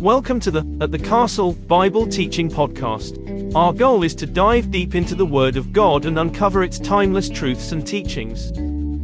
Welcome 0.00 0.40
to 0.40 0.50
the 0.50 0.78
At 0.80 0.92
the 0.92 0.98
Castle 0.98 1.52
Bible 1.52 2.06
Teaching 2.06 2.48
Podcast. 2.48 3.54
Our 3.54 3.74
goal 3.74 4.02
is 4.02 4.14
to 4.14 4.26
dive 4.26 4.70
deep 4.70 4.94
into 4.94 5.14
the 5.14 5.26
Word 5.26 5.58
of 5.58 5.74
God 5.74 6.06
and 6.06 6.18
uncover 6.18 6.62
its 6.62 6.78
timeless 6.78 7.28
truths 7.28 7.72
and 7.72 7.86
teachings. 7.86 8.50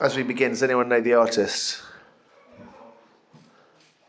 As 0.00 0.16
we 0.16 0.22
begin, 0.22 0.50
does 0.50 0.62
anyone 0.62 0.88
know 0.88 1.00
the 1.00 1.14
artist? 1.14 1.82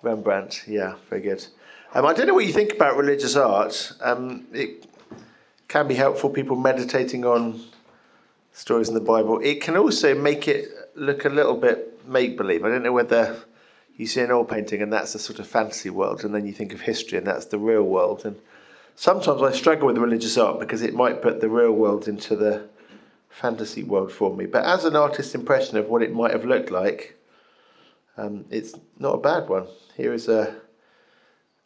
Rembrandt, 0.02 0.64
yeah, 0.68 0.96
very 1.10 1.22
good. 1.22 1.46
Um, 1.94 2.06
I 2.06 2.14
don't 2.14 2.28
know 2.28 2.34
what 2.34 2.46
you 2.46 2.54
think 2.54 2.74
about 2.74 2.98
religious 2.98 3.36
art. 3.36 3.94
Um, 4.02 4.48
it 4.52 4.88
can 5.68 5.88
be 5.88 5.96
helpful, 5.96 6.30
people 6.30 6.56
meditating 6.56 7.24
on 7.26 7.62
stories 8.52 8.90
in 8.90 8.96
the 8.96 9.02
Bible. 9.02 9.40
It 9.44 9.62
can 9.62 9.78
also 9.78 10.16
make 10.16 10.48
it 10.48 10.70
look 10.96 11.26
a 11.26 11.30
little 11.30 11.56
bit 11.56 11.94
make 12.08 12.38
believe. 12.38 12.66
I 12.66 12.70
don't 12.70 12.84
know 12.84 12.92
whether 12.92 13.38
you 13.96 14.08
see 14.08 14.22
an 14.22 14.32
oil 14.32 14.44
painting 14.44 14.82
and 14.82 14.92
that's 14.92 15.16
a 15.16 15.20
sort 15.20 15.40
of 15.40 15.48
fantasy 15.48 15.90
world, 15.90 16.24
and 16.24 16.34
then 16.34 16.46
you 16.46 16.54
think 16.54 16.74
of 16.74 16.82
history 16.82 17.18
and 17.18 17.28
that's 17.28 17.46
the 17.46 17.60
real 17.60 17.84
world. 17.84 18.26
And 18.26 18.38
sometimes 18.96 19.42
I 19.42 19.52
struggle 19.52 19.88
with 19.88 19.98
religious 19.98 20.38
art 20.38 20.60
because 20.60 20.82
it 20.82 20.94
might 20.94 21.22
put 21.22 21.42
the 21.42 21.50
real 21.50 21.72
world 21.72 22.08
into 22.08 22.36
the 22.36 22.70
fantasy 23.30 23.84
world 23.84 24.12
for 24.12 24.36
me. 24.36 24.46
But 24.46 24.66
as 24.66 24.86
an 24.86 24.96
artist's 24.96 25.36
impression 25.36 25.78
of 25.78 25.88
what 25.88 26.04
it 26.04 26.14
might 26.14 26.32
have 26.32 26.46
looked 26.46 26.72
like, 26.72 27.18
um, 28.18 28.46
it's 28.50 28.74
not 29.00 29.16
a 29.16 29.22
bad 29.22 29.50
one. 29.50 29.68
Here 29.96 30.14
is 30.14 30.28
a 30.28 30.56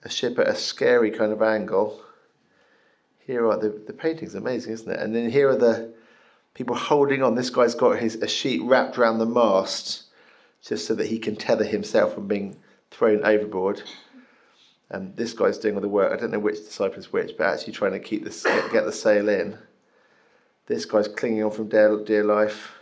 a 0.04 0.10
ship 0.10 0.38
at 0.40 0.48
a 0.48 0.56
scary 0.56 1.12
kind 1.12 1.34
of 1.34 1.42
angle. 1.42 2.02
Here 3.20 3.46
are 3.46 3.58
the 3.58 3.70
the 3.86 3.94
painting's 3.94 4.36
amazing, 4.36 4.74
isn't 4.74 4.92
it? 4.92 5.00
And 5.00 5.14
then 5.14 5.30
here 5.30 5.50
are 5.50 5.58
the 5.58 5.94
people 6.54 6.76
holding 6.76 7.22
on. 7.22 7.36
This 7.36 7.50
guy's 7.50 7.76
got 7.76 8.00
his 8.00 8.16
a 8.16 8.28
sheet 8.28 8.62
wrapped 8.64 8.98
around 8.98 9.18
the 9.18 9.26
mast 9.26 10.04
just 10.62 10.88
so 10.88 10.96
that 10.96 11.08
he 11.08 11.20
can 11.20 11.36
tether 11.36 11.66
himself 11.66 12.14
from 12.14 12.28
being 12.28 12.58
thrown 12.92 13.24
overboard. 13.26 13.84
And 14.90 15.16
this 15.18 15.34
guy's 15.34 15.58
doing 15.58 15.76
all 15.76 15.82
the 15.82 15.88
work. 15.88 16.14
I 16.14 16.20
don't 16.20 16.32
know 16.32 16.40
which 16.40 16.58
disciple 16.58 17.00
is 17.00 17.12
which, 17.12 17.38
but 17.38 17.48
actually 17.48 17.74
trying 17.74 17.92
to 17.92 18.00
keep 18.00 18.24
this 18.24 18.44
get, 18.44 18.72
get 18.72 18.86
the 18.86 18.92
sail 18.92 19.28
in. 19.28 19.58
This 20.68 20.86
guy's 20.86 21.08
clinging 21.08 21.44
on 21.44 21.52
from 21.52 21.68
dear, 21.68 21.98
dear 22.04 22.24
life, 22.24 22.74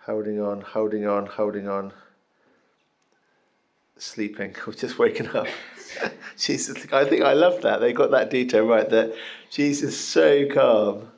holding 0.00 0.40
on, 0.40 0.60
holding 0.60 1.06
on, 1.06 1.26
holding 1.26 1.68
on, 1.68 1.92
sleeping 3.96 4.54
or 4.66 4.72
just 4.72 4.98
waking 4.98 5.28
up. 5.28 5.46
Jesus, 6.38 6.86
I 6.92 7.04
think 7.04 7.22
I 7.22 7.32
love 7.32 7.62
that. 7.62 7.80
They 7.80 7.92
got 7.92 8.10
that 8.10 8.30
detail 8.30 8.66
right. 8.66 8.88
That 8.88 9.14
Jesus 9.50 9.94
is 9.94 10.00
so 10.00 10.46
calm, 10.48 11.10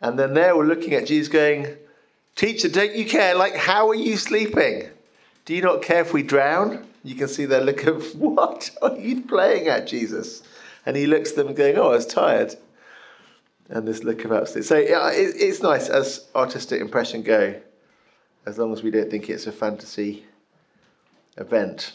and 0.00 0.18
then 0.18 0.34
they're 0.34 0.52
all 0.52 0.64
looking 0.64 0.94
at 0.94 1.06
Jesus, 1.06 1.28
going, 1.28 1.76
"Teacher, 2.36 2.68
don't 2.68 2.94
you 2.94 3.04
care? 3.04 3.34
Like, 3.34 3.54
how 3.54 3.88
are 3.88 3.94
you 3.94 4.16
sleeping? 4.16 4.90
Do 5.50 5.56
you 5.56 5.62
not 5.62 5.82
care 5.82 6.02
if 6.02 6.12
we 6.12 6.22
drown?" 6.22 6.86
You 7.02 7.16
can 7.16 7.26
see 7.26 7.44
their 7.44 7.60
look 7.60 7.82
of, 7.82 8.14
"What 8.20 8.70
are 8.80 8.96
you 8.96 9.22
playing 9.22 9.66
at, 9.66 9.88
Jesus?" 9.88 10.44
And 10.86 10.96
he 10.96 11.08
looks 11.08 11.30
at 11.30 11.36
them, 11.38 11.54
going, 11.54 11.76
"Oh, 11.76 11.88
I 11.88 11.96
was 11.96 12.06
tired." 12.06 12.54
And 13.68 13.88
this 13.88 14.04
look 14.04 14.24
of 14.24 14.30
absolute. 14.30 14.64
So 14.64 14.78
yeah, 14.78 15.10
it, 15.10 15.34
it's 15.34 15.60
nice 15.60 15.88
as 15.88 16.28
artistic 16.36 16.80
impression 16.80 17.24
go, 17.24 17.60
as 18.46 18.58
long 18.58 18.72
as 18.72 18.84
we 18.84 18.92
don't 18.92 19.10
think 19.10 19.28
it's 19.28 19.48
a 19.48 19.50
fantasy 19.50 20.24
event 21.36 21.94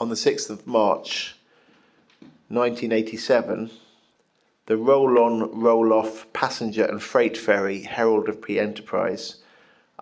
on 0.00 0.08
the 0.08 0.16
6th 0.16 0.50
of 0.50 0.66
March 0.66 1.36
1987, 2.48 3.70
the 4.66 4.76
roll 4.76 5.16
on, 5.16 5.60
roll 5.60 5.92
off 5.92 6.26
passenger 6.32 6.84
and 6.84 7.00
freight 7.00 7.36
ferry 7.36 7.82
Herald 7.82 8.28
of 8.28 8.42
Free 8.42 8.58
Enterprise, 8.58 9.36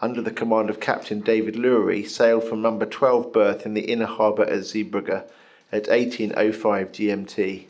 under 0.00 0.22
the 0.22 0.30
command 0.30 0.70
of 0.70 0.78
Captain 0.78 1.20
David 1.20 1.56
Lewry, 1.56 2.08
sailed 2.08 2.44
from 2.44 2.62
number 2.62 2.86
12 2.86 3.32
berth 3.32 3.66
in 3.66 3.74
the 3.74 3.90
inner 3.90 4.06
harbour 4.06 4.44
at 4.44 4.60
Zeebrugge 4.60 5.24
at 5.72 5.88
1805 5.88 6.92
GMT. 6.92 7.68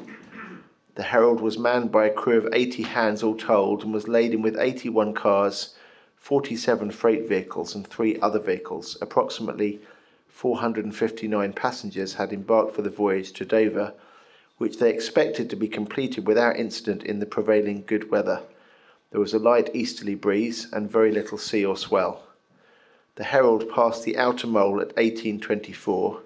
The 0.95 1.03
Herald 1.05 1.41
was 1.41 1.59
manned 1.59 1.91
by 1.91 2.07
a 2.07 2.13
crew 2.13 2.37
of 2.37 2.53
80 2.53 2.83
hands 2.83 3.23
all 3.23 3.37
told 3.37 3.83
and 3.83 3.95
was 3.95 4.09
laden 4.09 4.43
with 4.43 4.59
81 4.59 5.15
cars, 5.15 5.75
47 6.17 6.91
freight 6.91 7.29
vehicles, 7.29 7.75
and 7.75 7.87
three 7.87 8.19
other 8.21 8.41
vehicles, 8.41 8.99
approximately 9.01 9.81
459 10.29 11.53
passengers 11.55 12.15
had 12.15 12.33
embarked 12.33 12.75
for 12.75 12.83
the 12.83 12.91
voyage 12.91 13.33
to 13.33 13.45
Dover, 13.45 13.95
which 14.59 14.79
they 14.79 14.91
expected 14.91 15.49
to 15.49 15.57
be 15.57 15.69
completed 15.69 16.27
without 16.27 16.57
incident 16.57 17.05
in 17.05 17.21
the 17.21 17.27
prevailing 17.27 17.85
good 17.87 18.11
weather. 18.11 18.43
There 19.11 19.21
was 19.21 19.33
a 19.33 19.39
light 19.39 19.71
easterly 19.75 20.15
breeze 20.15 20.69
and 20.73 20.91
very 20.91 21.11
little 21.11 21.39
sea 21.39 21.65
or 21.65 21.77
swell. 21.77 22.25
The 23.15 23.25
Herald 23.25 23.69
passed 23.71 24.05
the 24.05 24.19
outer 24.19 24.47
mole 24.47 24.81
at 24.81 24.97
1824. 24.97 26.23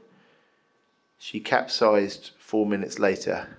She 1.19 1.41
capsized 1.41 2.32
four 2.38 2.66
minutes 2.66 2.98
later. 2.98 3.56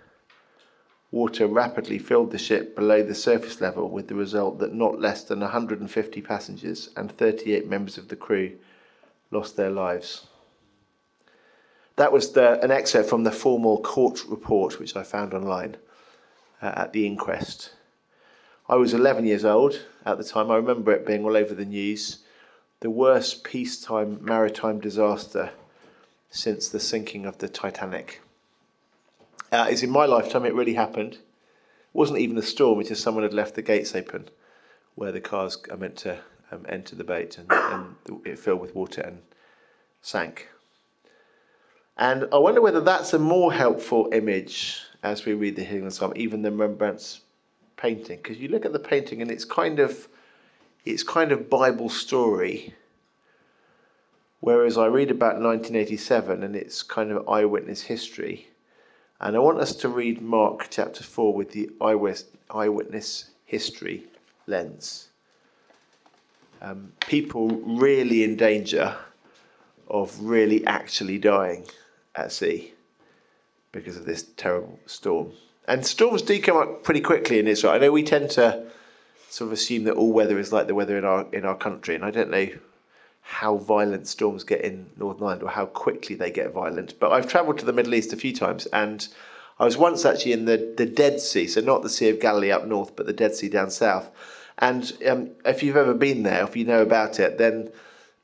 Water 1.10 1.48
rapidly 1.48 2.00
filled 2.00 2.32
the 2.32 2.38
ship 2.38 2.76
below 2.76 3.02
the 3.02 3.16
surface 3.16 3.62
level, 3.62 3.90
with 3.90 4.08
the 4.08 4.16
result 4.16 4.60
that 4.60 4.74
not 4.74 5.00
less 5.00 5.24
than 5.24 5.40
150 5.40 6.22
passengers 6.22 6.90
and 6.98 7.12
38 7.12 7.70
members 7.70 7.98
of 7.98 8.10
the 8.10 8.16
crew 8.16 8.58
lost 9.32 9.56
their 9.56 9.70
lives. 9.70 10.28
That 11.96 12.12
was 12.12 12.32
the, 12.32 12.60
an 12.64 12.72
excerpt 12.72 13.10
from 13.10 13.24
the 13.24 13.32
formal 13.32 13.82
court 13.82 14.26
report, 14.28 14.80
which 14.80 14.96
I 14.96 15.04
found 15.04 15.34
online 15.34 15.78
uh, 16.62 16.74
at 16.76 16.94
the 16.94 17.06
inquest. 17.06 17.72
I 18.70 18.76
was 18.76 18.94
11 18.94 19.26
years 19.26 19.44
old 19.44 19.82
at 20.06 20.18
the 20.18 20.24
time. 20.24 20.50
I 20.50 20.56
remember 20.56 20.94
it 20.94 21.06
being 21.06 21.26
all 21.26 21.36
over 21.36 21.54
the 21.54 21.66
news. 21.66 22.20
The 22.80 22.90
worst 22.90 23.44
peacetime 23.44 24.24
maritime 24.24 24.80
disaster 24.80 25.52
since 26.30 26.70
the 26.70 26.80
sinking 26.80 27.26
of 27.26 27.40
the 27.40 27.50
Titanic. 27.50 28.22
Uh, 29.52 29.68
it's 29.70 29.84
in 29.84 29.90
my 29.90 30.06
lifetime 30.06 30.46
it 30.46 30.56
really 30.56 30.74
happened. 30.74 31.14
It 31.14 31.20
wasn't 31.94 32.20
even 32.20 32.38
a 32.38 32.42
storm, 32.42 32.80
it's 32.80 32.90
just 32.90 33.04
someone 33.04 33.24
had 33.24 33.34
left 33.34 33.56
the 33.56 33.62
gates 33.62 33.94
open 33.96 34.30
where 34.96 35.12
the 35.12 35.22
cars 35.22 35.58
are 35.70 35.78
meant 35.78 35.98
to 35.98 36.20
um, 36.52 36.66
enter 36.70 36.96
the 36.96 37.04
bait 37.04 37.38
and, 37.38 37.52
and 37.52 37.96
it 38.26 38.40
filled 38.40 38.62
with 38.62 38.76
water 38.76 39.02
and 39.02 39.22
sank. 40.02 40.50
And 41.98 42.28
I 42.32 42.38
wonder 42.38 42.62
whether 42.62 42.82
that's 42.82 43.14
a 43.14 43.20
more 43.20 43.54
helpful 43.54 44.10
image 44.12 44.82
as 45.04 45.26
we 45.26 45.34
read 45.34 45.56
the 45.56 45.64
Healing 45.64 45.90
Psalm, 45.90 46.14
even 46.16 46.42
than 46.42 46.58
Rembrandt's 46.58 47.22
painting. 47.84 48.18
Because 48.24 48.38
you 48.38 48.48
look 48.48 48.66
at 48.66 48.72
the 48.72 48.80
painting 48.80 49.22
and 49.22 49.30
it's 49.30 49.46
kind 49.46 49.80
of 49.80 50.08
it's 50.86 51.04
kind 51.04 51.32
of 51.32 51.50
Bible 51.50 51.90
story. 51.90 52.74
Whereas 54.40 54.78
I 54.78 54.88
read 54.88 55.12
about 55.12 55.36
1987 55.42 56.44
and 56.44 56.56
it's 56.56 56.82
kind 56.82 57.12
of 57.12 57.30
eyewitness 57.30 57.82
history. 57.82 58.48
And 59.22 59.36
I 59.36 59.40
want 59.40 59.60
us 59.60 59.76
to 59.78 59.90
read 59.90 60.22
Mark 60.22 60.68
chapter 60.70 61.04
4 61.04 61.34
with 61.34 61.52
the 61.52 61.70
eyewitness 62.50 63.30
history 63.46 64.04
lens. 64.48 65.10
Um, 66.62 66.92
people 67.08 67.50
really 67.50 68.24
in 68.24 68.36
danger 68.36 68.96
of 69.90 70.18
really 70.22 70.66
actually 70.66 71.18
dying 71.18 71.66
at 72.16 72.32
sea 72.32 72.74
because 73.72 73.96
of 73.96 74.06
this 74.06 74.24
terrible 74.36 74.80
storm. 74.86 75.32
And 75.68 75.86
storms 75.86 76.22
do 76.22 76.42
come 76.42 76.58
up 76.58 76.84
pretty 76.84 77.02
quickly 77.02 77.40
in 77.40 77.48
Israel. 77.48 77.74
I 77.74 77.78
know 77.78 77.92
we 77.92 78.04
tend 78.04 78.32
to 78.32 78.66
sort 79.30 79.48
of 79.48 79.54
assume 79.54 79.86
that 79.86 79.96
all 79.96 80.12
weather 80.12 80.38
is 80.38 80.52
like 80.52 80.68
the 80.68 80.76
weather 80.76 80.98
in 80.98 81.06
our 81.06 81.26
in 81.32 81.46
our 81.46 81.56
country, 81.56 81.96
and 81.96 82.04
I 82.04 82.12
don't 82.12 82.30
know 82.30 82.50
how 83.22 83.58
violent 83.58 84.06
storms 84.08 84.44
get 84.44 84.62
in 84.62 84.86
Northern 84.98 85.24
Ireland 85.24 85.44
or 85.44 85.50
how 85.50 85.66
quickly 85.66 86.16
they 86.16 86.30
get 86.30 86.52
violent. 86.52 87.00
But 87.00 87.14
I've 87.14 87.28
travelled 87.28 87.58
to 87.60 87.66
the 87.66 87.74
Middle 87.74 87.96
East 87.96 88.12
a 88.12 88.18
few 88.18 88.34
times, 88.36 88.66
and 88.68 89.08
I 89.60 89.66
was 89.66 89.78
once 89.78 90.04
actually 90.04 90.34
in 90.34 90.46
the, 90.46 90.74
the 90.78 90.86
Dead 90.86 91.22
Sea, 91.22 91.48
so 91.48 91.62
not 91.62 91.84
the 91.84 91.90
Sea 91.90 92.10
of 92.10 92.20
Galilee 92.20 92.52
up 92.52 92.68
north, 92.68 92.96
but 92.96 93.06
the 93.06 93.14
Dead 93.14 93.34
Sea 93.34 93.48
down 93.48 93.72
south. 93.72 94.12
And 94.60 94.92
um, 95.08 95.30
if 95.46 95.64
you've 95.64 95.78
ever 95.78 95.94
been 95.94 96.24
there, 96.24 96.44
if 96.44 96.56
you 96.58 96.66
know 96.66 96.82
about 96.82 97.20
it, 97.20 97.38
then 97.38 97.72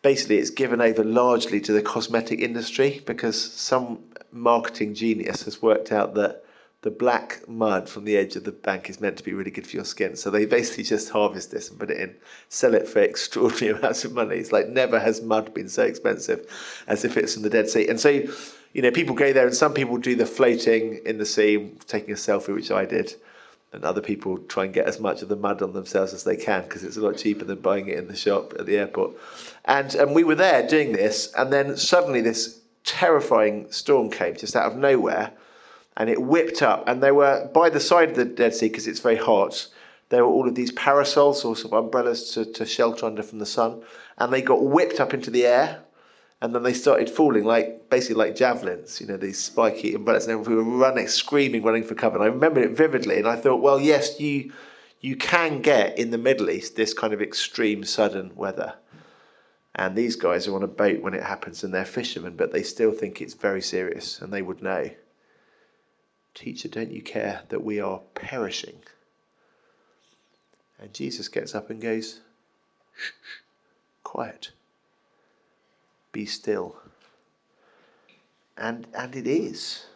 basically 0.02 0.38
it's 0.38 0.50
given 0.50 0.82
over 0.82 1.04
largely 1.04 1.62
to 1.62 1.72
the 1.72 1.82
cosmetic 1.82 2.40
industry 2.40 3.02
because 3.06 3.42
some 3.42 4.00
marketing 4.32 4.94
genius 4.94 5.44
has 5.44 5.62
worked 5.62 5.92
out 5.92 6.14
that 6.16 6.44
the 6.82 6.92
black 6.92 7.48
mud 7.48 7.90
from 7.90 8.06
the 8.06 8.16
edge 8.16 8.38
of 8.38 8.46
the 8.46 8.54
bank 8.54 8.90
is 8.90 9.02
meant 9.02 9.18
to 9.18 9.24
be 9.24 9.34
really 9.34 9.52
good 9.52 9.68
for 9.68 9.76
your 9.76 9.86
skin. 9.86 10.16
So 10.16 10.30
they 10.30 10.46
basically 10.46 10.86
just 10.86 11.10
harvest 11.10 11.52
this 11.52 11.70
and 11.70 11.78
put 11.78 11.92
it 11.92 12.00
in, 12.00 12.16
sell 12.48 12.74
it 12.74 12.88
for 12.88 13.00
extraordinary 13.02 13.78
amounts 13.78 14.06
of 14.06 14.14
money. 14.14 14.38
It's 14.38 14.54
like 14.54 14.70
never 14.70 15.00
has 15.00 15.22
mud 15.22 15.54
been 15.54 15.68
so 15.68 15.84
expensive 15.84 16.84
as 16.88 17.04
if 17.04 17.18
it's 17.18 17.34
from 17.34 17.44
the 17.44 17.50
Dead 17.50 17.70
Sea. 17.70 17.88
And 17.88 18.00
so, 18.00 18.10
you 18.10 18.82
know, 18.82 18.92
people 18.92 19.14
go 19.14 19.34
there 19.34 19.46
and 19.46 19.56
some 19.56 19.74
people 19.74 19.98
do 19.98 20.16
the 20.16 20.26
floating 20.26 21.02
in 21.06 21.18
the 21.18 21.26
sea, 21.26 21.72
taking 21.88 22.12
a 22.12 22.18
selfie, 22.18 22.56
which 22.56 22.72
I 22.72 22.86
did. 22.86 23.14
And 23.72 23.84
other 23.84 24.02
people 24.02 24.38
try 24.38 24.64
and 24.64 24.74
get 24.74 24.88
as 24.88 25.00
much 25.00 25.22
of 25.22 25.28
the 25.28 25.36
mud 25.36 25.62
on 25.62 25.74
themselves 25.74 26.14
as 26.14 26.24
they 26.24 26.38
can 26.38 26.64
because 26.64 26.84
it's 26.84 26.98
a 26.98 27.02
lot 27.02 27.18
cheaper 27.18 27.46
than 27.46 27.60
buying 27.60 27.88
it 27.88 27.98
in 27.98 28.08
the 28.08 28.16
shop 28.16 28.54
at 28.58 28.66
the 28.66 28.78
airport. 28.78 29.12
And, 29.66 29.94
and 29.96 30.16
we 30.16 30.24
were 30.24 30.34
there 30.34 30.68
doing 30.68 30.94
this, 30.94 31.32
and 31.38 31.54
then 31.54 31.78
suddenly 31.78 32.22
this 32.22 32.62
terrifying 32.84 33.72
storm 33.72 34.10
came 34.10 34.36
just 34.36 34.56
out 34.56 34.72
of 34.72 34.78
nowhere 34.78 35.34
and 36.00 36.10
it 36.10 36.22
whipped 36.22 36.62
up. 36.62 36.88
And 36.88 37.04
they 37.04 37.12
were 37.12 37.50
by 37.54 37.70
the 37.70 37.80
side 37.80 38.10
of 38.10 38.16
the 38.16 38.26
Dead 38.26 38.56
Sea 38.56 38.70
because 38.70 38.88
it's 38.88 39.02
very 39.02 39.18
hot. 39.18 39.68
There 40.08 40.26
were 40.26 40.32
all 40.32 40.48
of 40.48 40.56
these 40.56 40.72
parasols, 40.72 41.46
or 41.46 41.56
sort 41.56 41.74
of 41.74 41.86
umbrellas 41.86 42.32
to, 42.32 42.46
to 42.46 42.66
shelter 42.66 43.06
under 43.06 43.22
from 43.22 43.38
the 43.38 43.46
sun, 43.46 43.84
and 44.18 44.34
they 44.34 44.42
got 44.42 44.64
whipped 44.64 45.00
up 45.00 45.14
into 45.14 45.30
the 45.30 45.46
air. 45.46 45.84
And 46.42 46.56
then 46.56 46.64
they 46.64 46.74
started 46.74 47.10
falling 47.10 47.44
like 47.44 47.90
basically 47.90 48.16
like 48.16 48.34
javelins, 48.34 49.02
you 49.02 49.08
know, 49.08 49.18
these 49.18 49.38
spiky 49.38 49.94
umbrellas. 49.94 50.26
And 50.26 50.48
we 50.48 50.56
were 50.56 50.64
running, 50.64 51.10
screaming, 51.10 51.64
running 51.64 51.84
for 51.84 51.96
cover. 51.96 52.16
And 52.16 52.24
I 52.24 52.28
remember 52.28 52.62
it 52.62 52.72
vividly. 52.72 53.18
And 53.18 53.28
I 53.28 53.36
thought, 53.36 53.62
well, 53.62 53.80
yes, 53.80 54.22
you 54.22 54.54
you 55.02 55.18
can 55.18 55.62
get 55.62 56.00
in 56.00 56.12
the 56.12 56.18
Middle 56.18 56.50
East 56.50 56.78
this 56.78 56.94
kind 56.94 57.14
of 57.14 57.22
extreme 57.22 57.84
sudden 57.84 58.32
weather. 58.36 58.76
And 59.76 59.98
these 59.98 60.16
guys 60.16 60.48
are 60.48 60.56
on 60.56 60.64
a 60.64 60.68
boat 60.68 61.02
when 61.02 61.14
it 61.14 61.24
happens 61.24 61.64
and 61.64 61.74
they're 61.74 61.86
fishermen, 61.86 62.38
but 62.38 62.54
they 62.54 62.64
still 62.64 62.92
think 62.92 63.22
it's 63.22 63.34
very 63.34 63.62
serious 63.62 64.22
and 64.22 64.32
they 64.32 64.42
would 64.42 64.62
know. 64.64 64.90
Teacher, 66.40 66.70
don't 66.70 66.90
you 66.90 67.02
care 67.02 67.42
that 67.50 67.66
we 67.66 67.82
are 67.82 68.00
perishing? 68.16 68.78
And 70.80 70.94
Jesus 70.94 71.28
gets 71.28 71.54
up 71.54 71.70
and 71.70 71.82
goes, 71.82 72.22
shh, 72.96 73.08
shh, 73.08 73.42
quiet, 74.06 74.52
be 76.14 76.26
still. 76.26 76.78
And, 78.58 78.88
and 78.94 79.18
it 79.18 79.28
is. 79.28 79.88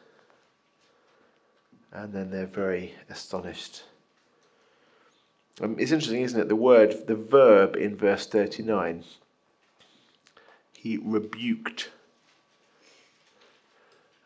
And 1.94 2.12
then 2.12 2.30
they're 2.30 2.46
very 2.46 2.94
astonished. 3.10 3.84
Um, 5.62 5.78
it's 5.80 5.94
interesting, 5.94 6.24
isn't 6.24 6.42
it? 6.42 6.50
The 6.50 6.58
word, 6.58 7.08
the 7.08 7.16
verb 7.16 7.78
in 7.78 7.96
verse 7.96 8.28
39, 8.28 9.06
he 10.74 10.98
rebuked 10.98 11.92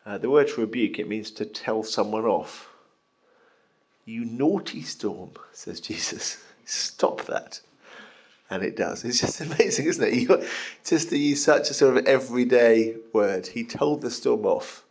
uh, 0.08 0.16
the 0.16 0.30
word 0.30 0.48
to 0.48 0.62
rebuke, 0.62 0.98
it 0.98 1.06
means 1.06 1.30
to 1.30 1.44
tell 1.44 1.82
someone 1.82 2.24
off. 2.24 2.70
You 4.06 4.24
naughty 4.24 4.80
storm, 4.80 5.32
says 5.52 5.80
Jesus. 5.80 6.42
Stop 6.64 7.26
that. 7.26 7.60
And 8.48 8.62
it 8.62 8.74
does. 8.74 9.04
It's 9.04 9.20
just 9.20 9.40
amazing, 9.42 9.84
isn't 9.84 10.08
it? 10.08 10.14
You, 10.14 10.42
just 10.82 11.10
to 11.10 11.18
use 11.18 11.44
such 11.44 11.68
a 11.68 11.74
sort 11.74 11.98
of 11.98 12.06
everyday 12.06 12.96
word. 13.12 13.48
He 13.48 13.64
told 13.64 14.00
the 14.00 14.10
storm 14.10 14.46
off, 14.46 14.82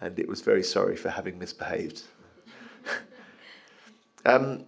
and 0.00 0.16
it 0.16 0.28
was 0.28 0.42
very 0.42 0.62
sorry 0.62 0.96
for 0.96 1.08
having 1.08 1.36
misbehaved. 1.36 2.02
um, 4.24 4.64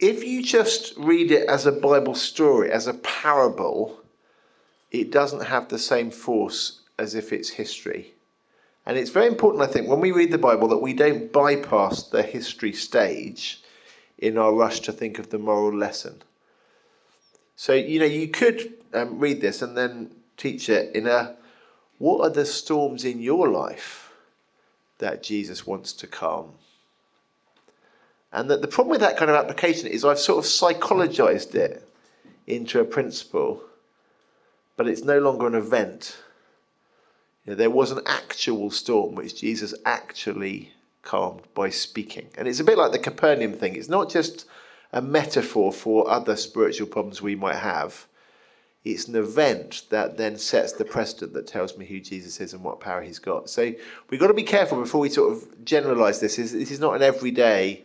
if 0.00 0.24
you 0.24 0.42
just 0.42 0.96
read 0.96 1.30
it 1.30 1.48
as 1.48 1.64
a 1.64 1.70
Bible 1.70 2.16
story, 2.16 2.72
as 2.72 2.88
a 2.88 2.94
parable, 2.94 4.00
it 4.90 5.12
doesn't 5.12 5.44
have 5.44 5.68
the 5.68 5.78
same 5.78 6.10
force 6.10 6.80
as 6.98 7.14
if 7.14 7.32
it's 7.32 7.50
history. 7.50 8.13
And 8.86 8.98
it's 8.98 9.10
very 9.10 9.26
important, 9.26 9.62
I 9.62 9.66
think, 9.66 9.88
when 9.88 10.00
we 10.00 10.12
read 10.12 10.30
the 10.30 10.38
Bible 10.38 10.68
that 10.68 10.78
we 10.78 10.92
don't 10.92 11.32
bypass 11.32 12.02
the 12.02 12.22
history 12.22 12.72
stage 12.72 13.62
in 14.18 14.36
our 14.36 14.52
rush 14.52 14.80
to 14.80 14.92
think 14.92 15.18
of 15.18 15.30
the 15.30 15.38
moral 15.38 15.76
lesson. 15.76 16.22
So, 17.56 17.72
you 17.72 17.98
know, 17.98 18.04
you 18.04 18.28
could 18.28 18.74
um, 18.92 19.18
read 19.18 19.40
this 19.40 19.62
and 19.62 19.76
then 19.76 20.10
teach 20.36 20.68
it 20.68 20.94
in 20.94 21.06
a 21.06 21.36
what 21.98 22.20
are 22.20 22.30
the 22.30 22.44
storms 22.44 23.04
in 23.04 23.20
your 23.20 23.48
life 23.48 24.12
that 24.98 25.22
Jesus 25.22 25.66
wants 25.66 25.92
to 25.94 26.06
calm? 26.06 26.52
And 28.32 28.50
that 28.50 28.62
the 28.62 28.68
problem 28.68 28.90
with 28.90 29.00
that 29.00 29.16
kind 29.16 29.30
of 29.30 29.36
application 29.36 29.86
is 29.86 30.04
I've 30.04 30.18
sort 30.18 30.44
of 30.44 30.50
psychologized 30.50 31.54
it 31.54 31.88
into 32.46 32.80
a 32.80 32.84
principle, 32.84 33.62
but 34.76 34.88
it's 34.88 35.04
no 35.04 35.20
longer 35.20 35.46
an 35.46 35.54
event 35.54 36.16
you 37.44 37.52
know, 37.52 37.54
there 37.54 37.70
was 37.70 37.90
an 37.90 38.00
actual 38.06 38.70
storm 38.70 39.14
which 39.14 39.40
Jesus 39.40 39.74
actually 39.84 40.72
calmed 41.02 41.42
by 41.54 41.70
speaking. 41.70 42.28
And 42.38 42.48
it's 42.48 42.60
a 42.60 42.64
bit 42.64 42.78
like 42.78 42.92
the 42.92 42.98
Capernaum 42.98 43.52
thing. 43.52 43.76
It's 43.76 43.88
not 43.88 44.10
just 44.10 44.46
a 44.92 45.02
metaphor 45.02 45.72
for 45.72 46.08
other 46.10 46.36
spiritual 46.36 46.86
problems 46.86 47.20
we 47.20 47.34
might 47.34 47.56
have. 47.56 48.06
It's 48.84 49.08
an 49.08 49.16
event 49.16 49.84
that 49.90 50.16
then 50.16 50.36
sets 50.36 50.72
the 50.72 50.84
precedent 50.84 51.32
that 51.34 51.46
tells 51.46 51.76
me 51.76 51.86
who 51.86 52.00
Jesus 52.00 52.40
is 52.40 52.52
and 52.52 52.62
what 52.62 52.80
power 52.80 53.02
he's 53.02 53.18
got. 53.18 53.48
So 53.48 53.72
we've 54.08 54.20
got 54.20 54.28
to 54.28 54.34
be 54.34 54.42
careful 54.42 54.80
before 54.80 55.00
we 55.00 55.08
sort 55.08 55.32
of 55.32 55.64
generalize 55.64 56.20
this. 56.20 56.36
This 56.36 56.52
is 56.52 56.80
not 56.80 56.96
an 56.96 57.02
everyday, 57.02 57.84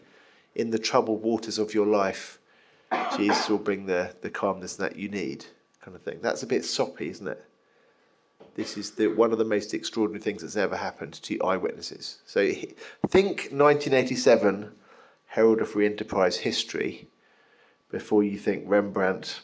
in 0.56 0.72
the 0.72 0.80
troubled 0.80 1.22
waters 1.22 1.58
of 1.58 1.74
your 1.74 1.86
life, 1.86 2.40
Jesus 3.16 3.50
will 3.50 3.60
bring 3.60 3.86
the, 3.86 4.14
the 4.22 4.30
calmness 4.30 4.76
that 4.78 4.96
you 4.96 5.08
need, 5.08 5.46
kind 5.82 5.96
of 5.96 6.02
thing. 6.02 6.20
That's 6.22 6.44
a 6.44 6.48
bit 6.48 6.66
soppy, 6.66 7.10
isn't 7.10 7.28
it? 7.28 7.44
This 8.56 8.78
is 8.78 8.92
the, 8.92 9.08
one 9.08 9.32
of 9.32 9.38
the 9.38 9.46
most 9.46 9.74
extraordinary 9.74 10.22
things 10.22 10.42
that's 10.42 10.56
ever 10.56 10.76
happened 10.76 11.14
to 11.14 11.42
eyewitnesses. 11.42 12.20
So 12.26 12.52
think 13.08 13.50
1987 13.52 14.72
Herald 15.28 15.62
of 15.62 15.70
Free 15.70 15.86
Enterprise 15.86 16.38
history 16.38 17.08
before 17.92 18.24
you 18.24 18.38
think 18.38 18.64
Rembrandt 18.68 19.42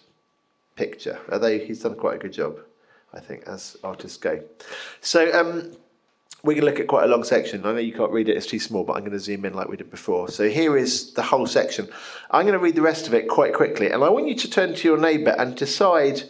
picture. 0.76 1.20
Although 1.32 1.60
he's 1.60 1.82
done 1.82 1.96
quite 1.96 2.16
a 2.16 2.20
good 2.20 2.34
job, 2.34 2.60
I 3.14 3.20
think, 3.20 3.44
as 3.48 3.78
artists 3.84 4.18
go. 4.18 4.44
So 5.02 5.32
um, 5.40 5.72
we're 6.44 6.54
going 6.54 6.62
to 6.62 6.66
look 6.66 6.80
at 6.80 6.88
quite 6.88 7.06
a 7.06 7.08
long 7.08 7.24
section. 7.24 7.66
I 7.66 7.72
know 7.72 7.78
you 7.80 7.94
can't 7.94 8.12
read 8.12 8.30
it, 8.30 8.38
it's 8.38 8.46
too 8.46 8.60
small, 8.60 8.84
but 8.84 8.94
I'm 8.94 9.02
going 9.02 9.12
to 9.12 9.20
zoom 9.20 9.46
in 9.46 9.54
like 9.54 9.68
we 9.68 9.78
did 9.78 9.90
before. 9.90 10.30
So 10.30 10.50
here 10.50 10.78
is 10.78 11.14
the 11.14 11.24
whole 11.24 11.48
section. 11.48 11.88
I'm 12.30 12.46
going 12.46 12.54
to 12.54 12.60
read 12.60 12.76
the 12.76 12.82
rest 12.82 13.08
of 13.08 13.14
it 13.14 13.28
quite 13.28 13.54
quickly, 13.54 13.90
and 13.90 14.04
I 14.04 14.10
want 14.10 14.28
you 14.28 14.36
to 14.36 14.50
turn 14.50 14.76
to 14.76 14.88
your 14.88 14.98
neighbour 14.98 15.36
and 15.38 15.56
decide 15.56 16.24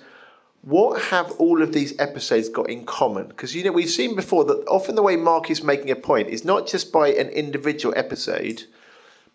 what 0.65 1.00
have 1.00 1.31
all 1.34 1.62
of 1.62 1.74
these 1.74 1.98
episodes 2.00 2.50
got 2.50 2.69
in 2.69 2.86
common? 2.86 3.27
Because 3.27 3.55
you 3.55 3.63
know 3.63 3.72
we've 3.72 3.89
seen 3.89 4.15
before 4.15 4.43
that 4.45 4.65
often 4.67 4.95
the 4.95 5.03
way 5.03 5.15
Mark 5.15 5.51
is 5.51 5.63
making 5.63 5.91
a 5.91 5.95
point 5.95 6.27
is 6.27 6.43
not 6.43 6.67
just 6.67 6.91
by 6.91 7.10
an 7.10 7.29
individual 7.29 7.93
episode, 7.95 8.63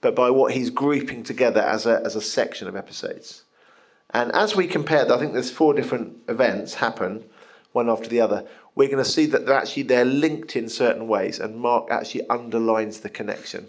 but 0.01 0.17
by 0.17 0.29
what 0.31 0.53
he's 0.53 0.71
grouping 0.71 1.23
together 1.23 1.61
as 1.61 1.87
a 1.87 2.03
as 2.05 2.17
a 2.17 2.21
section 2.21 2.67
of 2.67 2.75
episodes. 2.75 3.45
And 4.13 4.33
as 4.33 4.57
we 4.57 4.67
compare, 4.67 5.11
I 5.11 5.19
think 5.19 5.33
there's 5.33 5.53
four 5.53 5.73
different 5.73 6.17
events 6.27 6.75
happen, 6.75 7.25
one 7.71 7.89
after 7.89 8.09
the 8.09 8.21
other. 8.21 8.45
We're 8.75 8.89
going 8.89 9.05
to 9.05 9.09
see 9.09 9.27
that 9.27 9.47
they're 9.47 9.57
actually 9.57 9.85
they're 9.85 10.05
linked 10.05 10.57
in 10.57 10.69
certain 10.69 11.07
ways, 11.07 11.39
and 11.39 11.55
Mark 11.55 11.93
actually 11.93 12.29
underlines 12.29 13.01
the 13.01 13.09
connection 13.09 13.69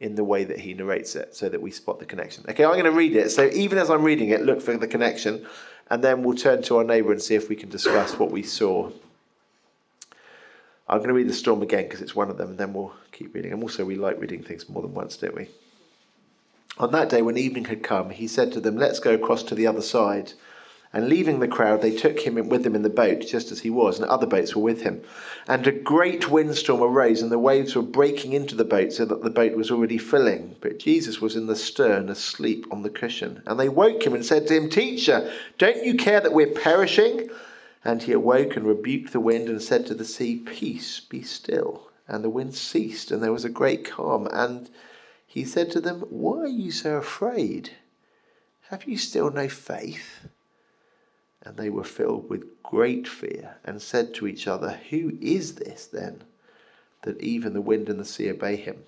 in 0.00 0.16
the 0.16 0.24
way 0.24 0.44
that 0.44 0.58
he 0.58 0.74
narrates 0.74 1.16
it, 1.16 1.34
so 1.34 1.48
that 1.48 1.62
we 1.62 1.70
spot 1.70 1.98
the 1.98 2.04
connection. 2.04 2.44
Okay, 2.46 2.62
I'm 2.62 2.72
going 2.72 2.84
to 2.84 2.90
read 2.90 3.16
it. 3.16 3.30
So 3.30 3.48
even 3.54 3.78
as 3.78 3.88
I'm 3.88 4.02
reading 4.02 4.30
it, 4.30 4.42
look 4.42 4.60
for 4.60 4.76
the 4.76 4.86
connection 4.86 5.46
and 5.90 6.02
then 6.02 6.22
we'll 6.22 6.36
turn 6.36 6.62
to 6.62 6.78
our 6.78 6.84
neighbour 6.84 7.12
and 7.12 7.22
see 7.22 7.34
if 7.34 7.48
we 7.48 7.56
can 7.56 7.68
discuss 7.68 8.18
what 8.18 8.30
we 8.30 8.42
saw. 8.42 8.90
I'm 10.88 10.98
going 10.98 11.08
to 11.08 11.14
read 11.14 11.28
the 11.28 11.34
storm 11.34 11.62
again 11.62 11.84
because 11.84 12.02
it's 12.02 12.14
one 12.14 12.30
of 12.30 12.36
them, 12.36 12.50
and 12.50 12.58
then 12.58 12.72
we'll 12.72 12.94
keep 13.12 13.34
reading. 13.34 13.52
And 13.52 13.62
also, 13.62 13.84
we 13.84 13.96
like 13.96 14.20
reading 14.20 14.42
things 14.42 14.68
more 14.68 14.82
than 14.82 14.94
once, 14.94 15.16
don't 15.16 15.34
we? 15.34 15.48
On 16.78 16.90
that 16.92 17.08
day, 17.08 17.22
when 17.22 17.38
evening 17.38 17.66
had 17.66 17.82
come, 17.82 18.10
he 18.10 18.26
said 18.26 18.52
to 18.52 18.60
them, 18.60 18.76
Let's 18.76 18.98
go 18.98 19.14
across 19.14 19.42
to 19.44 19.54
the 19.54 19.66
other 19.66 19.80
side. 19.80 20.32
And 20.94 21.08
leaving 21.08 21.40
the 21.40 21.48
crowd, 21.48 21.82
they 21.82 21.90
took 21.90 22.20
him 22.20 22.36
with 22.48 22.62
them 22.62 22.76
in 22.76 22.82
the 22.82 22.88
boat, 22.88 23.26
just 23.26 23.50
as 23.50 23.58
he 23.58 23.68
was, 23.68 23.98
and 23.98 24.08
other 24.08 24.28
boats 24.28 24.54
were 24.54 24.62
with 24.62 24.82
him. 24.82 25.02
And 25.48 25.66
a 25.66 25.72
great 25.72 26.30
windstorm 26.30 26.82
arose, 26.82 27.20
and 27.20 27.32
the 27.32 27.38
waves 27.38 27.74
were 27.74 27.82
breaking 27.82 28.32
into 28.32 28.54
the 28.54 28.64
boat, 28.64 28.92
so 28.92 29.04
that 29.06 29.24
the 29.24 29.28
boat 29.28 29.56
was 29.56 29.72
already 29.72 29.98
filling. 29.98 30.54
But 30.60 30.78
Jesus 30.78 31.20
was 31.20 31.34
in 31.34 31.48
the 31.48 31.56
stern, 31.56 32.08
asleep 32.08 32.64
on 32.70 32.82
the 32.82 32.90
cushion. 32.90 33.42
And 33.44 33.58
they 33.58 33.68
woke 33.68 34.06
him 34.06 34.14
and 34.14 34.24
said 34.24 34.46
to 34.46 34.54
him, 34.54 34.70
Teacher, 34.70 35.32
don't 35.58 35.84
you 35.84 35.94
care 35.94 36.20
that 36.20 36.32
we're 36.32 36.46
perishing? 36.46 37.28
And 37.84 38.00
he 38.00 38.12
awoke 38.12 38.54
and 38.54 38.64
rebuked 38.64 39.12
the 39.12 39.18
wind 39.18 39.48
and 39.48 39.60
said 39.60 39.86
to 39.86 39.94
the 39.94 40.04
sea, 40.04 40.36
Peace, 40.36 41.00
be 41.00 41.22
still. 41.22 41.90
And 42.06 42.22
the 42.22 42.30
wind 42.30 42.54
ceased, 42.54 43.10
and 43.10 43.20
there 43.20 43.32
was 43.32 43.44
a 43.44 43.50
great 43.50 43.84
calm. 43.84 44.28
And 44.30 44.70
he 45.26 45.44
said 45.44 45.72
to 45.72 45.80
them, 45.80 46.02
Why 46.02 46.42
are 46.42 46.46
you 46.46 46.70
so 46.70 46.98
afraid? 46.98 47.70
Have 48.68 48.84
you 48.84 48.96
still 48.96 49.32
no 49.32 49.48
faith? 49.48 50.28
And 51.44 51.56
they 51.56 51.70
were 51.70 51.84
filled 51.84 52.30
with 52.30 52.62
great 52.62 53.06
fear 53.06 53.56
and 53.64 53.82
said 53.82 54.14
to 54.14 54.26
each 54.26 54.46
other, 54.46 54.80
Who 54.90 55.18
is 55.20 55.56
this 55.56 55.86
then? 55.86 56.24
that 57.04 57.20
even 57.20 57.52
the 57.52 57.60
wind 57.60 57.88
and 57.88 58.00
the 58.00 58.04
sea 58.04 58.30
obey 58.30 58.56
him. 58.56 58.82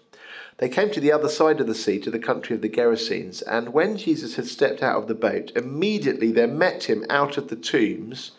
They 0.59 0.69
came 0.69 0.91
to 0.91 1.01
the 1.01 1.13
other 1.13 1.29
side 1.29 1.61
of 1.61 1.67
the 1.67 1.75
sea, 1.75 2.01
to 2.01 2.11
the 2.11 2.19
country 2.19 2.57
of 2.57 2.63
the 2.63 2.69
Gerasenes, 2.69 3.43
and 3.43 3.75
when 3.75 3.97
Jesus 3.97 4.37
had 4.37 4.47
stepped 4.47 4.83
out 4.83 4.97
of 4.97 5.07
the 5.07 5.15
boat, 5.15 5.53
immediately 5.55 6.33
there 6.33 6.47
met 6.47 6.85
him 6.85 7.05
out 7.09 7.37
of 7.37 7.49
the 7.49 7.57
tombs 7.57 8.33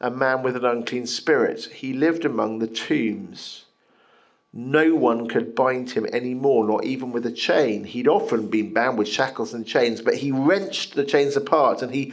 a 0.00 0.10
man 0.10 0.42
with 0.42 0.56
an 0.56 0.64
unclean 0.64 1.06
spirit. 1.06 1.66
He 1.66 1.92
lived 1.92 2.24
among 2.24 2.58
the 2.58 2.66
tombs. 2.66 3.66
No 4.52 4.96
one 4.96 5.28
could 5.28 5.54
bind 5.54 5.92
him 5.92 6.06
any 6.12 6.34
more, 6.34 6.66
not 6.66 6.84
even 6.84 7.12
with 7.12 7.24
a 7.24 7.30
chain. 7.30 7.84
He'd 7.84 8.08
often 8.08 8.48
been 8.48 8.74
bound 8.74 8.98
with 8.98 9.06
shackles 9.06 9.54
and 9.54 9.64
chains, 9.64 10.02
but 10.02 10.16
he 10.16 10.32
wrenched 10.32 10.94
the 10.94 11.04
chains 11.04 11.36
apart 11.36 11.82
and 11.82 11.94
he 11.94 12.12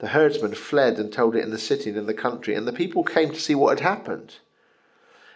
The 0.00 0.08
herdsmen 0.08 0.54
fled 0.54 0.98
and 0.98 1.12
told 1.12 1.36
it 1.36 1.44
in 1.44 1.50
the 1.50 1.58
city 1.58 1.90
and 1.90 1.98
in 1.98 2.06
the 2.06 2.14
country, 2.14 2.54
and 2.54 2.66
the 2.66 2.72
people 2.72 3.04
came 3.04 3.30
to 3.30 3.40
see 3.40 3.54
what 3.54 3.78
had 3.78 3.86
happened. 3.86 4.36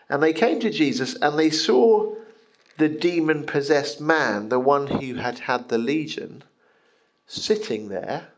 And 0.08 0.22
they 0.22 0.32
came 0.32 0.58
to 0.60 0.70
Jesus, 0.70 1.14
and 1.16 1.38
they 1.38 1.50
saw 1.50 2.16
the 2.78 2.88
demon 2.88 3.44
possessed 3.44 4.00
man, 4.00 4.48
the 4.48 4.58
one 4.58 4.86
who 4.86 5.16
had 5.16 5.40
had 5.40 5.68
the 5.68 5.78
legion, 5.78 6.44
sitting 7.26 7.88
there, 7.88 8.28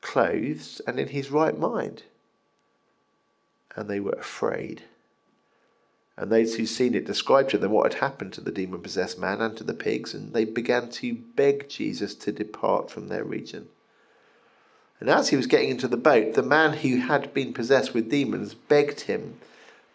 clothed 0.00 0.80
and 0.86 0.98
in 0.98 1.08
his 1.08 1.30
right 1.30 1.58
mind. 1.58 2.04
And 3.76 3.88
they 3.88 4.00
were 4.00 4.12
afraid. 4.12 4.82
And 6.16 6.32
those 6.32 6.54
who 6.54 6.64
seen 6.64 6.94
it 6.94 7.06
described 7.06 7.50
to 7.50 7.58
them 7.58 7.72
what 7.72 7.92
had 7.92 8.00
happened 8.00 8.32
to 8.34 8.40
the 8.40 8.52
demon 8.52 8.80
possessed 8.80 9.18
man 9.18 9.42
and 9.42 9.56
to 9.58 9.64
the 9.64 9.74
pigs, 9.74 10.14
and 10.14 10.32
they 10.32 10.46
began 10.46 10.88
to 10.90 11.14
beg 11.14 11.68
Jesus 11.68 12.14
to 12.14 12.32
depart 12.32 12.90
from 12.90 13.08
their 13.08 13.24
region. 13.24 13.68
And 15.00 15.10
as 15.10 15.28
he 15.28 15.36
was 15.36 15.46
getting 15.46 15.70
into 15.70 15.88
the 15.88 15.96
boat, 15.96 16.34
the 16.34 16.42
man 16.42 16.74
who 16.74 16.98
had 16.98 17.34
been 17.34 17.52
possessed 17.52 17.94
with 17.94 18.10
demons 18.10 18.54
begged 18.54 19.02
him 19.02 19.38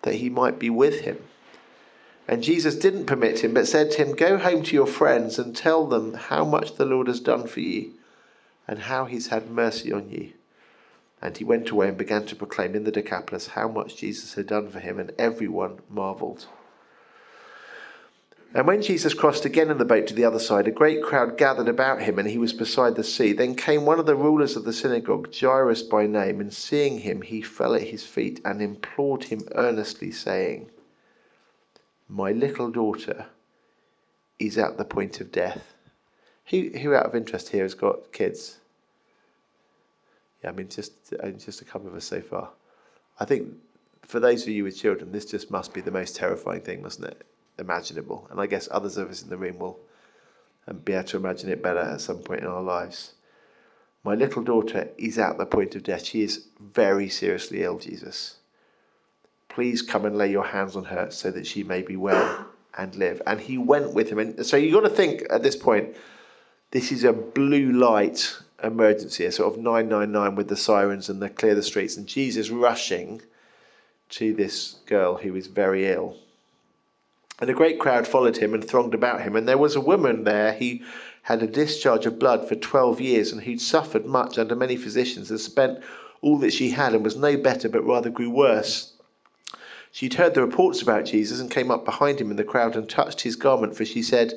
that 0.02 0.16
he 0.16 0.30
might 0.30 0.60
be 0.60 0.70
with 0.70 1.02
him. 1.02 1.24
And 2.28 2.44
Jesus 2.44 2.76
didn't 2.76 3.08
permit 3.08 3.44
him, 3.44 3.56
but 3.56 3.68
said 3.68 3.92
to 3.92 3.98
him, 3.98 4.16
Go 4.16 4.38
home 4.38 4.62
to 4.64 4.76
your 4.76 4.86
friends 4.86 5.40
and 5.40 5.56
tell 5.56 5.88
them 5.88 6.14
how 6.14 6.46
much 6.46 6.76
the 6.76 6.86
Lord 6.86 7.08
has 7.08 7.20
done 7.20 7.48
for 7.48 7.60
you 7.60 7.94
and 8.68 8.80
how 8.80 9.06
he's 9.06 9.28
had 9.28 9.50
mercy 9.50 9.92
on 9.92 10.12
you. 10.12 10.34
And 11.24 11.36
he 11.36 11.44
went 11.44 11.70
away 11.72 11.88
and 11.88 11.98
began 11.98 12.26
to 12.28 12.36
proclaim 12.36 12.76
in 12.76 12.84
the 12.84 12.92
Decapolis 12.92 13.48
how 13.48 13.68
much 13.68 13.98
Jesus 13.98 14.36
had 14.36 14.46
done 14.46 14.70
for 14.70 14.80
him, 14.80 15.00
and 15.00 15.12
everyone 15.18 15.80
marveled. 15.90 16.46
And 18.54 18.66
when 18.66 18.82
Jesus 18.82 19.14
crossed 19.14 19.46
again 19.46 19.70
in 19.70 19.78
the 19.78 19.86
boat 19.86 20.08
to 20.08 20.16
the 20.16 20.26
other 20.26 20.40
side, 20.40 20.68
a 20.68 20.72
great 20.72 21.04
crowd 21.04 21.38
gathered 21.38 21.68
about 21.68 22.02
him, 22.02 22.18
and 22.18 22.28
he 22.28 22.40
was 22.40 22.52
beside 22.52 22.96
the 22.96 23.04
sea. 23.04 23.32
Then 23.32 23.54
came 23.54 23.86
one 23.86 24.00
of 24.00 24.08
the 24.08 24.16
rulers 24.16 24.56
of 24.56 24.64
the 24.64 24.74
synagogue, 24.74 25.34
Jairus 25.34 25.84
by 25.84 26.08
name, 26.08 26.42
and 26.42 26.52
seeing 26.52 27.00
him, 27.00 27.22
he 27.22 27.42
fell 27.42 27.76
at 27.76 27.84
his 27.84 28.04
feet 28.04 28.42
and 28.44 28.60
implored 28.60 29.26
him 29.26 29.48
earnestly, 29.54 30.12
saying, 30.12 30.72
my 32.08 32.32
little 32.32 32.72
daughter 32.72 33.28
is 34.40 34.58
at 34.58 34.78
the 34.78 34.86
point 34.86 35.22
of 35.22 35.32
death. 35.32 35.76
Who, 36.46 36.70
who 36.70 36.96
out 36.96 37.06
of 37.06 37.16
interest 37.16 37.50
here 37.50 37.62
has 37.62 37.76
got 37.76 38.12
kids? 38.12 38.58
Yeah, 40.44 40.50
I 40.50 40.54
mean, 40.54 40.70
just, 40.70 41.14
uh, 41.22 41.30
just 41.30 41.62
a 41.62 41.66
couple 41.66 41.88
of 41.88 41.94
us 41.94 42.06
so 42.06 42.22
far. 42.22 42.50
I 43.20 43.26
think 43.26 43.54
for 44.02 44.20
those 44.20 44.42
of 44.42 44.50
you 44.50 44.64
with 44.64 44.76
children, 44.76 45.12
this 45.12 45.26
just 45.26 45.52
must 45.52 45.72
be 45.72 45.82
the 45.82 45.92
most 45.92 46.16
terrifying 46.16 46.62
thing, 46.62 46.82
mustn't 46.82 47.08
it? 47.08 47.28
Imaginable. 47.60 48.28
And 48.32 48.40
I 48.40 48.48
guess 48.48 48.68
others 48.72 48.98
of 48.98 49.10
us 49.10 49.22
in 49.22 49.30
the 49.30 49.38
room 49.38 49.60
will 49.60 49.80
um, 50.68 50.78
be 50.78 50.94
able 50.94 51.08
to 51.10 51.18
imagine 51.18 51.50
it 51.50 51.62
better 51.62 51.80
at 51.80 52.02
some 52.02 52.20
point 52.20 52.42
in 52.42 52.48
our 52.48 52.62
lives. 52.62 53.14
My 54.04 54.16
little 54.16 54.42
daughter 54.42 54.90
is 54.98 55.18
at 55.18 55.38
the 55.38 55.46
point 55.46 55.76
of 55.76 55.84
death. 55.84 56.06
She 56.06 56.24
is 56.24 56.46
very 56.60 57.10
seriously 57.10 57.64
ill, 57.64 57.80
Jesus. 57.80 58.38
Please 59.50 59.82
come 59.82 60.06
and 60.06 60.18
lay 60.18 60.32
your 60.32 60.46
hands 60.46 60.76
on 60.76 60.86
her 60.86 61.12
so 61.12 61.32
that 61.32 61.46
she 61.46 61.64
may 61.64 61.82
be 61.82 61.98
well 61.98 62.46
and 62.78 62.96
live. 62.96 63.22
And 63.28 63.42
he 63.42 63.58
went 63.58 63.94
with 63.94 64.10
him. 64.10 64.20
And 64.20 64.46
so 64.46 64.56
you've 64.56 64.74
got 64.74 64.88
to 64.88 64.96
think 64.96 65.24
at 65.30 65.44
this 65.44 65.56
point, 65.56 65.96
this 66.72 66.92
is 66.92 67.04
a 67.04 67.12
blue 67.12 67.72
light 67.74 68.38
emergency, 68.64 69.26
a 69.26 69.32
sort 69.32 69.54
of 69.54 69.60
999 69.60 70.36
with 70.36 70.48
the 70.48 70.56
sirens 70.56 71.10
and 71.10 71.22
the 71.22 71.30
clear 71.30 71.56
the 71.56 71.64
streets, 71.64 71.98
and 71.98 72.08
Jesus 72.08 72.50
rushing 72.50 73.22
to 74.10 74.34
this 74.34 74.78
girl 74.86 75.18
who 75.18 75.36
is 75.36 75.48
very 75.48 75.88
ill. 75.88 76.16
And 77.42 77.50
a 77.50 77.54
great 77.54 77.80
crowd 77.80 78.08
followed 78.08 78.38
him 78.38 78.54
and 78.54 78.64
thronged 78.64 78.94
about 78.94 79.22
him. 79.22 79.36
And 79.36 79.48
there 79.48 79.58
was 79.58 79.76
a 79.76 79.82
woman 79.82 80.24
there 80.24 80.54
who 80.54 80.80
had 81.24 81.42
a 81.42 81.48
discharge 81.48 82.06
of 82.06 82.20
blood 82.20 82.48
for 82.48 82.56
12 82.56 83.00
years 83.00 83.32
and 83.32 83.44
who'd 83.44 83.62
suffered 83.62 84.06
much 84.06 84.38
under 84.38 84.56
many 84.56 84.76
physicians 84.76 85.30
and 85.30 85.40
spent 85.40 85.80
all 86.22 86.38
that 86.40 86.54
she 86.54 86.72
had 86.72 86.94
and 86.94 87.04
was 87.04 87.16
no 87.16 87.38
better 87.38 87.70
but 87.70 87.86
rather 87.86 88.10
grew 88.10 88.30
worse. 88.30 88.94
She'd 89.92 90.16
heard 90.16 90.34
the 90.34 90.42
reports 90.46 90.82
about 90.82 91.06
Jesus 91.06 91.40
and 91.40 91.50
came 91.50 91.72
up 91.72 91.86
behind 91.86 92.20
him 92.20 92.30
in 92.30 92.38
the 92.38 92.44
crowd 92.44 92.76
and 92.76 92.88
touched 92.88 93.22
his 93.22 93.36
garment, 93.36 93.76
for 93.76 93.86
she 93.86 94.04
said, 94.04 94.34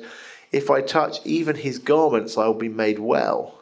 If 0.51 0.71
I 0.71 0.81
touch 0.81 1.19
even 1.25 1.55
his 1.55 1.77
garments, 1.77 2.37
I 2.37 2.47
will 2.47 2.53
be 2.53 2.69
made 2.69 2.99
well. 2.99 3.59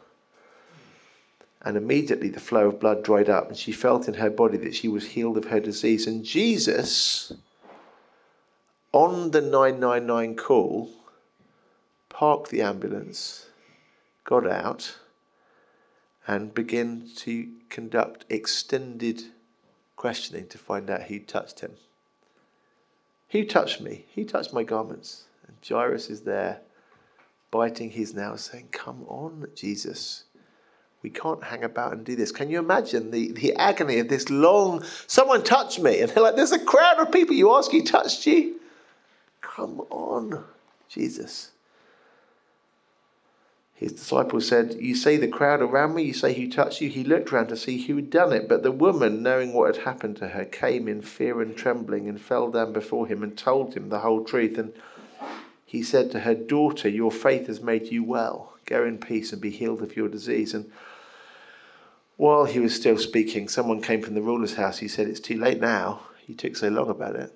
And 1.60 1.76
immediately 1.76 2.28
the 2.28 2.40
flow 2.40 2.68
of 2.68 2.80
blood 2.80 3.04
dried 3.04 3.28
up, 3.28 3.48
and 3.48 3.56
she 3.56 3.72
felt 3.72 4.08
in 4.08 4.14
her 4.14 4.30
body 4.30 4.56
that 4.58 4.74
she 4.74 4.88
was 4.88 5.08
healed 5.08 5.36
of 5.36 5.46
her 5.46 5.60
disease. 5.60 6.06
And 6.06 6.24
Jesus, 6.24 7.32
on 8.92 9.30
the 9.30 9.40
999 9.40 10.36
call, 10.36 10.90
parked 12.08 12.50
the 12.50 12.62
ambulance, 12.62 13.46
got 14.24 14.46
out, 14.46 14.98
and 16.26 16.54
began 16.54 17.08
to 17.16 17.48
conduct 17.68 18.24
extended 18.28 19.22
questioning 19.96 20.46
to 20.48 20.58
find 20.58 20.90
out 20.90 21.04
who 21.04 21.18
touched 21.18 21.60
him. 21.60 21.72
Who 23.30 23.44
touched 23.44 23.80
me? 23.80 24.04
Who 24.14 24.24
touched 24.24 24.52
my 24.52 24.62
garments? 24.62 25.24
And 25.46 25.56
Jairus 25.66 26.10
is 26.10 26.20
there, 26.20 26.60
biting 27.50 27.90
his 27.90 28.14
nails, 28.14 28.42
saying, 28.42 28.68
Come 28.72 29.04
on, 29.08 29.46
Jesus. 29.54 30.24
We 31.02 31.10
can't 31.10 31.42
hang 31.42 31.64
about 31.64 31.94
and 31.94 32.04
do 32.04 32.14
this. 32.14 32.30
Can 32.30 32.48
you 32.50 32.60
imagine 32.60 33.10
the, 33.10 33.32
the 33.32 33.56
agony 33.56 33.98
of 33.98 34.08
this 34.08 34.30
long, 34.30 34.84
someone 35.06 35.42
touched 35.42 35.80
me? 35.80 36.00
And 36.00 36.10
they're 36.10 36.22
like, 36.22 36.36
There's 36.36 36.52
a 36.52 36.64
crowd 36.64 37.00
of 37.00 37.10
people. 37.10 37.34
You 37.34 37.54
ask 37.54 37.70
who 37.70 37.82
touched 37.82 38.26
you? 38.26 38.60
Come 39.54 39.80
on, 39.90 40.44
Jesus. 40.88 41.50
His 43.74 43.92
disciples 43.92 44.48
said, 44.48 44.76
You 44.80 44.94
say 44.94 45.18
the 45.18 45.28
crowd 45.28 45.60
around 45.60 45.94
me, 45.94 46.04
you 46.04 46.14
say 46.14 46.32
who 46.32 46.50
touched 46.50 46.80
you. 46.80 46.88
He 46.88 47.04
looked 47.04 47.32
round 47.32 47.50
to 47.50 47.56
see 47.56 47.82
who 47.82 47.96
had 47.96 48.08
done 48.08 48.32
it. 48.32 48.48
But 48.48 48.62
the 48.62 48.72
woman, 48.72 49.22
knowing 49.22 49.52
what 49.52 49.76
had 49.76 49.84
happened 49.84 50.16
to 50.18 50.28
her, 50.28 50.46
came 50.46 50.88
in 50.88 51.02
fear 51.02 51.42
and 51.42 51.54
trembling 51.54 52.08
and 52.08 52.18
fell 52.18 52.50
down 52.50 52.72
before 52.72 53.06
him 53.06 53.22
and 53.22 53.36
told 53.36 53.74
him 53.74 53.90
the 53.90 53.98
whole 53.98 54.24
truth. 54.24 54.56
And 54.56 54.72
he 55.66 55.82
said 55.82 56.10
to 56.12 56.20
her, 56.20 56.34
Daughter, 56.34 56.88
your 56.88 57.12
faith 57.12 57.48
has 57.48 57.60
made 57.60 57.88
you 57.88 58.04
well. 58.04 58.54
Go 58.64 58.84
in 58.84 58.96
peace 58.96 59.32
and 59.32 59.42
be 59.42 59.50
healed 59.50 59.82
of 59.82 59.96
your 59.96 60.08
disease. 60.08 60.54
And 60.54 60.70
while 62.16 62.46
he 62.46 62.58
was 62.58 62.74
still 62.74 62.96
speaking, 62.96 63.48
someone 63.48 63.82
came 63.82 64.00
from 64.00 64.14
the 64.14 64.22
ruler's 64.22 64.54
house. 64.54 64.78
He 64.78 64.88
said, 64.88 65.08
It's 65.08 65.20
too 65.20 65.36
late 65.36 65.60
now. 65.60 66.04
You 66.26 66.34
took 66.34 66.56
so 66.56 66.68
long 66.68 66.88
about 66.88 67.16
it. 67.16 67.34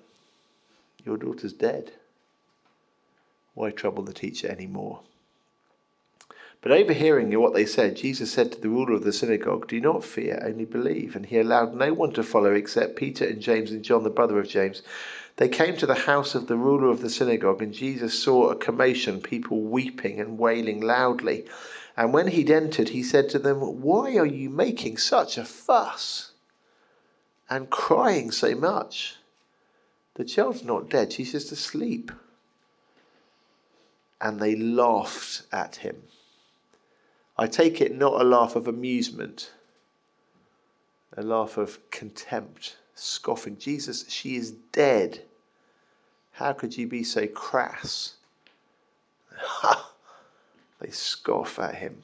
Your 1.05 1.17
daughter's 1.17 1.53
dead. 1.53 1.91
Why 3.57 3.71
trouble 3.71 4.03
the 4.03 4.13
teacher 4.13 4.47
any 4.47 4.67
more? 4.67 4.99
But 6.61 6.71
overhearing 6.71 7.31
what 7.39 7.55
they 7.55 7.65
said, 7.65 7.95
Jesus 7.95 8.31
said 8.31 8.51
to 8.51 8.61
the 8.61 8.69
ruler 8.69 8.93
of 8.93 9.03
the 9.03 9.11
synagogue, 9.11 9.67
Do 9.67 9.81
not 9.81 10.03
fear, 10.03 10.39
only 10.45 10.65
believe. 10.65 11.15
And 11.15 11.25
he 11.25 11.39
allowed 11.39 11.73
no 11.73 11.91
one 11.91 12.11
to 12.13 12.21
follow 12.21 12.53
except 12.53 12.97
Peter 12.97 13.25
and 13.25 13.41
James 13.41 13.71
and 13.71 13.83
John, 13.83 14.03
the 14.03 14.11
brother 14.11 14.37
of 14.37 14.47
James. 14.47 14.83
They 15.37 15.49
came 15.49 15.75
to 15.77 15.87
the 15.87 16.05
house 16.05 16.35
of 16.35 16.45
the 16.45 16.55
ruler 16.55 16.89
of 16.91 17.01
the 17.01 17.09
synagogue, 17.09 17.63
and 17.63 17.73
Jesus 17.73 18.21
saw 18.21 18.51
a 18.51 18.55
commotion, 18.55 19.21
people 19.21 19.59
weeping 19.61 20.19
and 20.19 20.37
wailing 20.37 20.79
loudly. 20.79 21.45
And 21.95 22.13
when 22.13 22.27
he'd 22.27 22.51
entered, 22.51 22.89
he 22.89 23.01
said 23.01 23.27
to 23.29 23.39
them, 23.39 23.81
Why 23.81 24.17
are 24.17 24.25
you 24.27 24.51
making 24.51 24.97
such 24.97 25.35
a 25.35 25.43
fuss 25.43 26.33
and 27.49 27.71
crying 27.71 28.29
so 28.29 28.53
much? 28.53 29.15
The 30.13 30.25
child's 30.25 30.63
not 30.63 30.91
dead, 30.91 31.11
she's 31.11 31.31
just 31.31 31.51
asleep. 31.51 32.11
And 34.19 34.39
they 34.39 34.55
laughed 34.55 35.43
at 35.51 35.77
him. 35.77 36.03
I 37.37 37.47
take 37.47 37.81
it 37.81 37.95
not 37.95 38.19
a 38.19 38.23
laugh 38.23 38.55
of 38.55 38.67
amusement, 38.67 39.51
a 41.15 41.21
laugh 41.21 41.57
of 41.57 41.79
contempt, 41.91 42.77
scoffing. 42.95 43.57
Jesus, 43.57 44.09
she 44.09 44.35
is 44.35 44.51
dead. 44.71 45.21
How 46.31 46.53
could 46.53 46.75
you 46.77 46.87
be 46.87 47.03
so 47.03 47.27
crass? 47.27 48.15
they 50.79 50.89
scoff 50.89 51.59
at 51.59 51.75
him. 51.75 52.01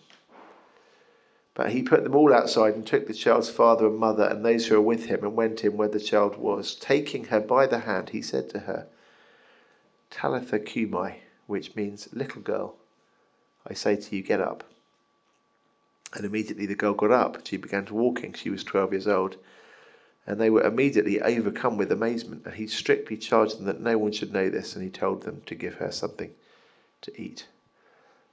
But 1.56 1.72
he 1.72 1.84
put 1.84 2.04
them 2.04 2.16
all 2.16 2.34
outside 2.34 2.74
and 2.74 2.86
took 2.86 3.06
the 3.08 3.14
child's 3.14 3.50
father 3.50 3.88
and 3.88 3.98
mother 3.98 4.24
and 4.24 4.44
those 4.44 4.68
who 4.68 4.76
were 4.76 4.82
with 4.82 5.06
him 5.06 5.24
and 5.24 5.36
went 5.36 5.64
in 5.64 5.78
where 5.78 5.88
the 5.88 6.00
child 6.00 6.38
was. 6.38 6.76
Taking 6.76 7.26
her 7.26 7.40
by 7.40 7.68
the 7.68 7.80
hand, 7.80 8.10
he 8.10 8.22
said 8.22 8.50
to 8.50 8.60
her, 8.60 8.88
Talitha 10.10 10.60
cumi, 10.60 11.23
which 11.48 11.76
means 11.76 12.10
little 12.14 12.42
girl, 12.42 12.76
I 13.68 13.74
say 13.74 13.96
to 13.96 14.16
you, 14.16 14.22
get 14.22 14.42
up. 14.42 14.64
And 16.14 16.26
immediately 16.26 16.66
the 16.66 16.76
girl 16.76 16.94
got 16.94 17.12
up. 17.12 17.46
She 17.46 17.58
began 17.58 17.86
to 17.86 17.94
walking. 17.94 18.34
She 18.34 18.50
was 18.50 18.64
12 18.64 18.94
years 18.94 19.08
old. 19.08 19.38
And 20.26 20.40
they 20.40 20.50
were 20.50 20.64
immediately 20.64 21.22
overcome 21.22 21.78
with 21.78 21.92
amazement. 21.92 22.46
And 22.46 22.56
he 22.56 22.68
strictly 22.68 23.18
charged 23.18 23.58
them 23.58 23.66
that 23.66 23.82
no 23.82 23.98
one 23.98 24.12
should 24.12 24.32
know 24.32 24.50
this. 24.50 24.76
And 24.76 24.84
he 24.84 24.90
told 24.90 25.24
them 25.24 25.42
to 25.48 25.56
give 25.56 25.76
her 25.76 25.92
something 25.92 26.32
to 27.02 27.22
eat. 27.22 27.48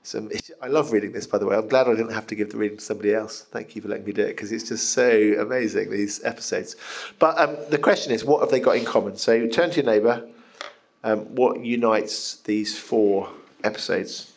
So 0.03 0.29
I 0.63 0.69
love 0.69 0.93
reading 0.93 1.13
this, 1.13 1.27
by 1.27 1.39
the 1.39 1.47
way. 1.47 1.57
I'm 1.57 1.69
glad 1.69 1.87
I 1.87 1.95
didn't 1.95 2.13
have 2.13 2.27
to 2.29 2.35
give 2.35 2.51
the 2.51 2.57
reading 2.57 2.79
to 2.79 2.85
somebody 2.85 3.15
else. 3.15 3.43
Thank 3.43 3.77
you 3.77 3.83
for 3.83 3.89
letting 3.89 4.07
me 4.07 4.13
do 4.13 4.23
it 4.23 4.29
because 4.29 4.51
it's 4.51 4.69
just 4.69 4.91
so 4.91 5.35
amazing, 5.39 5.91
these 5.91 6.25
episodes. 6.25 6.77
But 7.19 7.39
um, 7.39 7.57
the 7.69 7.79
question 7.79 8.13
is, 8.13 8.25
what 8.25 8.41
have 8.41 8.51
they 8.51 8.61
got 8.61 8.77
in 8.77 8.85
common? 8.85 9.17
So 9.17 9.47
turn 9.47 9.71
to 9.71 9.83
your 9.83 9.93
neighbour. 9.93 10.27
Um, 11.03 11.35
what 11.35 11.65
unites 11.65 12.37
these 12.43 12.79
four 12.79 13.31
episodes? 13.65 14.33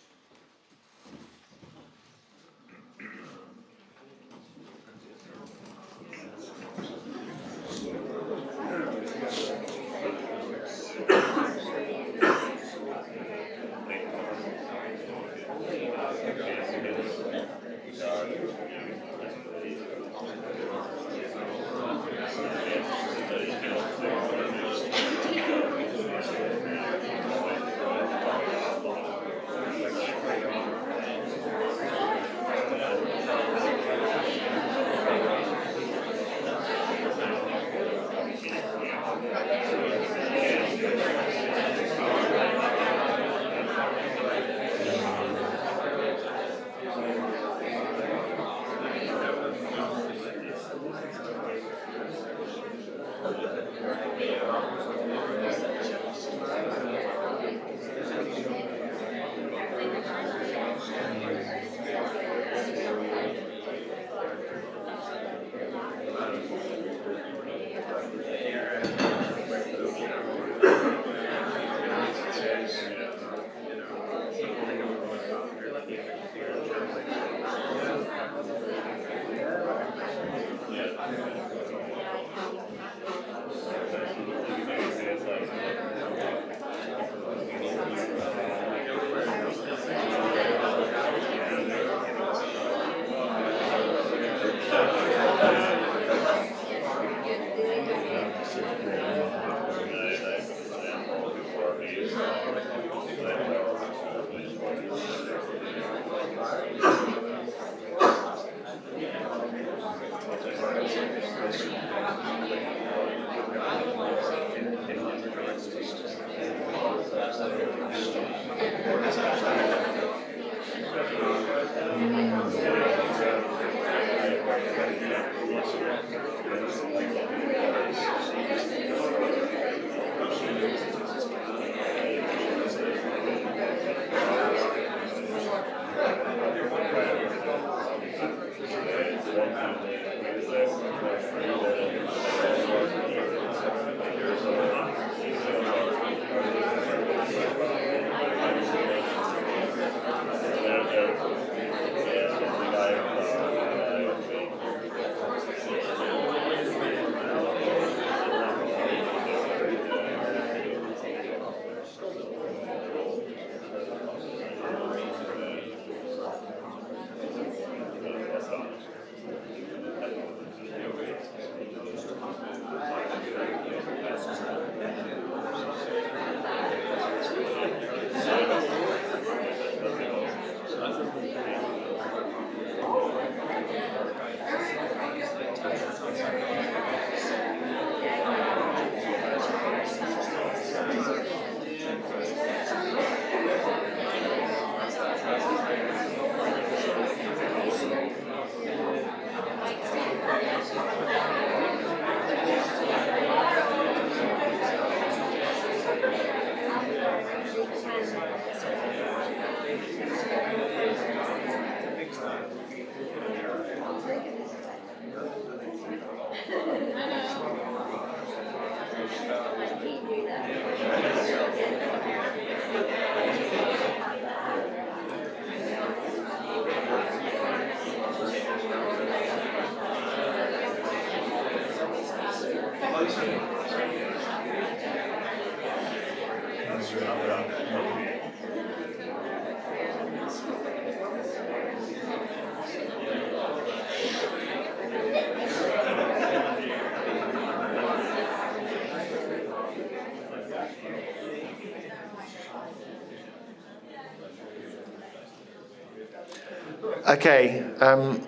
Okay, 257.13 257.63
um, 257.79 258.27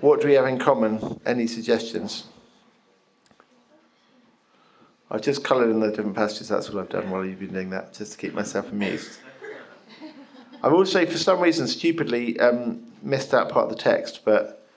what 0.00 0.20
do 0.20 0.28
we 0.28 0.34
have 0.34 0.46
in 0.46 0.60
common? 0.60 1.20
Any 1.26 1.48
suggestions? 1.48 2.22
I've 5.10 5.22
just 5.22 5.42
coloured 5.42 5.70
in 5.70 5.80
the 5.80 5.88
different 5.88 6.14
passages, 6.14 6.46
that's 6.46 6.70
what 6.70 6.80
I've 6.80 6.88
done 6.88 7.10
while 7.10 7.24
you've 7.24 7.40
been 7.40 7.52
doing 7.52 7.70
that, 7.70 7.92
just 7.92 8.12
to 8.12 8.18
keep 8.18 8.32
myself 8.32 8.70
amused. 8.70 9.18
I've 10.62 10.72
also, 10.72 11.04
for 11.04 11.18
some 11.18 11.40
reason, 11.40 11.66
stupidly 11.66 12.38
um, 12.38 12.80
missed 13.02 13.34
out 13.34 13.48
part 13.48 13.68
of 13.68 13.76
the 13.76 13.82
text, 13.82 14.20
but 14.24 14.68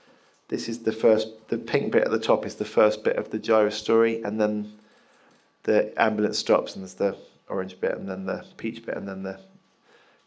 this 0.48 0.68
is 0.68 0.80
the 0.80 0.90
first, 0.90 1.28
the 1.50 1.58
pink 1.58 1.92
bit 1.92 2.02
at 2.02 2.10
the 2.10 2.18
top 2.18 2.44
is 2.44 2.56
the 2.56 2.64
first 2.64 3.04
bit 3.04 3.14
of 3.14 3.30
the 3.30 3.38
Jairus 3.38 3.76
story, 3.76 4.24
and 4.24 4.40
then 4.40 4.72
the 5.62 5.94
ambulance 6.02 6.40
stops, 6.40 6.74
and 6.74 6.82
there's 6.82 6.94
the 6.94 7.16
orange 7.48 7.80
bit, 7.80 7.96
and 7.96 8.08
then 8.08 8.26
the 8.26 8.44
peach 8.56 8.84
bit, 8.84 8.96
and 8.96 9.06
then 9.06 9.22
the 9.22 9.38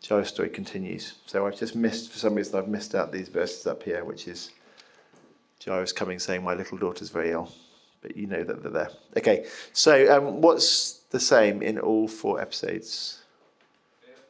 Jairus' 0.05 0.29
story 0.29 0.49
continues. 0.49 1.15
So 1.25 1.47
I've 1.47 1.57
just 1.57 1.75
missed, 1.75 2.11
for 2.11 2.17
some 2.17 2.35
reason, 2.35 2.57
I've 2.57 2.67
missed 2.67 2.95
out 2.95 3.11
these 3.11 3.29
verses 3.29 3.67
up 3.67 3.83
here, 3.83 4.03
which 4.03 4.27
is 4.27 4.51
Jairus 5.65 5.91
coming 5.91 6.19
saying, 6.19 6.43
My 6.43 6.53
little 6.53 6.77
daughter's 6.77 7.09
very 7.09 7.31
ill. 7.31 7.51
But 8.01 8.15
you 8.15 8.27
know 8.27 8.43
that 8.43 8.61
they're 8.61 8.71
there. 8.71 8.91
Okay, 9.17 9.45
so 9.73 10.15
um, 10.15 10.41
what's 10.41 10.99
the 11.09 11.19
same 11.19 11.61
in 11.61 11.79
all 11.79 12.07
four 12.07 12.39
episodes? 12.39 13.23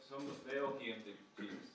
Some, 0.08 0.22
they 0.50 0.58
all 0.58 0.72
came 0.72 0.94
to 0.94 1.42
Jesus. 1.42 1.68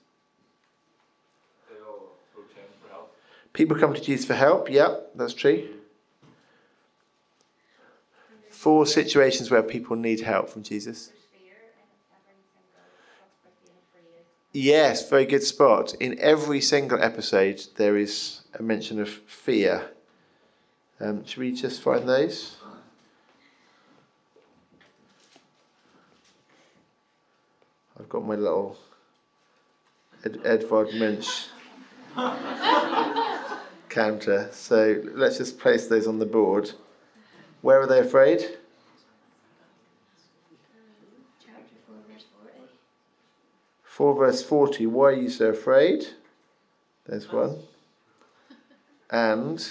They 1.70 1.76
all 1.86 2.16
approached 2.32 2.56
him 2.56 2.64
for 2.82 2.92
help. 2.92 3.16
People 3.52 3.78
come 3.78 3.94
to 3.94 4.00
Jesus 4.00 4.26
for 4.26 4.34
help. 4.34 4.68
Yeah, 4.68 4.96
that's 5.14 5.34
true. 5.34 5.68
Four 8.50 8.86
situations 8.86 9.50
where 9.50 9.62
people 9.62 9.94
need 9.94 10.20
help 10.20 10.50
from 10.50 10.62
Jesus. 10.62 11.10
Yes, 14.56 15.10
very 15.10 15.26
good 15.26 15.42
spot. 15.42 15.94
In 15.94 16.16
every 16.20 16.60
single 16.60 17.02
episode, 17.02 17.60
there 17.74 17.96
is 17.96 18.42
a 18.56 18.62
mention 18.62 19.00
of 19.00 19.08
fear. 19.08 19.90
Um, 21.00 21.26
should 21.26 21.38
we 21.38 21.50
just 21.50 21.82
find 21.82 22.08
those? 22.08 22.56
I've 27.98 28.08
got 28.08 28.24
my 28.24 28.36
little 28.36 28.78
Ed- 30.24 30.40
Edvard 30.44 30.94
Munch 30.94 31.46
counter. 33.88 34.50
So 34.52 35.02
let's 35.14 35.38
just 35.38 35.58
place 35.58 35.88
those 35.88 36.06
on 36.06 36.20
the 36.20 36.26
board. 36.26 36.70
Where 37.60 37.80
are 37.80 37.88
they 37.88 37.98
afraid? 37.98 38.38
Chapter 41.44 41.74
4, 41.88 41.96
verse 42.08 42.24
40. 42.40 42.52
4 43.94 44.16
verse 44.16 44.42
40. 44.42 44.86
Why 44.86 45.04
are 45.04 45.12
you 45.12 45.30
so 45.30 45.50
afraid? 45.50 46.04
There's 47.06 47.30
one. 47.30 47.58
And 49.08 49.64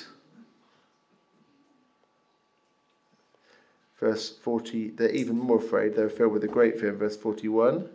verse 4.00 4.30
40, 4.30 4.92
they're 4.92 5.10
even 5.10 5.38
more 5.38 5.58
afraid. 5.58 5.98
They're 5.98 6.10
filled 6.10 6.32
with 6.32 6.46
a 6.46 6.48
great 6.48 6.80
fear 6.80 6.92
in 6.94 6.98
verse 6.98 7.18
41. 7.18 7.90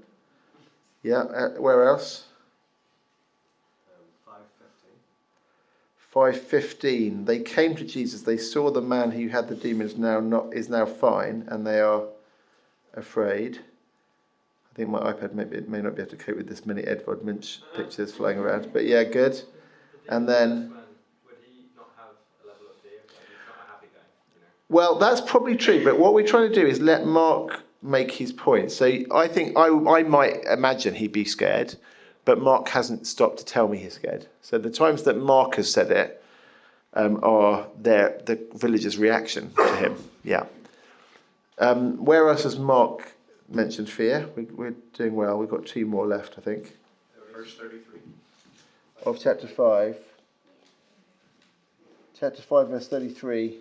Yeah, 1.03 1.21
uh, 1.21 1.49
where 1.53 1.89
else? 1.89 2.25
515 6.11 7.27
they 7.27 7.39
came 7.39 7.77
to 7.77 7.85
jesus 7.85 8.23
they 8.23 8.39
saw 8.39 8.71
the 8.71 8.81
man 8.81 9.11
who 9.11 9.29
had 9.29 9.47
the 9.47 9.55
demons 9.55 9.99
now 9.99 10.19
not 10.19 10.55
is 10.55 10.71
now 10.71 10.87
fine 10.87 11.47
and 11.49 11.67
they 11.67 11.81
are 11.81 12.05
afraid 12.95 13.61
think 14.79 14.89
my 14.89 15.01
ipad 15.13 15.35
may, 15.35 15.45
be, 15.45 15.61
may 15.63 15.81
not 15.81 15.95
be 15.95 16.03
able 16.03 16.11
to 16.11 16.17
cope 16.17 16.37
with 16.37 16.49
this 16.49 16.65
many 16.65 16.83
edward 16.83 17.25
Munch 17.25 17.61
pictures 17.75 18.13
flying 18.13 18.39
around 18.39 18.73
but 18.73 18.85
yeah 18.85 19.05
good 19.05 19.43
and 20.09 20.29
then 20.29 20.73
well 24.69 24.99
that's 24.99 25.21
probably 25.21 25.57
true 25.57 25.85
but 25.85 25.99
what 25.99 26.15
we're 26.15 26.27
trying 26.27 26.49
to 26.49 26.55
do 26.55 26.67
is 26.67 26.81
let 26.81 27.07
mark 27.07 27.63
make 27.83 28.13
his 28.13 28.33
point 28.33 28.71
so 28.71 28.87
i 29.13 29.29
think 29.29 29.57
i, 29.57 29.67
I 29.67 30.03
might 30.03 30.45
imagine 30.45 30.95
he'd 30.95 31.13
be 31.13 31.25
scared 31.25 31.75
but 32.25 32.41
mark 32.41 32.69
hasn't 32.69 33.07
stopped 33.07 33.39
to 33.39 33.45
tell 33.45 33.69
me 33.69 33.79
he's 33.79 33.95
scared 33.95 34.27
so 34.41 34.59
the 34.59 34.71
times 34.71 35.03
that 35.03 35.17
mark 35.19 35.57
has 35.57 35.71
said 35.71 35.91
it 35.91 36.23
um, 36.95 37.21
are 37.23 37.67
their 37.81 38.21
the 38.25 38.39
villagers' 38.55 38.99
reaction 38.99 39.53
to 39.55 39.77
him. 39.77 39.97
Yeah. 40.25 40.47
Um, 41.59 42.05
where 42.05 42.29
else 42.29 42.45
has 42.45 42.59
Mark 42.59 43.13
mentioned 43.49 43.89
fear? 43.89 44.29
We, 44.37 44.45
we're 44.45 44.75
doing 44.95 45.15
well. 45.15 45.39
We've 45.39 45.49
got 45.49 45.67
two 45.67 45.87
more 45.87 46.07
left, 46.07 46.35
I 46.39 46.41
think, 46.41 46.77
Verse 47.35 47.55
33. 47.55 48.01
of 49.07 49.19
chapter 49.21 49.47
five. 49.47 49.97
Chapter 52.19 52.43
five, 52.43 52.69
verse 52.69 52.89
thirty-three. 52.89 53.59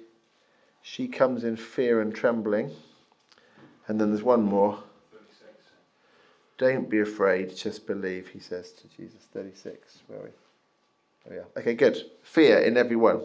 She 0.82 1.08
comes 1.08 1.44
in 1.44 1.58
fear 1.58 2.02
and 2.02 2.14
trembling, 2.16 2.72
and 3.88 4.00
then 4.00 4.10
there's 4.10 4.24
one 4.24 4.44
more. 4.44 4.80
36. 5.12 5.52
Don't 6.58 6.90
be 6.90 7.00
afraid, 7.00 7.56
just 7.56 7.86
believe, 7.86 8.30
he 8.30 8.40
says 8.40 8.72
to 8.72 8.88
Jesus. 8.88 9.20
36, 9.34 10.00
where 10.08 10.20
are 10.20 10.24
we? 10.24 10.30
Oh, 11.30 11.36
yeah. 11.36 11.60
Okay, 11.62 11.74
good. 11.76 11.98
Fear 12.24 12.60
in 12.60 12.78
everyone. 12.78 13.22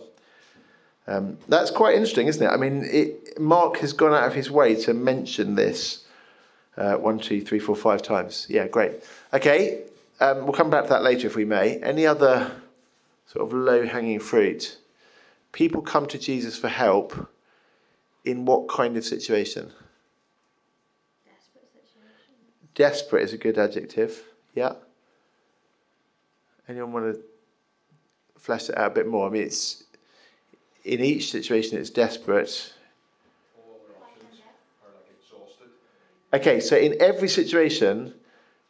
Um, 1.07 1.38
that's 1.48 1.70
quite 1.70 1.94
interesting, 1.94 2.27
isn't 2.27 2.44
it? 2.44 2.51
I 2.51 2.57
mean, 2.57 2.85
it, 2.85 3.40
Mark 3.40 3.79
has 3.79 3.92
gone 3.92 4.12
out 4.12 4.27
of 4.27 4.35
his 4.35 4.51
way 4.51 4.75
to 4.83 4.92
mention 4.92 5.55
this 5.55 6.02
uh, 6.76 6.94
one, 6.94 7.18
two, 7.18 7.40
three, 7.40 7.58
four, 7.58 7.76
five 7.76 8.02
times. 8.02 8.46
Yeah, 8.48 8.66
great. 8.68 8.92
Okay, 9.32 9.82
um, 10.20 10.44
we'll 10.44 10.52
come 10.52 10.70
back 10.70 10.85
to 10.85 10.90
that 10.90 11.02
later 11.02 11.26
if 11.26 11.37
we 11.37 11.44
may. 11.44 11.78
Any 11.82 12.06
other 12.06 12.50
sort 13.26 13.46
of 13.46 13.52
low 13.52 13.87
hanging 13.87 14.20
fruit? 14.20 14.78
People 15.52 15.82
come 15.82 16.06
to 16.06 16.18
Jesus 16.18 16.58
for 16.58 16.68
help 16.68 17.28
in 18.24 18.44
what 18.44 18.68
kind 18.68 18.96
of 18.96 19.04
situation? 19.04 19.70
Desperate 21.24 21.70
situation. 21.74 22.35
Desperate 22.74 23.22
is 23.24 23.32
a 23.32 23.38
good 23.38 23.58
adjective. 23.58 24.22
Yeah. 24.54 24.74
Anyone 26.68 26.92
want 26.92 27.14
to 27.14 27.20
flesh 28.38 28.68
it 28.68 28.78
out 28.78 28.92
a 28.92 28.94
bit 28.94 29.06
more? 29.06 29.26
I 29.26 29.30
mean, 29.30 29.42
it's 29.42 29.85
in 30.85 31.00
each 31.00 31.30
situation 31.30 31.78
it's 31.78 31.90
desperate. 31.90 32.72
All 33.56 33.80
other 33.85 33.94
options 34.00 34.40
are 34.82 34.88
like 34.94 35.06
exhausted. 35.20 35.68
Okay, 36.35 36.61
so 36.61 36.77
in 36.77 36.97
every 37.01 37.29
situation, 37.29 38.14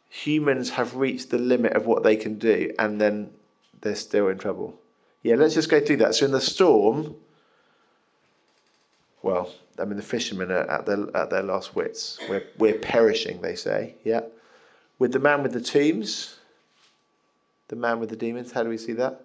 humans 0.09 0.71
have 0.71 0.95
reached 0.95 1.29
the 1.29 1.37
limit 1.37 1.73
of 1.73 1.85
what 1.85 2.03
they 2.03 2.15
can 2.15 2.37
do, 2.37 2.73
and 2.77 2.99
then 2.99 3.31
they're 3.81 3.95
still 3.95 4.27
in 4.27 4.37
trouble. 4.37 4.79
Yeah, 5.23 5.35
let's 5.35 5.53
just 5.53 5.69
go 5.69 5.79
through 5.79 5.97
that. 5.97 6.15
So 6.15 6.25
in 6.25 6.31
the 6.31 6.41
storm, 6.41 7.15
well, 9.21 9.53
I 9.79 9.85
mean 9.85 9.97
the 9.97 10.03
fishermen 10.03 10.51
are 10.51 10.69
at 10.69 10.85
their 10.85 11.15
at 11.15 11.29
their 11.29 11.43
last 11.43 11.75
wits. 11.75 12.19
We're 12.29 12.43
we're 12.57 12.77
perishing, 12.77 13.41
they 13.41 13.55
say. 13.55 13.95
Yeah. 14.03 14.21
With 14.99 15.13
the 15.13 15.19
man 15.19 15.41
with 15.41 15.53
the 15.53 15.61
tombs, 15.61 16.35
the 17.69 17.75
man 17.75 17.99
with 17.99 18.09
the 18.09 18.15
demons. 18.15 18.51
How 18.51 18.63
do 18.63 18.69
we 18.69 18.77
see 18.77 18.93
that? 18.93 19.21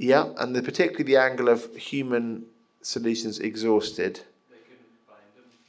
Yeah, 0.00 0.32
and 0.38 0.54
the, 0.54 0.62
particularly 0.62 1.02
the 1.04 1.16
angle 1.16 1.48
of 1.48 1.74
human 1.76 2.46
solutions 2.82 3.40
exhausted. 3.40 4.20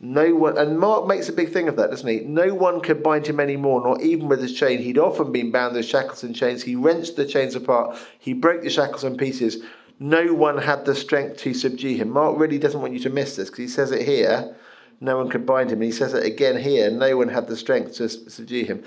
No 0.01 0.33
one, 0.33 0.57
and 0.57 0.79
Mark 0.79 1.07
makes 1.07 1.27
a 1.27 1.33
big 1.33 1.51
thing 1.51 1.67
of 1.67 1.75
that, 1.75 1.89
doesn't 1.89 2.07
he? 2.07 2.21
No 2.21 2.53
one 2.53 2.79
could 2.79 3.03
bind 3.03 3.27
him 3.27 3.39
anymore, 3.39 3.85
not 3.85 4.01
even 4.01 4.29
with 4.29 4.41
his 4.41 4.53
chain. 4.53 4.79
He'd 4.79 4.97
often 4.97 5.33
been 5.33 5.51
bound 5.51 5.75
with 5.75 5.85
shackles 5.85 6.23
and 6.23 6.33
chains. 6.33 6.63
He 6.63 6.75
wrenched 6.77 7.17
the 7.17 7.25
chains 7.25 7.53
apart. 7.53 7.97
He 8.17 8.33
broke 8.33 8.61
the 8.61 8.69
shackles 8.69 9.03
in 9.03 9.17
pieces. 9.17 9.61
No 9.99 10.33
one 10.33 10.57
had 10.57 10.85
the 10.85 10.95
strength 10.95 11.39
to 11.39 11.53
subdue 11.53 11.97
him. 11.97 12.11
Mark 12.11 12.39
really 12.39 12.57
doesn't 12.57 12.79
want 12.79 12.93
you 12.93 13.01
to 13.01 13.09
miss 13.09 13.35
this 13.35 13.49
because 13.49 13.63
he 13.63 13.67
says 13.67 13.91
it 13.91 14.07
here. 14.07 14.55
No 15.01 15.17
one 15.17 15.29
could 15.29 15.45
bind 15.45 15.69
him. 15.69 15.81
And 15.81 15.83
he 15.83 15.91
says 15.91 16.13
it 16.13 16.25
again 16.25 16.57
here. 16.57 16.89
No 16.89 17.17
one 17.17 17.27
had 17.27 17.47
the 17.47 17.57
strength 17.57 17.95
to 17.95 18.07
subdue 18.07 18.63
him. 18.63 18.83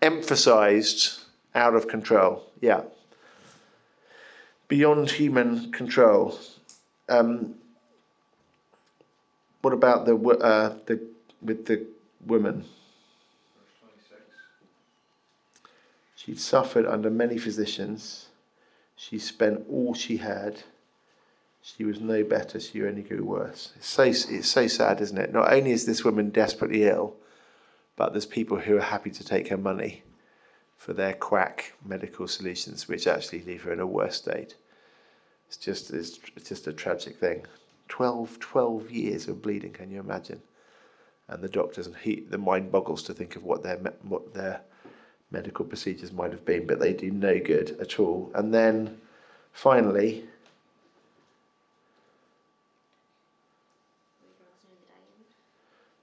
Emphasized 0.00 1.20
out 1.56 1.74
of 1.74 1.88
control. 1.88 2.44
Yeah. 2.60 2.82
Beyond 4.68 5.10
human 5.10 5.72
control. 5.72 6.38
um, 7.08 7.56
what 9.62 9.72
about 9.72 10.06
the 10.06 10.16
uh, 10.16 10.74
the 10.86 11.00
with 11.42 11.66
the 11.66 11.86
woman? 12.24 12.64
She'd 16.16 16.40
suffered 16.40 16.86
under 16.86 17.10
many 17.10 17.38
physicians. 17.38 18.26
She 18.96 19.18
spent 19.18 19.64
all 19.70 19.94
she 19.94 20.18
had. 20.18 20.60
She 21.62 21.84
was 21.84 22.00
no 22.00 22.24
better. 22.24 22.60
She 22.60 22.82
only 22.84 23.02
grew 23.02 23.24
worse. 23.24 23.72
It's 23.76 23.86
so 23.88 24.02
it's 24.02 24.48
so 24.48 24.66
sad, 24.66 25.00
isn't 25.00 25.18
it? 25.18 25.32
Not 25.32 25.52
only 25.52 25.72
is 25.72 25.86
this 25.86 26.04
woman 26.04 26.30
desperately 26.30 26.84
ill, 26.84 27.14
but 27.96 28.12
there's 28.12 28.26
people 28.26 28.58
who 28.58 28.76
are 28.76 28.82
happy 28.82 29.10
to 29.10 29.24
take 29.24 29.48
her 29.48 29.56
money 29.56 30.02
for 30.76 30.92
their 30.92 31.12
quack 31.12 31.74
medical 31.84 32.28
solutions, 32.28 32.88
which 32.88 33.06
actually 33.06 33.42
leave 33.42 33.62
her 33.62 33.72
in 33.72 33.80
a 33.80 33.86
worse 33.86 34.16
state. 34.16 34.54
It's 35.48 35.56
just 35.56 35.90
it's, 35.90 36.18
it's 36.36 36.48
just 36.48 36.66
a 36.66 36.72
tragic 36.72 37.16
thing. 37.16 37.44
12, 37.88 38.38
12 38.38 38.90
years 38.90 39.28
of 39.28 39.42
bleeding. 39.42 39.72
Can 39.72 39.90
you 39.90 40.00
imagine? 40.00 40.40
And 41.28 41.42
the 41.42 41.48
doctors 41.48 41.86
and 41.86 41.96
he, 41.96 42.20
the 42.20 42.38
mind 42.38 42.72
boggles 42.72 43.02
to 43.04 43.14
think 43.14 43.36
of 43.36 43.44
what 43.44 43.62
their 43.62 43.76
what 44.02 44.32
their 44.32 44.60
medical 45.30 45.64
procedures 45.64 46.12
might 46.12 46.32
have 46.32 46.44
been, 46.44 46.66
but 46.66 46.80
they 46.80 46.92
do 46.92 47.10
no 47.10 47.38
good 47.38 47.76
at 47.80 48.00
all. 48.00 48.30
And 48.34 48.52
then 48.52 48.98
finally, 49.52 50.24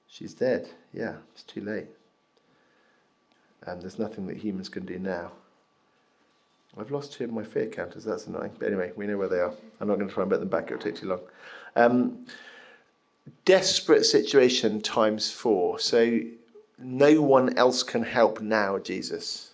she's 0.08 0.34
dead. 0.34 0.69
Yeah, 0.93 1.15
it's 1.34 1.43
too 1.43 1.62
late. 1.62 1.88
And 3.63 3.82
there's 3.82 3.98
nothing 3.98 4.28
that 4.28 4.38
humans 4.38 4.69
can 4.69 4.86
do 4.86 5.00
now. 5.00 5.32
I've 6.78 6.91
lost 6.91 7.13
two 7.13 7.24
of 7.24 7.32
my 7.32 7.43
fear 7.43 7.67
counters, 7.67 8.04
that's 8.04 8.28
annoying. 8.28 8.52
But 8.60 8.67
anyway, 8.67 8.91
we 8.95 9.08
know 9.08 9.17
where 9.17 9.30
they 9.30 9.39
are. 9.39 9.54
I'm 9.80 9.88
not 9.88 9.95
going 9.95 10.10
to 10.10 10.13
try 10.13 10.24
and 10.24 10.32
put 10.32 10.39
them 10.39 10.50
back, 10.50 10.65
it'll 10.65 10.78
take 10.78 10.95
too 10.95 11.08
long. 11.08 11.21
Um, 11.76 12.26
desperate 13.46 14.06
situation 14.06 14.82
times 14.82 15.32
four. 15.32 15.80
So 15.80 16.22
no 16.78 17.22
one 17.22 17.58
else 17.58 17.84
can 17.84 18.04
help 18.04 18.42
now, 18.42 18.80
Jesus. 18.80 19.52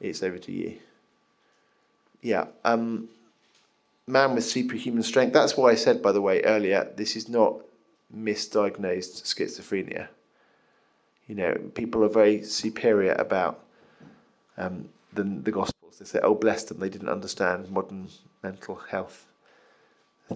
It's 0.00 0.22
over 0.22 0.38
to 0.38 0.52
you. 0.52 0.78
Yeah. 2.22 2.46
Um, 2.64 3.08
man 4.06 4.34
with 4.34 4.44
superhuman 4.44 5.02
strength. 5.02 5.32
That's 5.32 5.56
why 5.56 5.70
I 5.70 5.74
said, 5.74 6.02
by 6.02 6.12
the 6.12 6.20
way, 6.20 6.42
earlier, 6.42 6.90
this 6.96 7.16
is 7.16 7.28
not 7.28 7.56
misdiagnosed 8.14 9.22
schizophrenia. 9.22 10.08
You 11.28 11.36
know, 11.36 11.54
people 11.74 12.02
are 12.04 12.08
very 12.08 12.42
superior 12.42 13.12
about 13.12 13.62
um, 14.58 14.88
the, 15.12 15.22
the 15.22 15.52
Gospels. 15.52 15.98
They 15.98 16.04
say, 16.04 16.18
oh, 16.22 16.34
bless 16.34 16.64
them, 16.64 16.80
they 16.80 16.88
didn't 16.88 17.08
understand 17.08 17.70
modern 17.70 18.08
mental 18.42 18.74
health 18.74 19.26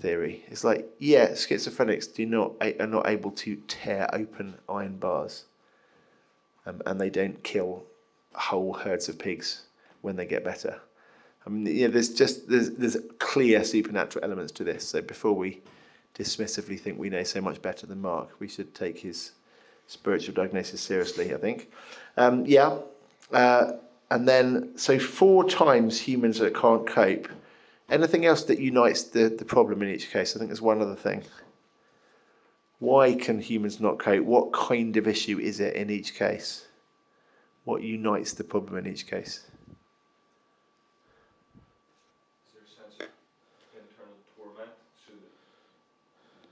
theory. 0.00 0.44
It's 0.48 0.64
like, 0.64 0.88
yeah, 0.98 1.30
schizophrenics 1.30 2.12
do 2.12 2.26
not 2.26 2.52
are 2.80 2.86
not 2.86 3.08
able 3.08 3.30
to 3.32 3.56
tear 3.68 4.08
open 4.14 4.54
iron 4.68 4.96
bars, 4.96 5.44
um, 6.66 6.82
and 6.86 7.00
they 7.00 7.10
don't 7.10 7.42
kill 7.42 7.84
whole 8.34 8.72
herds 8.72 9.08
of 9.08 9.18
pigs 9.18 9.64
when 10.02 10.16
they 10.16 10.26
get 10.26 10.44
better. 10.44 10.80
I 11.46 11.50
mean, 11.50 11.66
yeah, 11.74 11.88
there's 11.88 12.14
just 12.14 12.48
there's 12.48 12.70
there's 12.70 12.96
clear 13.18 13.64
supernatural 13.64 14.24
elements 14.24 14.52
to 14.52 14.64
this. 14.64 14.86
So 14.86 15.02
before 15.02 15.34
we 15.34 15.60
dismissively 16.18 16.78
think 16.78 16.98
we 16.98 17.10
know 17.10 17.24
so 17.24 17.40
much 17.40 17.60
better 17.60 17.86
than 17.86 18.00
Mark, 18.00 18.28
we 18.38 18.48
should 18.48 18.74
take 18.74 18.98
his 18.98 19.32
spiritual 19.86 20.34
diagnosis 20.34 20.80
seriously. 20.80 21.34
I 21.34 21.38
think, 21.38 21.70
um, 22.16 22.44
yeah. 22.46 22.78
Uh, 23.32 23.72
and 24.10 24.28
then, 24.28 24.76
so 24.76 24.98
four 24.98 25.48
times 25.48 25.98
humans 25.98 26.38
that 26.38 26.54
can't 26.54 26.86
cope. 26.86 27.28
Anything 27.90 28.24
else 28.24 28.44
that 28.44 28.58
unites 28.58 29.02
the, 29.04 29.28
the 29.28 29.44
problem 29.44 29.82
in 29.82 29.90
each 29.90 30.10
case? 30.10 30.34
I 30.34 30.38
think 30.38 30.48
there's 30.48 30.62
one 30.62 30.80
other 30.80 30.94
thing. 30.94 31.22
Why 32.78 33.14
can 33.14 33.40
humans 33.40 33.78
not 33.78 33.98
cope? 33.98 34.24
What 34.24 34.52
kind 34.52 34.96
of 34.96 35.06
issue 35.06 35.38
is 35.38 35.60
it 35.60 35.74
in 35.74 35.90
each 35.90 36.14
case? 36.14 36.66
What 37.64 37.82
unites 37.82 38.32
the 38.32 38.44
problem 38.44 38.78
in 38.78 38.86
each 38.90 39.06
case? 39.06 39.44
Is 39.44 39.50
there 42.52 42.62
a 42.64 42.68
sense 42.68 43.00
of 43.00 43.08
internal 43.76 44.16
torment? 44.36 44.70
So 45.06 45.12
the 45.12 45.28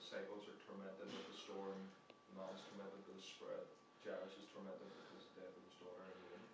the 0.00 0.20
are 0.20 0.60
tormented 0.68 1.08
with 1.08 1.26
the 1.32 1.36
storm, 1.36 1.80
the 2.28 2.40
man's 2.40 2.60
tormented 2.68 3.08
the 3.08 3.16
spread, 3.20 3.64
Jairus 4.04 4.36
is 4.36 4.48
tormented 4.52 4.84
because 4.88 5.16
of 5.16 5.32
the 5.32 5.40
death 5.40 5.56
of 5.56 5.64
his 5.64 5.76
daughter 5.80 6.04
in 6.12 6.16
the 6.16 6.28
womb. 6.28 6.44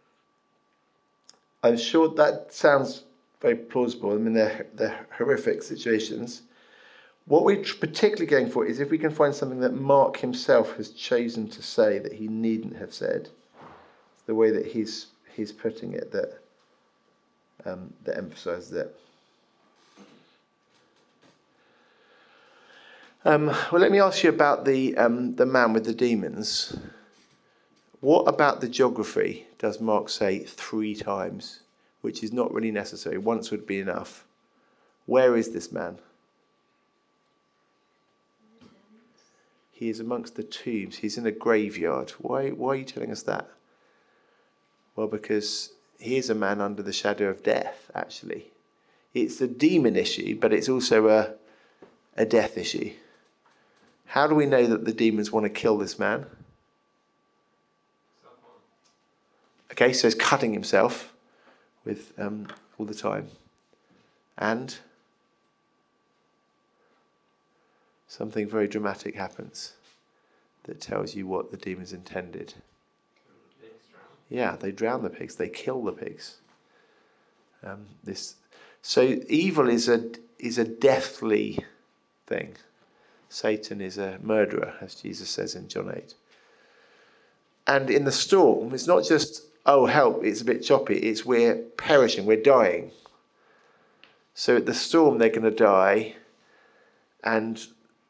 I'm 1.66 1.78
sure 1.78 2.14
that 2.14 2.54
sounds 2.54 3.04
very 3.40 3.56
plausible. 3.56 4.12
I 4.12 4.16
mean, 4.16 4.34
they're, 4.34 4.66
they're 4.74 5.06
horrific 5.16 5.62
situations. 5.62 6.42
What 7.26 7.44
we're 7.44 7.62
particularly 7.62 8.26
going 8.26 8.48
for 8.48 8.64
is 8.64 8.80
if 8.80 8.90
we 8.90 8.98
can 8.98 9.10
find 9.10 9.34
something 9.34 9.60
that 9.60 9.74
Mark 9.74 10.16
himself 10.16 10.76
has 10.76 10.90
chosen 10.90 11.48
to 11.48 11.62
say 11.62 11.98
that 11.98 12.12
he 12.12 12.26
needn't 12.26 12.76
have 12.76 12.94
said, 12.94 13.28
the 14.26 14.34
way 14.34 14.50
that 14.50 14.66
he's 14.66 15.06
he's 15.34 15.52
putting 15.52 15.92
it 15.92 16.10
that 16.12 16.40
um, 17.64 17.92
that 18.04 18.16
emphasises 18.16 18.72
it. 18.72 18.94
Um, 23.24 23.46
well, 23.46 23.80
let 23.80 23.90
me 23.90 24.00
ask 24.00 24.22
you 24.22 24.30
about 24.30 24.64
the 24.64 24.96
um, 24.96 25.34
the 25.36 25.46
man 25.46 25.72
with 25.72 25.84
the 25.84 25.94
demons. 25.94 26.76
What 28.00 28.22
about 28.22 28.60
the 28.60 28.68
geography 28.68 29.48
does 29.58 29.80
Mark 29.80 30.08
say 30.08 30.38
three 30.38 30.94
times, 30.94 31.60
which 32.00 32.22
is 32.22 32.32
not 32.32 32.52
really 32.52 32.70
necessary? 32.70 33.18
Once 33.18 33.50
would 33.50 33.66
be 33.66 33.80
enough. 33.80 34.24
Where 35.06 35.36
is 35.36 35.50
this 35.50 35.72
man? 35.72 35.98
He 39.72 39.88
is 39.88 40.00
amongst 40.00 40.34
the 40.34 40.42
tombs. 40.42 40.96
He's 40.96 41.16
in 41.16 41.26
a 41.26 41.30
graveyard. 41.30 42.10
Why, 42.18 42.50
why 42.50 42.70
are 42.70 42.76
you 42.76 42.84
telling 42.84 43.12
us 43.12 43.22
that? 43.22 43.48
Well, 44.96 45.06
because 45.06 45.70
he 45.98 46.16
is 46.16 46.30
a 46.30 46.34
man 46.34 46.60
under 46.60 46.82
the 46.82 46.92
shadow 46.92 47.28
of 47.28 47.42
death, 47.42 47.90
actually. 47.94 48.50
It's 49.14 49.40
a 49.40 49.46
demon 49.46 49.96
issue, 49.96 50.38
but 50.38 50.52
it's 50.52 50.68
also 50.68 51.08
a, 51.08 51.34
a 52.16 52.26
death 52.26 52.58
issue. 52.58 52.92
How 54.06 54.26
do 54.26 54.34
we 54.34 54.46
know 54.46 54.66
that 54.66 54.84
the 54.84 54.92
demons 54.92 55.30
want 55.30 55.44
to 55.44 55.50
kill 55.50 55.78
this 55.78 55.98
man? 55.98 56.26
Okay, 59.72 59.92
so 59.92 60.08
he's 60.08 60.14
cutting 60.14 60.52
himself 60.52 61.12
with 61.84 62.12
um, 62.18 62.46
all 62.78 62.86
the 62.86 62.94
time. 62.94 63.28
And 64.36 64.76
something 68.06 68.48
very 68.48 68.68
dramatic 68.68 69.14
happens 69.14 69.72
that 70.64 70.80
tells 70.80 71.14
you 71.14 71.26
what 71.26 71.50
the 71.50 71.56
demons 71.56 71.92
intended. 71.92 72.54
Yeah, 74.28 74.56
they 74.56 74.72
drown 74.72 75.02
the 75.02 75.10
pigs, 75.10 75.36
they 75.36 75.48
kill 75.48 75.82
the 75.82 75.92
pigs. 75.92 76.36
Um, 77.64 77.86
this, 78.04 78.36
so 78.82 79.18
evil 79.28 79.68
is 79.68 79.88
a 79.88 80.10
is 80.38 80.58
a 80.58 80.64
deathly 80.64 81.58
thing. 82.26 82.54
Satan 83.28 83.80
is 83.80 83.98
a 83.98 84.18
murderer, 84.22 84.74
as 84.80 84.94
Jesus 84.94 85.28
says 85.28 85.54
in 85.54 85.68
John 85.68 85.92
eight. 85.94 86.14
And 87.66 87.90
in 87.90 88.04
the 88.04 88.12
storm, 88.12 88.72
it's 88.72 88.86
not 88.86 89.04
just 89.04 89.42
oh 89.68 89.84
help, 89.84 90.24
it's 90.24 90.40
a 90.40 90.46
bit 90.46 90.64
choppy. 90.64 90.96
It's 90.96 91.24
we're 91.24 91.56
perishing, 91.76 92.24
we're 92.26 92.42
dying. 92.42 92.90
So 94.34 94.56
at 94.56 94.66
the 94.66 94.74
storm, 94.74 95.18
they're 95.18 95.28
going 95.28 95.42
to 95.42 95.50
die, 95.50 96.14
and 97.22 97.64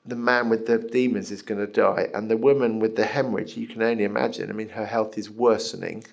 the 0.07 0.17
man 0.17 0.49
with 0.49 0.67
the 0.67 0.79
demons 0.79 1.31
is 1.31 1.43
going 1.43 1.61
to 1.61 1.67
die, 1.67 2.09
and 2.15 2.31
the 2.31 2.37
woman 2.37 2.79
with 2.79 2.97
the 2.97 3.05
hemorrhage, 3.05 3.57
you 3.57 3.67
can 3.67 3.83
only 3.83 4.05
imagine. 4.05 4.49
I 4.49 4.53
mean, 4.53 4.71
her 4.71 4.87
health 4.87 5.19
is 5.19 5.29
worsening 5.29 6.05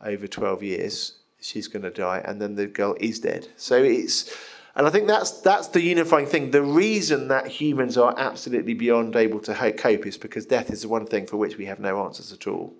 over 0.00 0.26
12 0.26 0.62
years. 0.62 1.18
She's 1.40 1.68
going 1.68 1.82
to 1.82 1.90
die, 1.90 2.22
and 2.24 2.40
then 2.40 2.54
the 2.54 2.66
girl 2.66 2.96
is 2.98 3.20
dead. 3.20 3.48
So 3.56 3.82
it's, 3.82 4.34
and 4.76 4.86
I 4.86 4.90
think 4.90 5.06
that's 5.06 5.42
that's 5.42 5.68
the 5.68 5.82
unifying 5.82 6.26
thing. 6.26 6.52
The 6.52 6.62
reason 6.62 7.28
that 7.28 7.46
humans 7.48 7.98
are 7.98 8.14
absolutely 8.16 8.72
beyond 8.72 9.14
able 9.14 9.40
to 9.40 9.72
cope 9.72 10.06
is 10.06 10.16
because 10.16 10.46
death 10.46 10.70
is 10.70 10.82
the 10.82 10.88
one 10.88 11.06
thing 11.06 11.26
for 11.26 11.36
which 11.36 11.58
we 11.58 11.66
have 11.66 11.80
no 11.80 12.02
answers 12.02 12.32
at 12.32 12.46
all. 12.46 12.72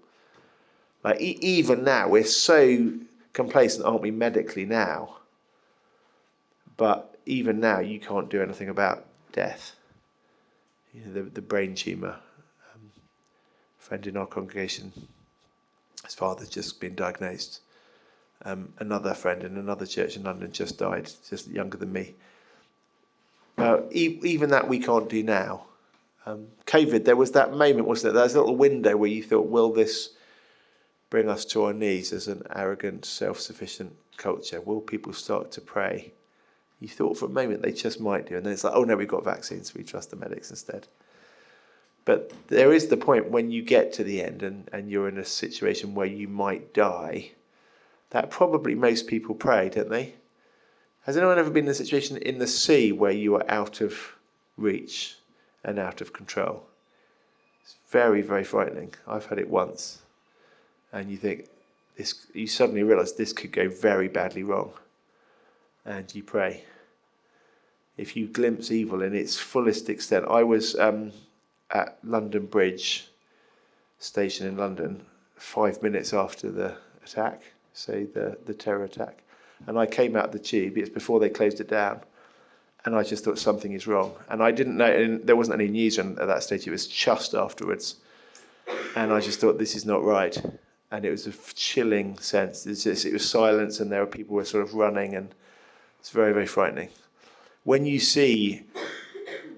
Like 1.04 1.20
e- 1.20 1.38
even 1.40 1.84
now, 1.84 2.08
we're 2.08 2.24
so 2.24 2.92
complacent, 3.32 3.84
aren't 3.84 4.00
we, 4.00 4.10
medically 4.10 4.64
now? 4.64 5.18
But 6.76 7.16
even 7.26 7.60
now, 7.60 7.78
you 7.78 8.00
can't 8.00 8.28
do 8.28 8.42
anything 8.42 8.68
about 8.68 9.04
death 9.32 9.76
you 10.94 11.02
know, 11.04 11.12
the, 11.12 11.22
the 11.22 11.42
brain 11.42 11.74
tumour. 11.74 12.16
Um, 12.72 12.90
friend 13.78 14.06
in 14.06 14.16
our 14.16 14.26
congregation, 14.26 14.92
his 16.04 16.14
father's 16.14 16.48
just 16.48 16.80
been 16.80 16.94
diagnosed. 16.94 17.60
Um, 18.44 18.72
another 18.78 19.14
friend 19.14 19.42
in 19.42 19.56
another 19.56 19.86
church 19.86 20.16
in 20.16 20.24
London 20.24 20.52
just 20.52 20.78
died, 20.78 21.10
just 21.28 21.48
younger 21.48 21.78
than 21.78 21.92
me. 21.92 22.14
Uh, 23.56 23.80
e- 23.90 24.20
even 24.22 24.50
that 24.50 24.68
we 24.68 24.78
can't 24.78 25.08
do 25.08 25.22
now. 25.22 25.64
Um, 26.26 26.48
COVID, 26.66 27.04
there 27.04 27.16
was 27.16 27.32
that 27.32 27.52
moment, 27.52 27.86
wasn't 27.86 28.14
there? 28.14 28.22
There's 28.22 28.34
a 28.34 28.40
little 28.40 28.56
window 28.56 28.96
where 28.96 29.10
you 29.10 29.22
thought, 29.22 29.48
will 29.48 29.72
this 29.72 30.10
bring 31.14 31.28
us 31.28 31.44
to 31.44 31.62
our 31.62 31.72
knees 31.72 32.12
as 32.12 32.26
an 32.26 32.42
arrogant, 32.56 33.04
self 33.04 33.38
sufficient 33.38 33.94
culture? 34.16 34.60
Will 34.60 34.80
people 34.80 35.12
start 35.12 35.52
to 35.52 35.60
pray 35.60 36.12
You 36.80 36.88
thought 36.88 37.16
for 37.16 37.26
a 37.26 37.28
moment 37.28 37.62
they 37.62 37.70
just 37.70 38.00
might 38.00 38.26
do, 38.26 38.36
and 38.36 38.44
then 38.44 38.52
it's 38.52 38.64
like, 38.64 38.74
oh 38.74 38.82
no, 38.82 38.96
we've 38.96 39.06
got 39.06 39.22
vaccines, 39.22 39.72
we 39.76 39.84
trust 39.84 40.10
the 40.10 40.16
medics 40.16 40.50
instead. 40.50 40.88
But 42.04 42.32
there 42.48 42.72
is 42.72 42.88
the 42.88 42.96
point 42.96 43.30
when 43.30 43.52
you 43.52 43.62
get 43.62 43.92
to 43.92 44.02
the 44.02 44.24
end 44.24 44.42
and, 44.42 44.68
and 44.72 44.90
you're 44.90 45.08
in 45.08 45.18
a 45.18 45.24
situation 45.24 45.94
where 45.94 46.08
you 46.08 46.26
might 46.26 46.74
die, 46.74 47.30
that 48.10 48.28
probably 48.28 48.74
most 48.74 49.06
people 49.06 49.36
pray, 49.36 49.68
don't 49.68 49.90
they? 49.90 50.14
Has 51.02 51.16
anyone 51.16 51.38
ever 51.38 51.50
been 51.50 51.66
in 51.66 51.70
a 51.70 51.74
situation 51.74 52.16
in 52.16 52.38
the 52.40 52.48
sea 52.48 52.90
where 52.90 53.12
you 53.12 53.36
are 53.36 53.48
out 53.48 53.80
of 53.80 54.16
reach 54.56 55.16
and 55.62 55.78
out 55.78 56.00
of 56.00 56.12
control? 56.12 56.64
It's 57.62 57.76
very, 57.88 58.20
very 58.20 58.42
frightening. 58.42 58.94
I've 59.06 59.26
had 59.26 59.38
it 59.38 59.48
once. 59.48 60.00
And 60.94 61.10
you 61.10 61.16
think, 61.16 61.48
this, 61.96 62.26
you 62.32 62.46
suddenly 62.46 62.84
realize 62.84 63.12
this 63.12 63.32
could 63.32 63.50
go 63.50 63.68
very 63.68 64.06
badly 64.06 64.44
wrong. 64.44 64.72
And 65.84 66.12
you 66.14 66.22
pray. 66.22 66.62
If 67.96 68.16
you 68.16 68.28
glimpse 68.28 68.70
evil 68.70 69.02
in 69.02 69.14
its 69.14 69.36
fullest 69.36 69.90
extent, 69.90 70.24
I 70.30 70.44
was 70.44 70.78
um, 70.78 71.10
at 71.70 71.98
London 72.04 72.46
Bridge 72.46 73.08
station 73.98 74.46
in 74.46 74.56
London 74.56 75.04
five 75.36 75.82
minutes 75.82 76.14
after 76.14 76.50
the 76.50 76.76
attack, 77.04 77.42
say 77.72 78.04
the, 78.04 78.38
the 78.46 78.54
terror 78.54 78.84
attack. 78.84 79.18
And 79.66 79.78
I 79.78 79.86
came 79.86 80.14
out 80.14 80.30
the 80.30 80.38
tube, 80.38 80.78
it's 80.78 80.90
before 80.90 81.18
they 81.18 81.28
closed 81.28 81.60
it 81.60 81.68
down. 81.68 82.00
And 82.84 82.94
I 82.94 83.02
just 83.02 83.24
thought 83.24 83.38
something 83.38 83.72
is 83.72 83.86
wrong. 83.88 84.14
And 84.28 84.42
I 84.42 84.52
didn't 84.52 84.76
know, 84.76 84.86
and 84.86 85.26
there 85.26 85.36
wasn't 85.36 85.60
any 85.60 85.70
news 85.70 85.98
at 85.98 86.16
that 86.16 86.42
stage, 86.44 86.66
it 86.66 86.70
was 86.70 86.86
just 86.86 87.34
afterwards. 87.34 87.96
And 88.94 89.12
I 89.12 89.20
just 89.20 89.40
thought, 89.40 89.58
this 89.58 89.74
is 89.74 89.84
not 89.84 90.04
right. 90.04 90.40
And 90.94 91.04
it 91.04 91.10
was 91.10 91.26
a 91.26 91.32
chilling 91.54 92.18
sense. 92.18 92.64
Just, 92.64 93.04
it 93.04 93.12
was 93.12 93.28
silence, 93.28 93.80
and 93.80 93.90
there 93.90 94.00
were 94.00 94.06
people 94.06 94.36
were 94.36 94.44
sort 94.44 94.64
of 94.64 94.74
running, 94.74 95.14
and 95.14 95.34
it's 95.98 96.10
very, 96.10 96.32
very 96.32 96.46
frightening. 96.46 96.90
When 97.64 97.86
you 97.86 97.98
see 97.98 98.64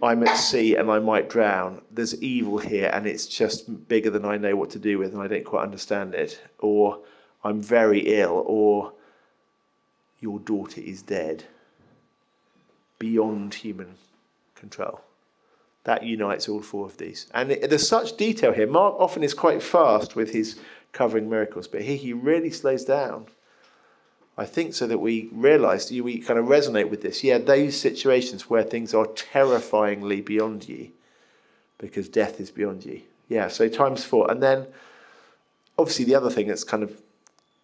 I'm 0.03 0.23
at 0.25 0.37
sea 0.37 0.77
and 0.77 0.91
I 0.91 0.99
might 0.99 1.29
drown. 1.29 1.81
There's 1.91 2.21
evil 2.23 2.59
here 2.59 2.91
and 2.93 3.07
it's 3.07 3.27
just 3.27 3.89
bigger 3.89 4.11
than 4.11 4.25
I 4.25 4.37
know 4.37 4.57
what 4.57 4.71
to 4.71 4.79
do 4.79 4.99
with 4.99 5.13
and 5.13 5.23
I 5.23 5.27
don't 5.27 5.45
quite 5.45 5.63
understand 5.63 6.15
it. 6.15 6.41
Or 6.59 7.01
I'm 7.43 7.61
very 7.61 8.01
ill. 8.01 8.45
Or 8.47 8.93
your 10.21 10.39
daughter 10.39 10.81
is 10.81 11.03
dead. 11.03 11.45
Beyond 12.99 13.55
human 13.55 13.95
control. 14.55 15.01
That 15.85 16.03
unites 16.03 16.49
all 16.49 16.63
four 16.63 16.87
of 16.87 16.99
these. 16.99 17.27
And 17.33 17.51
there's 17.51 17.89
such 17.89 18.17
detail 18.17 18.53
here. 18.53 18.67
Mark 18.67 18.97
often 18.99 19.23
is 19.23 19.35
quite 19.35 19.63
fast 19.63 20.17
with 20.17 20.33
his 20.33 20.59
covering 20.97 21.29
miracles, 21.29 21.69
but 21.69 21.83
here 21.83 21.97
he 21.97 22.13
really 22.13 22.51
slows 22.51 22.85
down. 22.85 23.27
I 24.39 24.47
think 24.47 24.75
so 24.75 24.87
that 24.87 24.99
we 24.99 25.29
realize, 25.31 25.91
we 25.91 26.19
kind 26.19 26.39
of 26.39 26.47
resonate 26.47 26.91
with 26.91 27.03
this. 27.03 27.23
Yeah, 27.23 27.39
those 27.39 27.79
situations 27.79 28.51
where 28.51 28.63
things 28.63 28.95
are 28.95 29.07
terrifyingly 29.07 30.21
beyond 30.21 30.69
ye, 30.69 30.93
because 31.79 32.09
death 32.09 32.41
is 32.41 32.51
beyond 32.51 32.85
ye. 32.85 33.05
Yeah, 33.29 33.49
so 33.49 33.69
times 33.69 34.05
four. 34.05 34.31
And 34.31 34.43
then 34.43 34.67
obviously 35.79 36.05
the 36.05 36.15
other 36.15 36.31
thing 36.31 36.49
that's 36.49 36.65
kind 36.65 36.83
of 36.83 37.01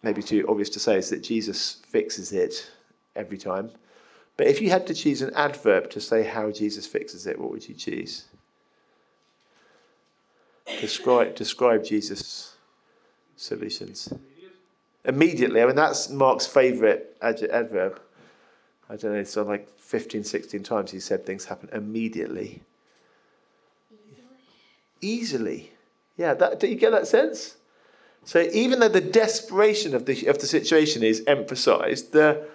maybe 0.03 0.21
too 0.21 0.45
obvious 0.47 0.69
to 0.69 0.79
say 0.79 0.97
is 0.97 1.09
that 1.09 1.23
Jesus 1.23 1.81
fixes 1.87 2.31
it 2.31 2.69
every 3.15 3.37
time. 3.37 3.71
But 4.37 4.47
if 4.47 4.61
you 4.61 4.69
had 4.69 4.87
to 4.87 4.93
choose 4.93 5.21
an 5.21 5.33
adverb 5.35 5.89
to 5.91 6.01
say 6.01 6.23
how 6.23 6.51
Jesus 6.51 6.87
fixes 6.87 7.27
it, 7.27 7.39
what 7.39 7.51
would 7.51 7.67
you 7.67 7.75
choose? 7.75 8.25
Describe, 10.81 11.35
describe 11.35 11.83
Jesus' 11.83 12.52
solutions. 13.35 14.13
Immediately. 15.05 15.61
I 15.61 15.65
mean, 15.65 15.75
that's 15.75 16.09
Mark's 16.09 16.47
favourite 16.47 17.01
adverb. 17.21 17.99
I 18.89 18.95
don't 18.95 19.13
know, 19.13 19.19
it's 19.19 19.35
on 19.37 19.47
like 19.47 19.69
15, 19.79 20.23
16 20.23 20.63
times 20.63 20.91
he 20.91 20.99
said 20.99 21.25
things 21.25 21.45
happen 21.45 21.69
immediately. 21.73 22.61
Easily. 23.91 24.21
Easily. 25.01 25.71
Yeah, 26.17 26.33
that, 26.35 26.59
do 26.59 26.67
you 26.67 26.75
get 26.75 26.91
that 26.91 27.07
sense? 27.07 27.57
So 28.25 28.47
even 28.53 28.79
though 28.79 28.89
the 28.89 29.01
desperation 29.01 29.93
of 29.95 30.05
the, 30.05 30.27
of 30.27 30.39
the 30.39 30.47
situation 30.47 31.03
is 31.03 31.23
emphasized, 31.27 32.13
the, 32.13 32.47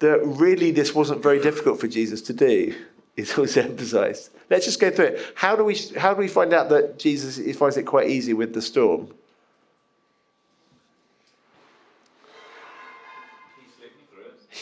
the 0.00 0.18
really 0.18 0.70
this 0.70 0.94
wasn't 0.94 1.22
very 1.22 1.40
difficult 1.40 1.80
for 1.80 1.88
Jesus 1.88 2.20
to 2.22 2.32
do 2.32 2.74
is 3.16 3.34
always 3.36 3.56
emphasized. 3.56 4.30
Let's 4.50 4.66
just 4.66 4.80
go 4.80 4.90
through 4.90 5.06
it. 5.06 5.32
How 5.34 5.56
do 5.56 5.64
we, 5.64 5.76
how 5.96 6.12
do 6.12 6.20
we 6.20 6.28
find 6.28 6.52
out 6.52 6.68
that 6.68 6.98
Jesus 6.98 7.36
he 7.36 7.52
finds 7.52 7.76
it 7.76 7.84
quite 7.84 8.10
easy 8.10 8.34
with 8.34 8.52
the 8.52 8.62
storm? 8.62 9.14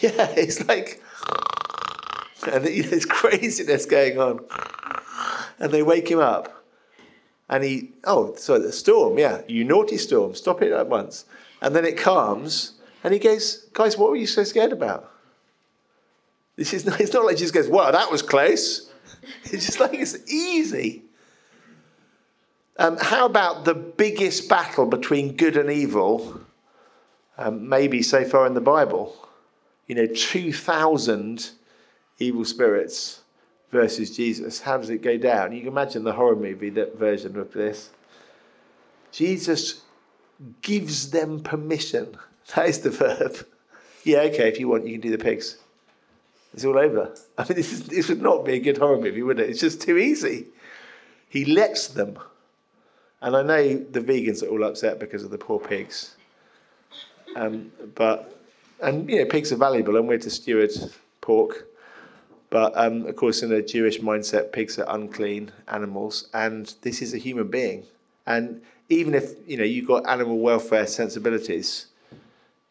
Yeah, 0.02 0.32
it's 0.34 0.66
like, 0.66 1.02
and 2.50 2.66
you 2.66 2.84
know, 2.84 2.88
there's 2.88 3.04
craziness 3.04 3.84
going 3.84 4.18
on. 4.18 4.40
And 5.58 5.70
they 5.72 5.82
wake 5.82 6.10
him 6.10 6.20
up. 6.20 6.64
And 7.50 7.64
he, 7.64 7.90
oh, 8.04 8.34
so 8.36 8.58
the 8.58 8.72
storm, 8.72 9.18
yeah, 9.18 9.42
you 9.46 9.64
naughty 9.64 9.98
storm, 9.98 10.34
stop 10.34 10.62
it 10.62 10.72
at 10.72 10.88
once. 10.88 11.26
And 11.60 11.76
then 11.76 11.84
it 11.84 11.98
calms, 11.98 12.74
and 13.04 13.12
he 13.12 13.20
goes, 13.20 13.66
guys, 13.74 13.98
what 13.98 14.10
were 14.10 14.16
you 14.16 14.26
so 14.26 14.44
scared 14.44 14.72
about? 14.72 15.10
This 16.56 16.72
is 16.72 16.86
not, 16.86 17.00
it's 17.00 17.12
not 17.12 17.24
like 17.24 17.36
Jesus 17.36 17.50
goes, 17.50 17.68
wow, 17.68 17.90
that 17.90 18.10
was 18.10 18.22
close. 18.22 18.86
It's 19.44 19.66
just 19.66 19.80
like 19.80 19.94
it's 19.94 20.16
easy. 20.32 21.02
Um, 22.78 22.96
how 22.96 23.26
about 23.26 23.66
the 23.66 23.74
biggest 23.74 24.48
battle 24.48 24.86
between 24.86 25.36
good 25.36 25.58
and 25.58 25.70
evil, 25.70 26.40
um, 27.36 27.68
maybe 27.68 28.02
so 28.02 28.24
far 28.24 28.46
in 28.46 28.54
the 28.54 28.62
Bible? 28.62 29.14
You 29.90 29.96
know, 29.96 30.06
2,000 30.06 31.50
evil 32.20 32.44
spirits 32.44 33.22
versus 33.72 34.16
Jesus. 34.16 34.60
How 34.60 34.76
does 34.76 34.88
it 34.88 35.02
go 35.02 35.18
down? 35.18 35.50
You 35.50 35.62
can 35.62 35.68
imagine 35.70 36.04
the 36.04 36.12
horror 36.12 36.36
movie, 36.36 36.70
that 36.70 36.96
version 36.96 37.36
of 37.36 37.52
this. 37.52 37.90
Jesus 39.10 39.80
gives 40.62 41.10
them 41.10 41.40
permission. 41.40 42.16
That 42.54 42.68
is 42.68 42.80
the 42.80 42.90
verb. 42.90 43.46
Yeah, 44.04 44.20
okay, 44.20 44.48
if 44.48 44.60
you 44.60 44.68
want, 44.68 44.86
you 44.86 44.92
can 44.92 45.00
do 45.00 45.16
the 45.16 45.22
pigs. 45.22 45.56
It's 46.54 46.64
all 46.64 46.78
over. 46.78 47.12
I 47.38 47.42
mean, 47.42 47.56
this, 47.56 47.72
is, 47.72 47.86
this 47.86 48.08
would 48.08 48.22
not 48.22 48.44
be 48.44 48.54
a 48.54 48.60
good 48.60 48.78
horror 48.78 49.00
movie, 49.00 49.24
would 49.24 49.40
it? 49.40 49.50
It's 49.50 49.60
just 49.60 49.80
too 49.80 49.98
easy. 49.98 50.46
He 51.28 51.44
lets 51.44 51.88
them. 51.88 52.16
And 53.20 53.36
I 53.36 53.42
know 53.42 53.76
the 53.76 54.00
vegans 54.00 54.44
are 54.44 54.48
all 54.48 54.62
upset 54.62 55.00
because 55.00 55.24
of 55.24 55.30
the 55.30 55.38
poor 55.38 55.58
pigs. 55.58 56.14
Um, 57.34 57.72
but 57.96 58.39
and 58.82 59.08
you 59.08 59.18
know, 59.18 59.24
pigs 59.26 59.52
are 59.52 59.56
valuable, 59.56 59.96
and 59.96 60.08
we're 60.08 60.18
to 60.18 60.30
steward 60.30 60.70
pork. 61.20 61.66
But 62.50 62.76
um, 62.76 63.06
of 63.06 63.14
course, 63.16 63.42
in 63.42 63.52
a 63.52 63.62
Jewish 63.62 64.00
mindset, 64.00 64.52
pigs 64.52 64.78
are 64.78 64.86
unclean 64.88 65.52
animals, 65.68 66.28
and 66.34 66.74
this 66.82 67.00
is 67.00 67.14
a 67.14 67.18
human 67.18 67.48
being. 67.48 67.84
And 68.26 68.62
even 68.88 69.14
if 69.14 69.34
you 69.46 69.56
know 69.56 69.64
you've 69.64 69.86
got 69.86 70.08
animal 70.08 70.38
welfare 70.38 70.86
sensibilities, 70.86 71.86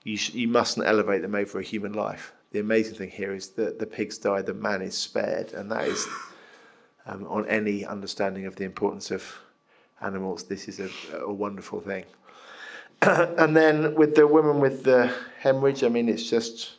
you 0.04 0.18
sh- 0.18 0.34
you 0.34 0.48
mustn't 0.48 0.86
elevate 0.86 1.22
them 1.22 1.36
over 1.36 1.60
a 1.60 1.64
human 1.64 1.94
life. 1.94 2.34
The 2.52 2.60
amazing 2.60 2.96
thing 2.96 3.10
here 3.10 3.34
is 3.34 3.50
that 3.50 3.80
the 3.80 3.86
pigs 3.86 4.18
die, 4.18 4.42
the 4.42 4.54
man 4.54 4.82
is 4.82 4.98
spared, 4.98 5.54
and 5.54 5.72
that 5.72 5.88
is 5.88 6.08
um, 7.06 7.26
on 7.28 7.46
any 7.48 7.86
understanding 7.86 8.46
of 8.46 8.56
the 8.56 8.66
importance 8.66 9.12
of 9.12 9.24
animals. 10.02 10.44
This 10.44 10.68
is 10.68 10.80
a, 10.80 10.90
a 11.20 11.32
wonderful 11.32 11.80
thing. 11.80 12.06
and 13.02 13.56
then 13.56 13.96
with 13.96 14.16
the 14.16 14.28
woman 14.28 14.60
with 14.60 14.84
the 14.84 15.14
hemorrhage, 15.40 15.84
I 15.84 15.90
mean, 15.90 16.10
it's 16.10 16.30
just 16.30 16.72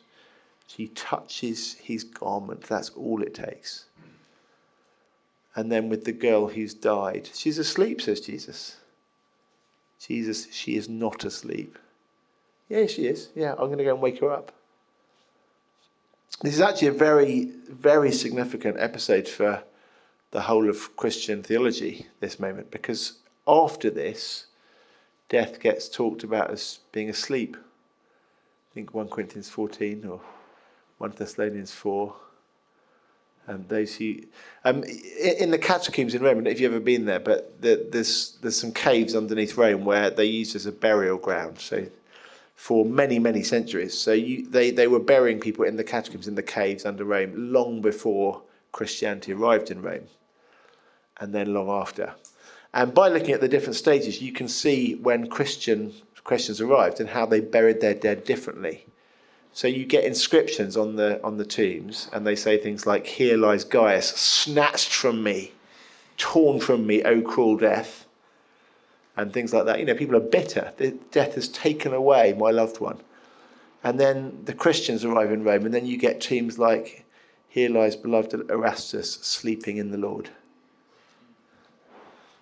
she 0.67 0.87
touches 0.89 1.73
his 1.73 2.03
garment. 2.03 2.61
That's 2.63 2.89
all 2.89 3.21
it 3.21 3.33
takes. 3.33 3.85
And 5.55 5.71
then 5.71 5.89
with 5.89 6.05
the 6.05 6.11
girl 6.13 6.47
who's 6.47 6.73
died, 6.73 7.29
she's 7.33 7.57
asleep, 7.57 8.01
says 8.01 8.21
Jesus. 8.21 8.77
Jesus, 9.99 10.47
she 10.51 10.75
is 10.77 10.87
not 10.87 11.25
asleep. 11.25 11.77
Yeah, 12.69 12.85
she 12.85 13.05
is. 13.05 13.29
Yeah, 13.35 13.51
I'm 13.51 13.67
going 13.67 13.79
to 13.79 13.83
go 13.83 13.93
and 13.93 14.01
wake 14.01 14.19
her 14.21 14.31
up. 14.31 14.53
This 16.41 16.53
is 16.53 16.61
actually 16.61 16.87
a 16.87 16.93
very, 16.93 17.51
very 17.69 18.11
significant 18.11 18.77
episode 18.79 19.27
for 19.27 19.63
the 20.31 20.41
whole 20.41 20.69
of 20.69 20.95
Christian 20.95 21.43
theology, 21.43 22.07
this 22.21 22.39
moment, 22.39 22.71
because 22.71 23.19
after 23.45 23.89
this, 23.89 24.45
death 25.31 25.61
gets 25.61 25.87
talked 25.87 26.25
about 26.25 26.51
as 26.51 26.79
being 26.91 27.09
asleep. 27.09 27.55
I 27.55 28.73
think 28.75 28.93
1 28.93 29.07
Corinthians 29.07 29.49
14 29.49 30.05
or 30.05 30.19
1 30.97 31.13
Thessalonians 31.17 31.71
4. 31.71 32.13
Um, 33.47 33.65
those 33.69 33.95
who, 33.95 34.15
um, 34.65 34.83
in 34.83 35.49
the 35.49 35.57
catacombs 35.57 36.13
in 36.13 36.21
Rome, 36.21 36.31
I 36.31 36.33
don't 36.35 36.43
know 36.43 36.51
if 36.51 36.59
you've 36.59 36.73
ever 36.73 36.83
been 36.83 37.05
there, 37.05 37.19
but 37.19 37.59
the, 37.61 37.87
there's 37.91 38.37
there's 38.41 38.59
some 38.59 38.71
caves 38.71 39.15
underneath 39.15 39.57
Rome 39.57 39.83
where 39.83 40.09
they 40.11 40.25
used 40.25 40.55
as 40.55 40.67
a 40.67 40.71
burial 40.71 41.17
ground. 41.17 41.57
So 41.59 41.87
for 42.55 42.85
many 42.85 43.17
many 43.17 43.41
centuries, 43.41 43.97
so 43.97 44.11
you, 44.11 44.47
they 44.47 44.69
they 44.69 44.87
were 44.87 44.99
burying 44.99 45.39
people 45.39 45.65
in 45.65 45.75
the 45.75 45.83
catacombs 45.83 46.27
in 46.27 46.35
the 46.35 46.43
caves 46.43 46.85
under 46.85 47.03
Rome 47.03 47.33
long 47.35 47.81
before 47.81 48.43
Christianity 48.73 49.33
arrived 49.33 49.71
in 49.71 49.81
Rome, 49.81 50.07
and 51.19 51.33
then 51.33 51.51
long 51.51 51.69
after. 51.69 52.13
And 52.73 52.93
by 52.93 53.09
looking 53.09 53.31
at 53.31 53.41
the 53.41 53.49
different 53.49 53.75
stages, 53.75 54.21
you 54.21 54.31
can 54.31 54.47
see 54.47 54.95
when 54.95 55.27
Christian 55.27 55.93
Christians 56.23 56.61
arrived 56.61 56.99
and 56.99 57.09
how 57.09 57.25
they 57.25 57.39
buried 57.39 57.81
their 57.81 57.95
dead 57.95 58.23
differently. 58.23 58.85
So 59.53 59.67
you 59.67 59.85
get 59.85 60.05
inscriptions 60.05 60.77
on 60.77 60.95
the 60.95 61.21
on 61.23 61.37
the 61.37 61.45
tombs, 61.45 62.09
and 62.13 62.25
they 62.25 62.35
say 62.35 62.57
things 62.57 62.85
like, 62.85 63.05
"Here 63.07 63.35
lies 63.35 63.65
Gaius, 63.65 64.07
snatched 64.07 64.93
from 64.93 65.23
me, 65.23 65.51
torn 66.17 66.61
from 66.61 66.87
me, 66.87 67.03
O 67.03 67.21
cruel 67.21 67.57
death," 67.57 68.05
and 69.17 69.33
things 69.33 69.51
like 69.53 69.65
that. 69.65 69.79
You 69.79 69.85
know, 69.85 69.95
people 69.95 70.15
are 70.15 70.21
bitter. 70.21 70.71
Death 71.11 71.35
has 71.35 71.49
taken 71.49 71.93
away 71.93 72.33
my 72.33 72.51
loved 72.51 72.79
one. 72.79 73.01
And 73.83 73.99
then 73.99 74.43
the 74.45 74.53
Christians 74.53 75.03
arrive 75.03 75.31
in 75.31 75.43
Rome, 75.43 75.65
and 75.65 75.73
then 75.73 75.87
you 75.87 75.97
get 75.97 76.21
tombs 76.21 76.57
like, 76.57 77.03
"Here 77.49 77.69
lies 77.69 77.97
beloved 77.97 78.33
Erastus, 78.49 79.19
sleeping 79.21 79.75
in 79.77 79.91
the 79.91 79.97
Lord." 79.97 80.29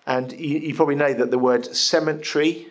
And 0.06 0.32
you, 0.32 0.58
you 0.58 0.74
probably 0.74 0.96
know 0.96 1.12
that 1.12 1.30
the 1.30 1.38
word 1.38 1.66
cemetery 1.66 2.68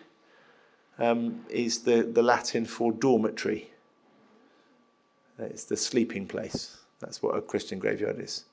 um, 0.98 1.44
is 1.48 1.80
the, 1.80 2.02
the 2.02 2.22
Latin 2.22 2.66
for 2.66 2.92
dormitory. 2.92 3.70
It's 5.38 5.64
the 5.64 5.76
sleeping 5.76 6.26
place. 6.26 6.78
That's 7.00 7.22
what 7.22 7.36
a 7.36 7.40
Christian 7.40 7.78
graveyard 7.78 8.20
is. 8.20 8.44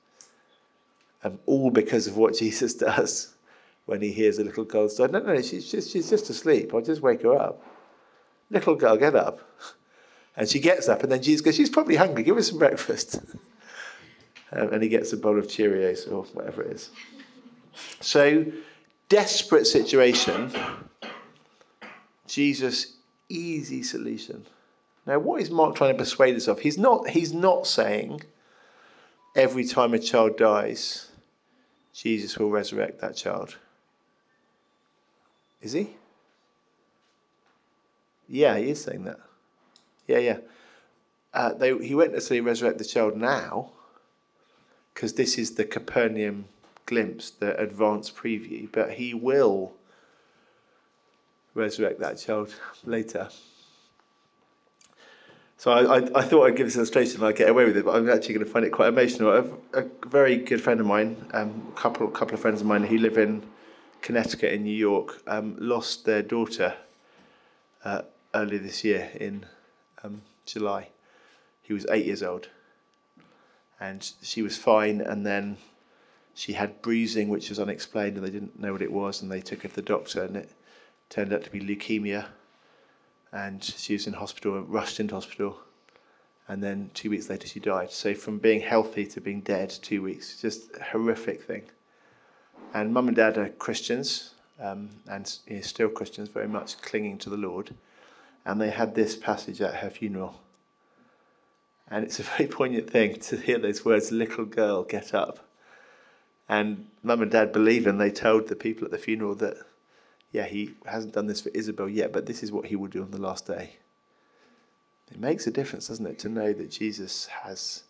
Um, 1.22 1.38
all 1.46 1.70
because 1.70 2.06
of 2.06 2.16
what 2.16 2.34
Jesus 2.38 2.74
does 2.74 3.34
when 3.86 4.00
he 4.00 4.12
hears 4.12 4.38
a 4.38 4.44
little 4.44 4.64
girl 4.64 4.88
say, 4.88 5.06
No, 5.06 5.18
no, 5.20 5.40
she's 5.42 5.70
just, 5.70 5.90
she's 5.90 6.10
just 6.10 6.30
asleep. 6.30 6.72
I'll 6.74 6.80
just 6.80 7.02
wake 7.02 7.22
her 7.22 7.36
up. 7.36 7.62
Little 8.50 8.74
girl, 8.74 8.96
get 8.96 9.14
up. 9.14 9.40
And 10.36 10.48
she 10.48 10.60
gets 10.60 10.88
up, 10.88 11.02
and 11.02 11.10
then 11.10 11.22
Jesus 11.22 11.40
goes, 11.40 11.56
She's 11.56 11.70
probably 11.70 11.96
hungry. 11.96 12.22
Give 12.22 12.36
her 12.36 12.42
some 12.42 12.58
breakfast. 12.58 13.20
um, 14.52 14.72
and 14.72 14.82
he 14.82 14.88
gets 14.88 15.12
a 15.12 15.16
bowl 15.16 15.38
of 15.38 15.46
Cheerios 15.46 16.10
or 16.10 16.22
whatever 16.34 16.62
it 16.62 16.72
is. 16.72 16.90
So, 18.00 18.46
desperate 19.08 19.66
situation, 19.66 20.52
Jesus, 22.26 22.94
easy 23.28 23.82
solution. 23.82 24.46
Now, 25.06 25.18
what 25.18 25.40
is 25.40 25.50
Mark 25.50 25.74
trying 25.74 25.94
to 25.94 25.98
persuade 25.98 26.36
us 26.36 26.48
of? 26.48 26.60
He's 26.60 26.78
not, 26.78 27.08
he's 27.08 27.32
not 27.32 27.66
saying 27.66 28.22
every 29.34 29.64
time 29.64 29.94
a 29.94 29.98
child 29.98 30.36
dies, 30.36 31.10
Jesus 31.94 32.38
will 32.38 32.50
resurrect 32.50 33.00
that 33.00 33.16
child. 33.16 33.56
Is 35.62 35.72
he? 35.72 35.96
Yeah, 38.28 38.58
he 38.58 38.70
is 38.70 38.82
saying 38.82 39.04
that. 39.04 39.18
Yeah, 40.06 40.18
yeah. 40.18 40.38
Uh, 41.32 41.54
they, 41.54 41.76
he 41.78 41.94
won't 41.94 42.12
necessarily 42.12 42.42
resurrect 42.42 42.78
the 42.78 42.84
child 42.84 43.16
now, 43.16 43.72
because 44.92 45.14
this 45.14 45.38
is 45.38 45.54
the 45.54 45.64
Capernaum 45.64 46.46
glimpse, 46.88 47.30
the 47.30 47.56
advanced 47.60 48.16
preview, 48.16 48.66
but 48.72 48.92
he 48.92 49.12
will 49.12 49.72
resurrect 51.54 52.00
that 52.00 52.18
child 52.18 52.54
later. 52.84 53.28
So 55.58 55.70
I, 55.70 55.98
I, 55.98 56.18
I, 56.20 56.22
thought 56.22 56.46
I'd 56.46 56.56
give 56.56 56.66
this 56.66 56.76
illustration 56.76 57.16
and 57.16 57.26
I'd 57.28 57.36
get 57.36 57.50
away 57.50 57.66
with 57.66 57.76
it, 57.76 57.84
but 57.84 57.94
I'm 57.94 58.08
actually 58.08 58.34
going 58.34 58.46
to 58.46 58.50
find 58.50 58.64
it 58.64 58.70
quite 58.70 58.88
emotional. 58.88 59.58
A, 59.74 59.80
a 59.80 59.84
very 60.06 60.36
good 60.38 60.62
friend 60.62 60.80
of 60.80 60.86
mine, 60.86 61.26
um, 61.32 61.66
a 61.70 61.78
couple, 61.78 62.06
couple 62.08 62.34
of 62.34 62.40
friends 62.40 62.60
of 62.60 62.66
mine 62.66 62.84
who 62.84 62.96
live 62.96 63.18
in 63.18 63.42
Connecticut 64.00 64.52
in 64.52 64.62
New 64.62 64.76
York, 64.76 65.20
um, 65.26 65.56
lost 65.58 66.06
their 66.06 66.22
daughter 66.22 66.74
uh, 67.84 68.02
earlier 68.34 68.60
this 68.60 68.82
year 68.84 69.10
in 69.20 69.44
um, 70.02 70.22
July. 70.46 70.88
He 71.60 71.74
was 71.74 71.86
eight 71.90 72.06
years 72.06 72.22
old. 72.22 72.48
And 73.80 74.10
she 74.22 74.42
was 74.42 74.56
fine, 74.56 75.00
and 75.00 75.26
then 75.26 75.56
she 76.38 76.52
had 76.52 76.80
bruising, 76.82 77.28
which 77.28 77.48
was 77.48 77.58
unexplained, 77.58 78.16
and 78.16 78.24
they 78.24 78.30
didn't 78.30 78.58
know 78.58 78.72
what 78.72 78.82
it 78.82 78.92
was, 78.92 79.22
and 79.22 79.30
they 79.30 79.40
took 79.40 79.62
her 79.62 79.68
to 79.68 79.74
the 79.74 79.82
doctor, 79.82 80.22
and 80.22 80.36
it 80.36 80.50
turned 81.10 81.32
out 81.32 81.42
to 81.42 81.50
be 81.50 81.60
leukemia 81.60 82.26
and 83.32 83.62
she 83.62 83.92
was 83.92 84.06
in 84.06 84.14
hospital, 84.14 84.60
rushed 84.62 85.00
into 85.00 85.14
hospital, 85.14 85.58
and 86.48 86.62
then 86.62 86.90
two 86.94 87.10
weeks 87.10 87.28
later 87.28 87.46
she 87.46 87.60
died. 87.60 87.90
So 87.90 88.14
from 88.14 88.38
being 88.38 88.60
healthy 88.60 89.06
to 89.06 89.20
being 89.20 89.40
dead, 89.40 89.70
two 89.70 90.02
weeks, 90.02 90.40
just 90.40 90.74
a 90.76 90.82
horrific 90.82 91.42
thing. 91.42 91.64
And 92.72 92.92
mum 92.92 93.08
and 93.08 93.16
dad 93.16 93.36
are 93.36 93.48
Christians, 93.50 94.34
um, 94.60 94.90
and 95.10 95.30
you 95.46 95.56
know, 95.56 95.62
still 95.62 95.88
Christians, 95.88 96.28
very 96.28 96.48
much 96.48 96.80
clinging 96.80 97.18
to 97.18 97.30
the 97.30 97.36
Lord. 97.36 97.74
And 98.44 98.60
they 98.60 98.70
had 98.70 98.94
this 98.94 99.14
passage 99.14 99.60
at 99.60 99.74
her 99.74 99.90
funeral. 99.90 100.40
And 101.90 102.04
it's 102.04 102.18
a 102.18 102.22
very 102.22 102.48
poignant 102.48 102.88
thing 102.88 103.16
to 103.20 103.36
hear 103.36 103.58
those 103.58 103.84
words, 103.84 104.10
little 104.10 104.46
girl, 104.46 104.84
get 104.84 105.12
up. 105.12 105.47
And 106.48 106.86
mum 107.02 107.22
and 107.22 107.30
dad 107.30 107.52
believe, 107.52 107.86
and 107.86 108.00
they 108.00 108.10
told 108.10 108.48
the 108.48 108.56
people 108.56 108.84
at 108.84 108.90
the 108.90 108.98
funeral 108.98 109.34
that 109.36 109.58
yeah, 110.30 110.46
he 110.46 110.74
hasn't 110.84 111.14
done 111.14 111.26
this 111.26 111.40
for 111.40 111.50
Isabel 111.50 111.88
yet, 111.88 112.12
but 112.12 112.26
this 112.26 112.42
is 112.42 112.52
what 112.52 112.66
he 112.66 112.76
will 112.76 112.88
do 112.88 113.02
on 113.02 113.10
the 113.10 113.20
last 113.20 113.46
day. 113.46 113.76
It 115.10 115.18
makes 115.18 115.46
a 115.46 115.50
difference, 115.50 115.88
doesn't 115.88 116.06
it, 116.06 116.18
to 116.20 116.28
know 116.28 116.52
that 116.52 116.70
Jesus 116.70 117.26
has 117.26 117.84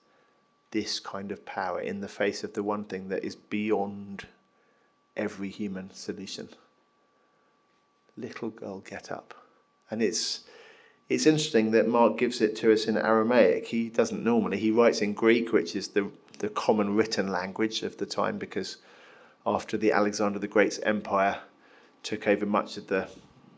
this 0.71 1.01
kind 1.01 1.33
of 1.33 1.45
power 1.45 1.81
in 1.81 2.01
the 2.01 2.09
face 2.09 2.45
of 2.45 2.53
the 2.53 2.63
one 2.63 2.85
thing 2.85 3.09
that 3.09 3.25
is 3.25 3.35
beyond 3.35 4.27
every 5.17 5.49
human 5.49 5.93
solution. 5.93 6.49
Little 8.17 8.51
girl, 8.51 8.81
get 8.81 9.11
up. 9.11 9.35
And 9.91 10.03
it's 10.03 10.45
it's 11.09 11.27
interesting 11.27 11.71
that 11.71 11.89
Mark 11.89 12.19
gives 12.19 12.43
it 12.43 12.55
to 12.57 12.71
us 12.71 12.85
in 12.85 12.99
Aramaic. 12.99 13.69
He 13.69 13.89
doesn't 13.89 14.23
normally. 14.23 14.59
He 14.59 14.71
writes 14.71 15.01
in 15.01 15.15
Greek, 15.15 15.53
which 15.53 15.75
is 15.75 15.89
the 15.89 16.11
the 16.39 16.49
common 16.49 16.95
written 16.95 17.28
language 17.28 17.82
of 17.82 17.97
the 17.97 18.07
time, 18.07 18.39
because 18.39 18.78
after 19.47 19.76
the 19.76 19.93
Alexander 19.93 20.39
the 20.39 20.49
Great's 20.49 20.78
empire 20.80 21.41
took 22.03 22.26
over 22.26 22.47
much 22.47 22.76
of 22.76 22.86
the, 22.86 23.09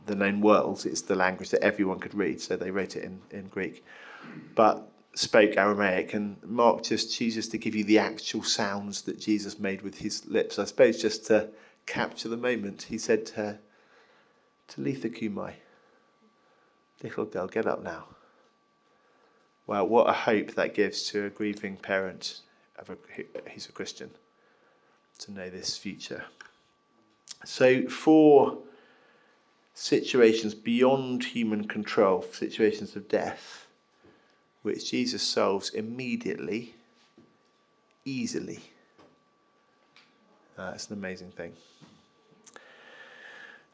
the 0.07 0.15
known 0.15 0.41
world. 0.41 0.85
It's 0.87 1.03
the 1.03 1.15
language 1.15 1.51
that 1.51 1.63
everyone 1.63 1.99
could 1.99 2.15
read, 2.15 2.41
so 2.41 2.57
they 2.57 2.71
wrote 2.71 2.97
it 2.97 3.05
in, 3.05 3.21
in 3.31 3.49
Greek. 3.49 3.85
But 4.55 4.91
spoke 5.15 5.57
Aramaic, 5.57 6.15
and 6.15 6.43
Mark 6.43 6.83
just 6.83 7.13
chooses 7.13 7.49
to 7.49 7.59
give 7.59 7.75
you 7.75 7.85
the 7.85 7.99
actual 7.99 8.43
sounds 8.43 9.03
that 9.03 9.21
Jesus 9.21 9.59
made 9.59 9.83
with 9.83 9.99
his 9.99 10.27
lips. 10.27 10.59
I 10.59 10.65
suppose 10.65 11.01
just 11.01 11.27
to 11.27 11.51
capture 11.87 12.29
the 12.29 12.37
moment, 12.37 12.83
he 12.83 12.99
said 12.99 13.27
to 13.27 13.35
her, 13.35 13.59
Talitha 14.69 15.09
Cumi, 15.09 15.55
little 17.03 17.25
girl, 17.25 17.49
get 17.49 17.67
up 17.67 17.83
now. 17.83 18.05
Wow, 19.67 19.85
what 19.85 20.09
a 20.09 20.13
hope 20.13 20.55
that 20.55 20.75
gives 20.75 21.09
to 21.11 21.27
a 21.27 21.31
grieving 21.31 21.77
parent 21.77 22.41
a, 22.89 23.51
who's 23.51 23.69
a 23.69 23.73
Christian 23.73 24.11
to 25.19 25.33
know 25.33 25.51
this 25.51 25.77
future. 25.77 26.25
So, 27.45 27.89
for 27.89 28.59
situations 29.75 30.55
beyond 30.55 31.25
human 31.25 31.67
control, 31.67 32.23
situations 32.33 32.97
of 32.97 33.09
death, 33.09 33.67
which 34.63 34.91
Jesus 34.91 35.23
solves 35.23 35.71
immediately, 35.71 36.75
easily. 38.05 38.61
Uh, 40.59 40.73
it's 40.75 40.89
an 40.89 40.99
amazing 40.99 41.31
thing. 41.31 41.55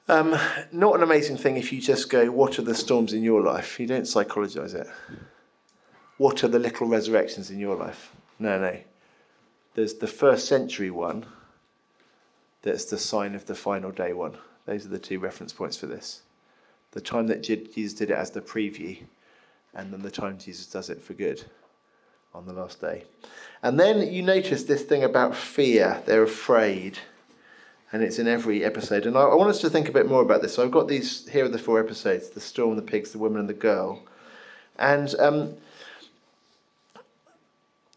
Um, 0.09 0.38
not 0.70 0.94
an 0.94 1.02
amazing 1.02 1.36
thing 1.36 1.57
if 1.57 1.72
you 1.72 1.80
just 1.80 2.09
go, 2.09 2.30
What 2.30 2.59
are 2.61 2.62
the 2.62 2.76
storms 2.76 3.12
in 3.12 3.24
your 3.24 3.42
life? 3.42 3.80
You 3.80 3.88
don't 3.88 4.07
psychologize 4.07 4.74
it. 4.74 4.86
What 6.16 6.44
are 6.44 6.48
the 6.48 6.61
little 6.61 6.86
resurrections 6.86 7.50
in 7.50 7.59
your 7.59 7.74
life? 7.74 8.12
No, 8.38 8.61
no. 8.61 8.78
There's 9.77 9.95
the 9.95 10.07
first 10.07 10.49
century 10.49 10.91
one 10.91 11.27
that's 12.62 12.87
the 12.87 12.97
sign 12.97 13.35
of 13.35 13.45
the 13.45 13.55
final 13.55 13.91
day 13.93 14.14
one. 14.14 14.39
Those 14.64 14.87
are 14.87 14.89
the 14.89 14.99
two 14.99 15.18
reference 15.18 15.53
points 15.53 15.77
for 15.77 15.85
this. 15.85 16.22
The 16.93 17.03
time 17.03 17.27
that 17.27 17.43
Jesus 17.43 17.93
did 17.93 18.11
it 18.11 18.14
as 18.14 18.31
the 18.31 18.41
preview, 18.41 19.01
and 19.74 19.93
then 19.93 20.01
the 20.01 20.11
time 20.11 20.39
Jesus 20.39 20.66
does 20.66 20.89
it 20.89 21.03
for 21.03 21.12
good 21.12 21.45
on 22.35 22.47
the 22.47 22.55
last 22.55 22.81
day. 22.81 23.05
And 23.62 23.79
then 23.79 24.11
you 24.11 24.22
notice 24.22 24.62
this 24.62 24.83
thing 24.83 25.05
about 25.05 25.37
fear. 25.37 26.03
They're 26.07 26.22
afraid. 26.22 26.99
And 27.93 28.03
it's 28.03 28.18
in 28.18 28.27
every 28.27 28.64
episode. 28.64 29.05
And 29.05 29.14
I, 29.14 29.35
want 29.35 29.51
us 29.51 29.61
to 29.61 29.68
think 29.68 29.91
a 29.91 29.93
bit 29.93 30.09
more 30.09 30.22
about 30.22 30.41
this. 30.41 30.55
So 30.55 30.64
I've 30.64 30.70
got 30.70 30.89
these 30.89 31.29
here 31.29 31.45
are 31.45 31.49
the 31.49 31.59
four 31.59 31.79
episodes 31.79 32.31
the 32.31 32.41
storm, 32.41 32.77
the 32.77 32.83
pigs, 32.83 33.12
the 33.12 33.18
woman, 33.18 33.41
and 33.41 33.49
the 33.49 33.55
girl. 33.55 34.03
And 34.79 35.14
um, 35.18 35.57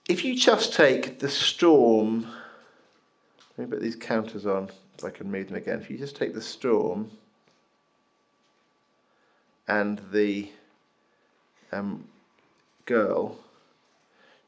if 0.10 0.26
you 0.26 0.36
just 0.36 0.74
take 0.74 1.20
the 1.20 1.30
storm 1.30 2.28
let 3.60 3.68
me 3.68 3.76
put 3.76 3.82
these 3.82 3.98
counters 3.98 4.46
on 4.46 4.70
so 4.98 5.08
I 5.08 5.12
can 5.12 5.30
move 5.30 5.48
them 5.48 5.58
again. 5.58 5.82
If 5.82 5.90
you 5.90 5.98
just 5.98 6.16
take 6.16 6.34
the 6.34 6.42
storm 6.42 7.12
and 9.68 10.02
the 10.14 10.50
um, 11.74 12.06
girl, 12.86 13.38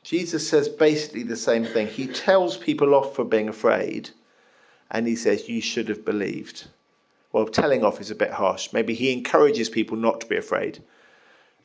Jesus 0.01 0.49
says 0.49 0.69
basically 0.69 1.23
the 1.23 1.35
same 1.35 1.65
thing. 1.65 1.87
He 1.87 2.07
tells 2.07 2.55
people 2.55 2.95
off 2.95 3.13
for 3.13 3.25
being 3.25 3.49
afraid 3.49 4.11
and 4.89 5.05
he 5.05 5.17
says, 5.17 5.49
You 5.49 5.59
should 5.59 5.89
have 5.89 6.05
believed. 6.05 6.69
Well, 7.33 7.47
telling 7.47 7.83
off 7.83 7.99
is 7.99 8.11
a 8.11 8.15
bit 8.15 8.31
harsh. 8.31 8.71
Maybe 8.71 8.93
he 8.93 9.11
encourages 9.11 9.67
people 9.67 9.97
not 9.97 10.21
to 10.21 10.27
be 10.27 10.37
afraid 10.37 10.81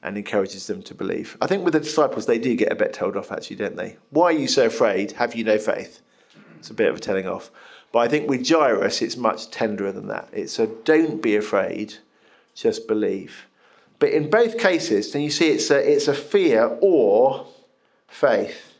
and 0.07 0.17
encourages 0.17 0.69
them 0.69 0.83
to 0.85 0.95
believe. 0.95 1.37
I 1.41 1.49
think 1.49 1.65
with 1.65 1.75
the 1.75 1.81
disciples, 1.81 2.27
they 2.27 2.39
do 2.39 2.55
get 2.55 2.71
a 2.71 2.77
bit 2.77 2.95
told 2.95 3.17
off, 3.17 3.33
actually, 3.33 3.57
don't 3.57 3.75
they? 3.75 3.97
Why 4.11 4.27
are 4.27 4.33
you 4.33 4.47
so 4.47 4.67
afraid? 4.67 5.13
Have 5.13 5.35
you 5.35 5.43
no 5.43 5.59
faith? 5.59 6.01
It's 6.59 6.71
a 6.71 6.75
bit 6.75 6.89
of 6.89 6.97
a 6.97 7.01
telling 7.01 7.27
off. 7.27 7.51
But 7.91 7.99
I 7.99 8.09
think 8.09 8.31
with 8.31 8.49
Jairus, 8.49 9.03
it's 9.03 9.17
much 9.17 9.51
tenderer 9.51 9.91
than 9.91 10.07
that. 10.07 10.29
It's 10.33 10.61
a 10.61 10.69
don't 10.69 11.21
be 11.21 11.35
afraid, 11.35 11.95
just 12.55 12.87
believe. 12.87 13.47
But 13.99 14.11
in 14.11 14.31
both 14.31 14.59
cases, 14.59 15.13
then 15.13 15.23
you 15.23 15.31
see 15.31 15.49
it's 15.49 15.71
a, 15.71 15.93
it's 15.93 16.07
a 16.07 16.15
fear 16.15 16.79
or 16.81 17.49
faith. 18.07 18.75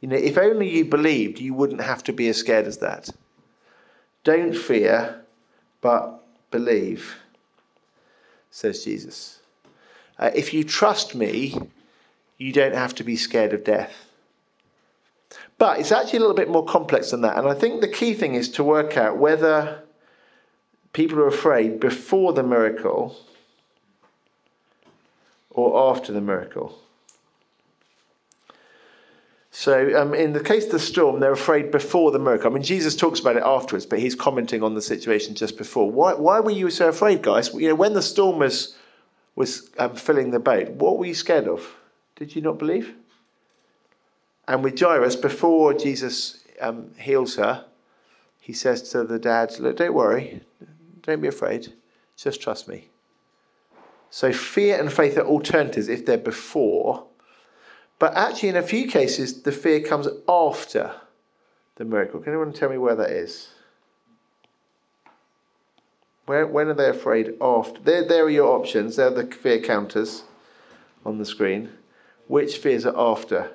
You 0.00 0.08
know, 0.08 0.16
if 0.16 0.36
only 0.36 0.68
you 0.68 0.84
believed, 0.84 1.40
you 1.40 1.54
wouldn't 1.54 1.80
have 1.80 2.04
to 2.04 2.12
be 2.12 2.28
as 2.28 2.36
scared 2.36 2.66
as 2.66 2.78
that. 2.78 3.08
Don't 4.24 4.54
fear, 4.54 5.22
but 5.80 6.22
believe, 6.50 7.16
says 8.50 8.84
Jesus. 8.84 9.35
Uh, 10.18 10.30
if 10.34 10.54
you 10.54 10.64
trust 10.64 11.14
me, 11.14 11.58
you 12.38 12.52
don't 12.52 12.74
have 12.74 12.94
to 12.96 13.04
be 13.04 13.16
scared 13.16 13.52
of 13.52 13.64
death. 13.64 14.06
But 15.58 15.80
it's 15.80 15.92
actually 15.92 16.18
a 16.18 16.20
little 16.20 16.36
bit 16.36 16.50
more 16.50 16.64
complex 16.64 17.10
than 17.10 17.22
that. 17.22 17.38
And 17.38 17.48
I 17.48 17.54
think 17.54 17.80
the 17.80 17.88
key 17.88 18.14
thing 18.14 18.34
is 18.34 18.48
to 18.50 18.64
work 18.64 18.96
out 18.96 19.16
whether 19.16 19.82
people 20.92 21.18
are 21.18 21.28
afraid 21.28 21.80
before 21.80 22.32
the 22.32 22.42
miracle 22.42 23.16
or 25.50 25.90
after 25.90 26.12
the 26.12 26.20
miracle. 26.20 26.78
So, 29.50 29.98
um, 29.98 30.12
in 30.12 30.34
the 30.34 30.42
case 30.42 30.66
of 30.66 30.72
the 30.72 30.78
storm, 30.78 31.18
they're 31.18 31.32
afraid 31.32 31.70
before 31.70 32.10
the 32.10 32.18
miracle. 32.18 32.50
I 32.50 32.54
mean, 32.54 32.62
Jesus 32.62 32.94
talks 32.94 33.20
about 33.20 33.36
it 33.36 33.42
afterwards, 33.42 33.86
but 33.86 33.98
he's 33.98 34.14
commenting 34.14 34.62
on 34.62 34.74
the 34.74 34.82
situation 34.82 35.34
just 35.34 35.56
before. 35.56 35.90
Why, 35.90 36.12
why 36.12 36.40
were 36.40 36.50
you 36.50 36.68
so 36.68 36.88
afraid, 36.88 37.22
guys? 37.22 37.54
You 37.54 37.70
know, 37.70 37.74
when 37.74 37.94
the 37.94 38.02
storm 38.02 38.38
was 38.40 38.76
was 39.36 39.70
um, 39.78 39.94
filling 39.94 40.32
the 40.32 40.40
boat, 40.40 40.70
what 40.70 40.98
were 40.98 41.06
you 41.06 41.14
scared 41.14 41.46
of? 41.46 41.76
Did 42.16 42.34
you 42.34 42.42
not 42.42 42.58
believe? 42.58 42.94
And 44.48 44.64
with 44.64 44.78
Jairus, 44.80 45.14
before 45.14 45.74
Jesus 45.74 46.44
um, 46.60 46.90
heals 46.98 47.36
her, 47.36 47.66
he 48.40 48.52
says 48.52 48.90
to 48.90 49.04
the 49.04 49.18
dad, 49.18 49.58
"Look, 49.60 49.76
don't 49.76 49.94
worry, 49.94 50.40
don't 51.02 51.20
be 51.20 51.28
afraid, 51.28 51.72
just 52.16 52.40
trust 52.40 52.66
me." 52.66 52.88
So, 54.10 54.32
fear 54.32 54.78
and 54.80 54.92
faith 54.92 55.18
are 55.18 55.26
alternatives 55.26 55.88
if 55.88 56.06
they're 56.06 56.16
before 56.16 57.06
but 57.98 58.14
actually, 58.14 58.50
in 58.50 58.56
a 58.56 58.62
few 58.62 58.88
cases, 58.88 59.42
the 59.42 59.52
fear 59.52 59.80
comes 59.80 60.08
after 60.28 60.94
the 61.76 61.84
miracle. 61.84 62.20
Can 62.20 62.32
anyone 62.32 62.52
tell 62.52 62.68
me 62.68 62.78
where 62.78 62.94
that 62.96 63.10
is? 63.10 63.48
When 66.26 66.68
are 66.68 66.74
they 66.74 66.88
afraid 66.88 67.34
after? 67.40 67.80
There, 67.80 68.04
there 68.04 68.24
are 68.24 68.30
your 68.30 68.48
options. 68.48 68.96
They're 68.96 69.10
the 69.10 69.26
fear 69.26 69.60
counters 69.60 70.24
on 71.04 71.18
the 71.18 71.24
screen. 71.24 71.70
Which 72.26 72.58
fears 72.58 72.84
are 72.84 72.98
after? 72.98 73.52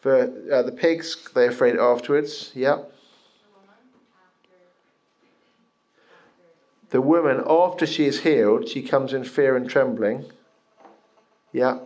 For 0.00 0.32
uh, 0.52 0.62
the 0.62 0.72
pigs, 0.72 1.28
they're 1.32 1.50
afraid 1.50 1.76
afterwards. 1.76 2.50
Yep. 2.54 2.92
The 6.90 7.00
woman, 7.00 7.42
after 7.48 7.86
she 7.86 8.04
is 8.04 8.20
healed, 8.20 8.68
she 8.68 8.82
comes 8.82 9.12
in 9.14 9.24
fear 9.24 9.56
and 9.56 9.68
trembling. 9.68 10.26
Yeah. 11.52 11.78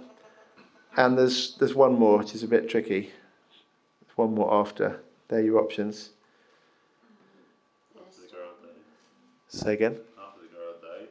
And 0.96 1.16
there's 1.16 1.57
there's 1.59 1.74
one 1.74 1.98
more, 1.98 2.18
which 2.18 2.34
is 2.34 2.42
a 2.42 2.48
bit 2.48 2.68
tricky. 2.68 3.12
There's 4.00 4.16
one 4.16 4.34
more 4.34 4.52
after. 4.52 5.00
There 5.28 5.38
are 5.38 5.42
your 5.42 5.61
options. 5.61 6.11
After 7.94 8.22
the 8.22 8.34
girl 8.34 8.48
died. 8.62 8.72
Say 9.57 9.72
again. 9.72 9.96
After 10.18 10.40
the 10.42 10.48
girl 10.54 10.74
died. 10.82 11.09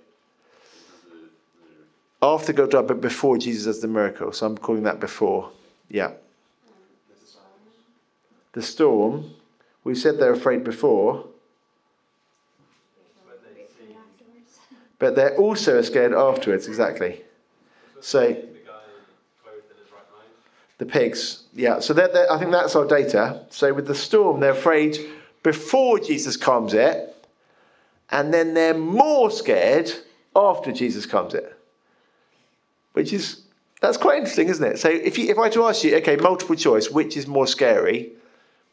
The, 1.09 1.17
the, 2.21 2.25
After 2.27 2.53
God 2.53 2.71
died, 2.71 2.87
but 2.87 3.01
before 3.01 3.37
Jesus 3.39 3.65
does 3.65 3.81
the 3.81 3.87
miracle. 3.87 4.31
So 4.33 4.45
I'm 4.45 4.57
calling 4.57 4.83
that 4.83 4.99
before. 4.99 5.49
Yeah. 5.89 6.11
The 8.53 8.61
storm. 8.61 9.31
We 9.83 9.95
said 9.95 10.17
they're 10.19 10.33
afraid 10.33 10.63
before, 10.63 11.25
but 14.97 15.15
they're 15.15 15.35
also 15.37 15.81
scared 15.81 16.13
afterwards. 16.13 16.67
Exactly. 16.67 17.21
So 17.99 18.19
The 18.27 18.33
guy 18.33 18.39
clothed 19.43 19.57
in 19.69 19.77
his 19.83 19.91
right 19.91 20.01
mind. 20.15 20.29
the 20.77 20.85
pigs. 20.85 21.43
Yeah. 21.53 21.79
So 21.79 21.93
they're, 21.93 22.07
they're- 22.07 22.27
I 22.31 22.37
think 22.39 22.51
that's 22.51 22.75
our 22.75 22.85
data. 22.85 23.45
So 23.49 23.73
with 23.73 23.87
the 23.87 23.95
storm, 23.95 24.39
they're 24.39 24.51
afraid 24.51 24.97
before 25.43 25.99
Jesus 25.99 26.37
calms 26.37 26.73
it, 26.73 27.14
and 28.09 28.33
then 28.33 28.53
they're 28.53 28.77
more 28.77 29.31
scared 29.31 29.91
after 30.35 30.71
Jesus 30.71 31.05
comes 31.05 31.33
it. 31.33 31.57
Which 32.93 33.11
is 33.13 33.41
that's 33.81 33.97
quite 33.97 34.17
interesting, 34.17 34.49
isn't 34.49 34.65
it? 34.65 34.79
So 34.79 34.89
if 34.89 35.17
you 35.17 35.29
if 35.29 35.37
I 35.37 35.41
were 35.41 35.49
to 35.49 35.65
ask 35.65 35.83
you, 35.83 35.95
okay, 35.97 36.15
multiple 36.15 36.55
choice, 36.55 36.89
which 36.89 37.17
is 37.17 37.27
more 37.27 37.47
scary? 37.47 38.11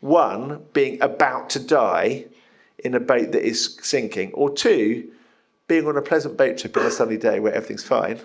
One, 0.01 0.65
being 0.73 1.01
about 1.01 1.51
to 1.51 1.61
die 1.61 2.27
in 2.79 2.95
a 2.95 3.01
boat 3.01 3.33
that 3.33 3.47
is 3.47 3.79
sinking, 3.83 4.33
or 4.33 4.53
two, 4.53 5.13
being 5.69 5.87
on 5.87 5.97
a 5.97 6.03
pleasant 6.03 6.37
boat 6.37 6.59
trip 6.59 6.77
on 6.77 6.87
a 6.87 6.91
sunny 6.91 7.17
day 7.17 7.39
where 7.41 7.55
everything's 7.55 7.85
fine. 7.85 8.21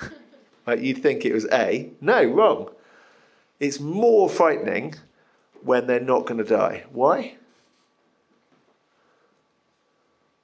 like 0.66 0.80
you'd 0.80 1.02
think 1.02 1.24
it 1.24 1.32
was 1.32 1.46
A. 1.50 1.90
No, 2.00 2.24
wrong. 2.24 2.70
It's 3.58 3.80
more 3.80 4.28
frightening 4.28 4.94
when 5.62 5.86
they're 5.86 6.00
not 6.00 6.26
going 6.26 6.38
to 6.38 6.44
die. 6.44 6.84
Why? 6.92 7.36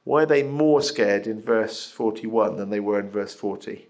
Why 0.05 0.23
are 0.23 0.27
they 0.27 0.43
more 0.43 0.83
scared 0.83 1.27
in 1.27 1.41
verse 1.41 1.91
41 1.91 2.57
than 2.57 2.71
they 2.71 2.81
were 2.81 3.01
in 3.01 3.11
verse 3.11 3.35
40? 3.35 3.89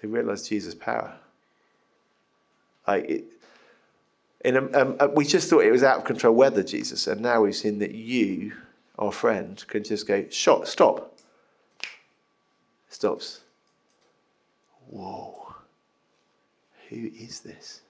They 0.00 0.08
in 0.08 0.48
Jesus. 0.48 0.74
power. 0.74 1.14
Like 2.88 3.08
it, 3.08 3.24
in 4.44 4.56
a, 4.56 4.72
um, 4.72 4.96
uh, 4.98 5.08
we 5.14 5.24
just 5.24 5.48
thought 5.48 5.64
it 5.64 5.70
was 5.70 5.84
out 5.84 5.98
of 5.98 6.04
control 6.04 6.34
weather, 6.34 6.64
Jesus, 6.64 7.06
and 7.06 7.20
now 7.20 7.42
we've 7.42 7.54
seen 7.54 7.78
that 7.78 7.92
you, 7.92 8.52
our 8.98 9.12
friend, 9.12 9.64
can 9.68 9.84
just 9.84 10.08
go, 10.08 10.26
shot, 10.30 10.66
stop. 10.66 11.16
Stops. 12.88 13.40
Whoa. 14.90 15.54
Who 16.88 17.10
is 17.16 17.40
this? 17.40 17.82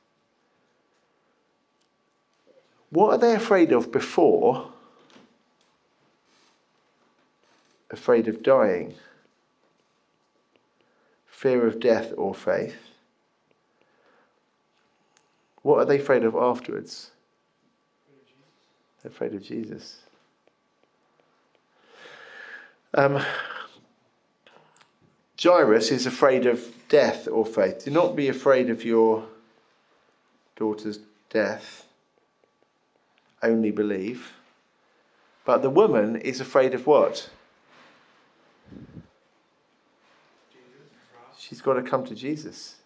What 2.92 3.14
are 3.14 3.18
they 3.18 3.34
afraid 3.34 3.72
of 3.72 3.90
before? 3.90 4.68
Afraid 7.90 8.28
of 8.28 8.42
dying, 8.42 8.94
fear 11.26 11.66
of 11.66 11.80
death 11.80 12.12
or 12.16 12.34
faith. 12.34 12.76
What 15.62 15.78
are 15.78 15.84
they 15.86 15.98
afraid 15.98 16.24
of 16.24 16.34
afterwards? 16.34 17.10
They're 19.02 19.10
afraid 19.10 19.34
of 19.34 19.42
Jesus. 19.42 20.00
Um, 22.94 23.24
Jairus 25.42 25.90
is 25.90 26.04
afraid 26.04 26.44
of 26.44 26.62
death 26.88 27.26
or 27.26 27.46
faith. 27.46 27.86
Do 27.86 27.90
not 27.90 28.16
be 28.16 28.28
afraid 28.28 28.68
of 28.68 28.84
your 28.84 29.26
daughter's 30.56 30.98
death. 31.30 31.86
Only 33.42 33.70
believe. 33.70 34.32
But 35.44 35.62
the 35.62 35.70
woman 35.70 36.16
is 36.16 36.40
afraid 36.40 36.74
of 36.74 36.86
what? 36.86 37.28
She's 41.36 41.60
got 41.60 41.74
to 41.74 41.82
come 41.82 42.04
to 42.04 42.14
Jesus. 42.14 42.76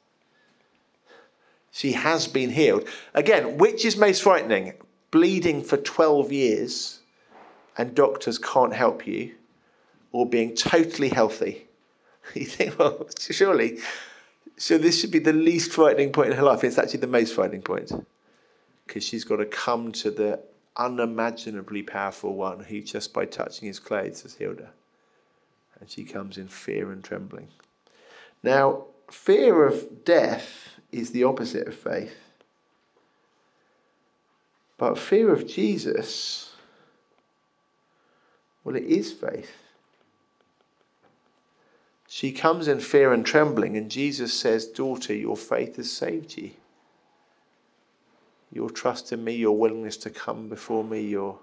She 1.70 1.92
has 1.92 2.26
been 2.26 2.50
healed. 2.50 2.88
Again, 3.12 3.59
which 3.59 3.84
is 3.84 3.98
most 3.98 4.22
frightening? 4.22 4.72
Bleeding 5.11 5.62
for 5.62 5.76
12 5.76 6.32
years 6.32 7.00
and 7.76 7.94
doctors 7.94 8.38
can't 8.38 8.72
help 8.72 9.07
you, 9.07 9.34
or 10.11 10.26
being 10.26 10.54
totally 10.54 11.11
healthy? 11.11 11.62
You 12.34 12.44
think, 12.44 12.76
well, 12.76 13.07
surely, 13.18 13.78
so 14.57 14.78
this 14.78 15.00
should 15.00 15.12
be 15.12 15.20
the 15.20 15.32
least 15.32 15.70
frightening 15.70 16.11
point 16.11 16.30
in 16.30 16.36
her 16.36 16.42
life. 16.42 16.64
It's 16.64 16.76
actually 16.76 16.98
the 16.98 17.07
most 17.07 17.32
frightening 17.32 17.62
point 17.62 17.92
because 18.87 19.05
she's 19.05 19.24
got 19.24 19.37
to 19.37 19.47
come 19.47 19.93
to 19.93 20.11
the 20.11 20.41
unimaginably 20.76 21.82
powerful 21.82 22.34
one 22.34 22.61
who, 22.61 22.80
just 22.80 23.12
by 23.12 23.24
touching 23.24 23.66
his 23.66 23.78
clothes, 23.78 24.22
has 24.22 24.34
healed 24.34 24.61
her. 24.61 24.70
And 25.80 25.91
she 25.91 26.05
comes 26.05 26.39
in 26.39 26.49
fear 26.49 26.93
and 26.93 27.03
trembling. 27.03 27.49
Now, 28.43 28.84
fear 29.11 29.66
of 29.66 30.05
death 30.05 30.68
is 30.93 31.11
the 31.11 31.24
opposite 31.24 31.66
of 31.66 31.74
faith. 31.74 32.14
But 34.78 34.99
fear 34.99 35.32
of 35.32 35.47
Jesus, 35.47 36.55
well, 38.62 38.76
it 38.76 38.84
is 38.84 39.12
faith. 39.12 39.51
She 42.09 42.30
comes 42.30 42.68
in 42.68 42.80
fear 42.80 43.12
and 43.12 43.26
trembling, 43.26 43.76
and 43.76 43.91
Jesus 43.91 44.32
says, 44.32 44.66
Daughter, 44.66 45.14
your 45.14 45.37
faith 45.37 45.76
has 45.76 45.91
saved 45.91 46.37
you. 46.37 46.53
Your 48.53 48.70
trust 48.70 49.12
in 49.12 49.24
me, 49.24 49.34
your 49.34 49.57
willingness 49.57 49.97
to 49.99 50.11
come 50.11 50.49
before 50.49 50.84
me, 50.84 51.01
your. 51.01 51.38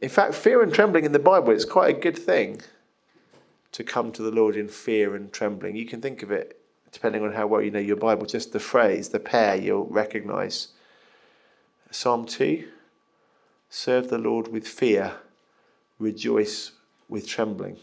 In 0.00 0.08
fact, 0.08 0.34
fear 0.34 0.62
and 0.62 0.72
trembling 0.72 1.04
in 1.04 1.12
the 1.12 1.18
Bible, 1.18 1.52
it's 1.52 1.64
quite 1.64 1.94
a 1.94 1.98
good 1.98 2.18
thing 2.18 2.62
to 3.72 3.84
come 3.84 4.12
to 4.12 4.22
the 4.22 4.30
Lord 4.30 4.56
in 4.56 4.68
fear 4.68 5.14
and 5.14 5.32
trembling. 5.32 5.76
You 5.76 5.86
can 5.86 6.00
think 6.00 6.22
of 6.22 6.30
it, 6.30 6.60
depending 6.90 7.22
on 7.22 7.32
how 7.32 7.46
well 7.46 7.62
you 7.62 7.70
know 7.70 7.78
your 7.78 7.96
Bible, 7.96 8.26
just 8.26 8.52
the 8.52 8.60
phrase, 8.60 9.10
the 9.10 9.20
pair 9.20 9.56
you'll 9.56 9.86
recognize. 9.86 10.68
Psalm 11.90 12.26
2 12.26 12.66
Serve 13.72 14.10
the 14.10 14.18
Lord 14.18 14.48
with 14.48 14.66
fear, 14.66 15.14
rejoice 16.00 16.72
with 17.08 17.28
trembling. 17.28 17.76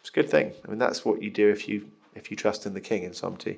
It's 0.00 0.10
a 0.10 0.12
good 0.12 0.28
thing. 0.28 0.52
I 0.64 0.70
mean, 0.70 0.78
that's 0.78 1.04
what 1.04 1.22
you 1.22 1.30
do 1.30 1.48
if 1.48 1.68
you 1.68 1.90
if 2.14 2.30
you 2.30 2.36
trust 2.36 2.66
in 2.66 2.74
the 2.74 2.80
King 2.80 3.04
in 3.04 3.14
Psalm 3.14 3.36
2. 3.36 3.56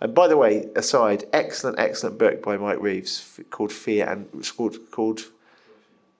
And 0.00 0.14
by 0.14 0.28
the 0.28 0.36
way, 0.36 0.68
aside, 0.76 1.24
excellent, 1.32 1.78
excellent 1.78 2.18
book 2.18 2.42
by 2.42 2.56
Mike 2.56 2.80
Reeves 2.80 3.40
called 3.50 3.72
Fear 3.72 4.08
and 4.08 4.48
called, 4.56 4.76
called 4.90 5.22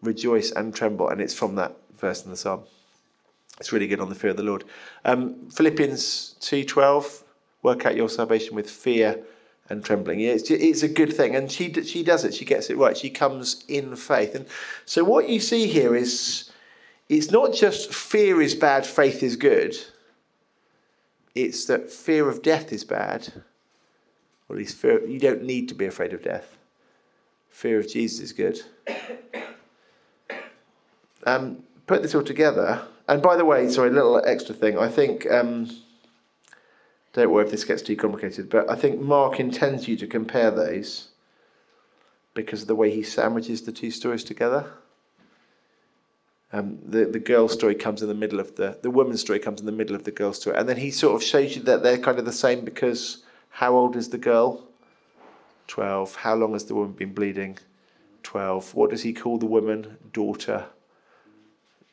Rejoice 0.02 0.50
and 0.50 0.74
Tremble, 0.74 1.08
and 1.08 1.20
it's 1.20 1.34
from 1.34 1.54
that 1.56 1.76
verse 1.96 2.24
in 2.24 2.30
the 2.30 2.36
Psalm. 2.36 2.62
It's 3.58 3.72
really 3.72 3.88
good 3.88 4.00
on 4.00 4.08
the 4.08 4.14
fear 4.14 4.30
of 4.30 4.36
the 4.36 4.42
Lord. 4.42 4.64
Um, 5.04 5.48
Philippians 5.50 6.36
2.12, 6.40 7.22
work 7.62 7.86
out 7.86 7.96
your 7.96 8.08
salvation 8.08 8.54
with 8.54 8.70
fear 8.70 9.20
and 9.68 9.84
trembling. 9.84 10.20
Yeah, 10.20 10.30
it's, 10.30 10.50
it's 10.50 10.82
a 10.82 10.88
good 10.88 11.12
thing. 11.12 11.34
And 11.34 11.50
she, 11.50 11.72
she 11.82 12.02
does 12.02 12.24
it. 12.24 12.34
She 12.34 12.44
gets 12.44 12.70
it 12.70 12.76
right. 12.76 12.96
She 12.96 13.10
comes 13.10 13.64
in 13.68 13.96
faith. 13.96 14.34
And 14.34 14.46
so 14.84 15.04
what 15.04 15.28
you 15.28 15.40
see 15.40 15.66
here 15.66 15.94
is 15.94 16.50
it's 17.08 17.30
not 17.30 17.52
just 17.52 17.92
fear 17.92 18.40
is 18.40 18.54
bad, 18.54 18.86
faith 18.86 19.22
is 19.22 19.36
good. 19.36 19.76
It's 21.34 21.66
that 21.66 21.90
fear 21.90 22.28
of 22.28 22.42
death 22.42 22.72
is 22.72 22.84
bad. 22.84 23.32
Or 24.48 24.56
at 24.56 24.58
least 24.58 24.76
fear, 24.76 25.04
you 25.06 25.18
don't 25.18 25.42
need 25.42 25.68
to 25.68 25.74
be 25.74 25.86
afraid 25.86 26.12
of 26.12 26.22
death. 26.22 26.56
Fear 27.50 27.80
of 27.80 27.88
Jesus 27.88 28.20
is 28.20 28.32
good. 28.32 28.60
Um, 31.24 31.62
put 31.86 32.02
this 32.02 32.14
all 32.14 32.22
together. 32.22 32.82
And 33.08 33.20
by 33.22 33.36
the 33.36 33.44
way, 33.44 33.68
sorry, 33.68 33.90
a 33.90 33.92
little 33.92 34.22
extra 34.24 34.54
thing. 34.54 34.78
I 34.78 34.88
think, 34.88 35.30
um, 35.30 35.68
don't 37.12 37.30
worry 37.30 37.44
if 37.44 37.50
this 37.50 37.64
gets 37.64 37.82
too 37.82 37.96
complicated, 37.96 38.48
but 38.48 38.70
I 38.70 38.76
think 38.76 39.00
Mark 39.00 39.40
intends 39.40 39.88
you 39.88 39.96
to 39.96 40.06
compare 40.06 40.50
those 40.50 41.08
because 42.34 42.62
of 42.62 42.68
the 42.68 42.74
way 42.74 42.90
he 42.90 43.02
sandwiches 43.02 43.62
the 43.62 43.72
two 43.72 43.90
stories 43.90 44.24
together. 44.24 44.70
Um, 46.52 46.78
the 46.82 47.04
the 47.04 47.18
girl 47.18 47.46
story 47.48 47.74
comes 47.74 48.00
in 48.00 48.08
the 48.08 48.14
middle 48.14 48.40
of 48.40 48.56
the 48.56 48.78
the 48.80 48.90
woman's 48.90 49.20
story 49.20 49.38
comes 49.38 49.60
in 49.60 49.66
the 49.66 49.72
middle 49.72 49.94
of 49.94 50.04
the 50.04 50.10
girl 50.10 50.32
story, 50.32 50.56
and 50.56 50.66
then 50.66 50.78
he 50.78 50.90
sort 50.90 51.14
of 51.14 51.22
shows 51.22 51.56
you 51.56 51.62
that 51.64 51.82
they're 51.82 51.98
kind 51.98 52.18
of 52.18 52.24
the 52.24 52.32
same 52.32 52.64
because 52.64 53.22
how 53.50 53.74
old 53.74 53.96
is 53.96 54.08
the 54.10 54.18
girl? 54.18 54.66
Twelve. 55.66 56.16
How 56.16 56.34
long 56.34 56.52
has 56.52 56.64
the 56.64 56.74
woman 56.74 56.92
been 56.92 57.12
bleeding? 57.12 57.58
Twelve. 58.22 58.74
What 58.74 58.90
does 58.90 59.02
he 59.02 59.12
call 59.12 59.38
the 59.38 59.46
woman? 59.46 59.98
Daughter. 60.12 60.66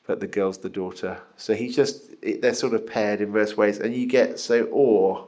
But 0.07 0.19
the 0.19 0.27
girl's 0.27 0.59
the 0.59 0.69
daughter. 0.69 1.19
So 1.35 1.55
he 1.55 1.69
just 1.69 2.21
they're 2.21 2.53
sort 2.53 2.73
of 2.73 2.85
paired 2.85 3.21
in 3.21 3.31
various 3.31 3.57
ways, 3.57 3.79
and 3.79 3.95
you 3.95 4.07
get 4.07 4.39
so 4.39 4.67
awe. 4.71 5.25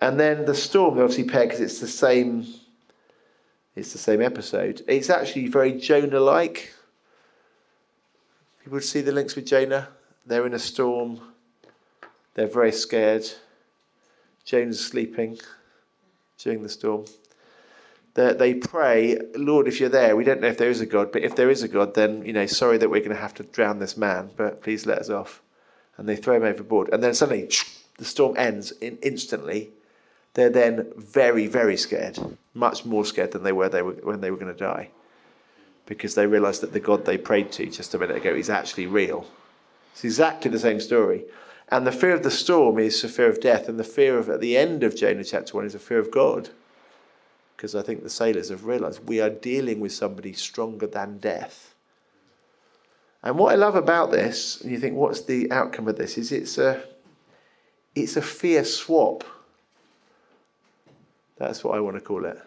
And 0.00 0.18
then 0.20 0.44
the 0.44 0.54
storm, 0.54 0.94
they're 0.94 1.04
obviously 1.04 1.24
paired 1.24 1.48
because 1.48 1.60
it's 1.60 1.80
the 1.80 1.88
same. 1.88 2.46
It's 3.76 3.92
the 3.92 3.98
same 3.98 4.22
episode. 4.22 4.82
It's 4.86 5.10
actually 5.10 5.48
very 5.48 5.72
Jonah-like. 5.72 6.72
People 8.62 8.80
see 8.80 9.00
the 9.00 9.12
links 9.12 9.34
with 9.34 9.46
Jonah. 9.46 9.88
They're 10.24 10.46
in 10.46 10.54
a 10.54 10.58
storm. 10.58 11.20
They're 12.34 12.46
very 12.46 12.72
scared. 12.72 13.26
Jonah's 14.44 14.84
sleeping 14.84 15.38
during 16.38 16.62
the 16.62 16.68
storm. 16.68 17.04
They, 18.14 18.32
they 18.32 18.54
pray, 18.54 19.18
Lord, 19.34 19.66
if 19.66 19.80
you're 19.80 19.88
there, 19.88 20.16
we 20.16 20.24
don't 20.24 20.40
know 20.40 20.48
if 20.48 20.58
there 20.58 20.70
is 20.70 20.80
a 20.80 20.86
God, 20.86 21.10
but 21.12 21.22
if 21.22 21.34
there 21.34 21.50
is 21.50 21.62
a 21.62 21.68
God, 21.68 21.94
then, 21.94 22.24
you 22.24 22.32
know, 22.32 22.46
sorry 22.46 22.78
that 22.78 22.90
we're 22.90 23.00
going 23.00 23.10
to 23.10 23.16
have 23.16 23.34
to 23.34 23.42
drown 23.42 23.78
this 23.78 23.96
man, 23.96 24.30
but 24.36 24.62
please 24.62 24.86
let 24.86 24.98
us 24.98 25.10
off. 25.10 25.42
And 25.96 26.08
they 26.08 26.16
throw 26.16 26.36
him 26.36 26.44
overboard. 26.44 26.90
And 26.92 27.02
then 27.02 27.14
suddenly, 27.14 27.48
the 27.98 28.04
storm 28.04 28.36
ends 28.36 28.72
in, 28.72 28.98
instantly. 29.02 29.70
They're 30.34 30.50
then 30.50 30.92
very, 30.96 31.46
very 31.46 31.76
scared, 31.76 32.18
much 32.54 32.84
more 32.84 33.04
scared 33.04 33.30
than 33.30 33.44
they 33.44 33.52
were, 33.52 33.68
they 33.68 33.82
were 33.82 33.92
when 33.92 34.20
they 34.20 34.32
were 34.32 34.36
going 34.36 34.52
to 34.52 34.58
die 34.58 34.90
because 35.86 36.14
they 36.14 36.26
realise 36.26 36.60
that 36.60 36.72
the 36.72 36.80
God 36.80 37.04
they 37.04 37.18
prayed 37.18 37.52
to 37.52 37.66
just 37.66 37.94
a 37.94 37.98
minute 37.98 38.16
ago 38.16 38.34
is 38.34 38.50
actually 38.50 38.86
real. 38.86 39.26
It's 39.92 40.04
exactly 40.04 40.50
the 40.50 40.58
same 40.58 40.80
story. 40.80 41.24
And 41.68 41.86
the 41.86 41.92
fear 41.92 42.12
of 42.12 42.22
the 42.22 42.30
storm 42.30 42.78
is 42.78 43.02
a 43.02 43.08
fear 43.08 43.28
of 43.28 43.40
death, 43.40 43.68
and 43.68 43.78
the 43.78 43.84
fear 43.84 44.18
of 44.18 44.28
at 44.28 44.40
the 44.40 44.56
end 44.56 44.82
of 44.82 44.96
Jonah 44.96 45.24
chapter 45.24 45.54
1 45.54 45.64
is 45.64 45.74
a 45.74 45.78
fear 45.78 45.98
of 45.98 46.10
God. 46.10 46.50
Because 47.56 47.74
I 47.74 47.82
think 47.82 48.02
the 48.02 48.10
sailors 48.10 48.50
have 48.50 48.66
realised 48.66 49.08
we 49.08 49.20
are 49.20 49.30
dealing 49.30 49.80
with 49.80 49.92
somebody 49.92 50.32
stronger 50.32 50.86
than 50.86 51.18
death. 51.18 51.74
And 53.22 53.38
what 53.38 53.52
I 53.52 53.56
love 53.56 53.74
about 53.74 54.10
this, 54.10 54.60
and 54.60 54.70
you 54.70 54.78
think, 54.78 54.96
what's 54.96 55.22
the 55.22 55.50
outcome 55.50 55.88
of 55.88 55.96
this, 55.96 56.18
is 56.18 56.30
it's 56.30 56.58
a, 56.58 56.82
it's 57.94 58.16
a 58.16 58.22
fear 58.22 58.64
swap. 58.64 59.24
That's 61.38 61.64
what 61.64 61.76
I 61.76 61.80
want 61.80 61.96
to 61.96 62.02
call 62.02 62.26
it. 62.26 62.38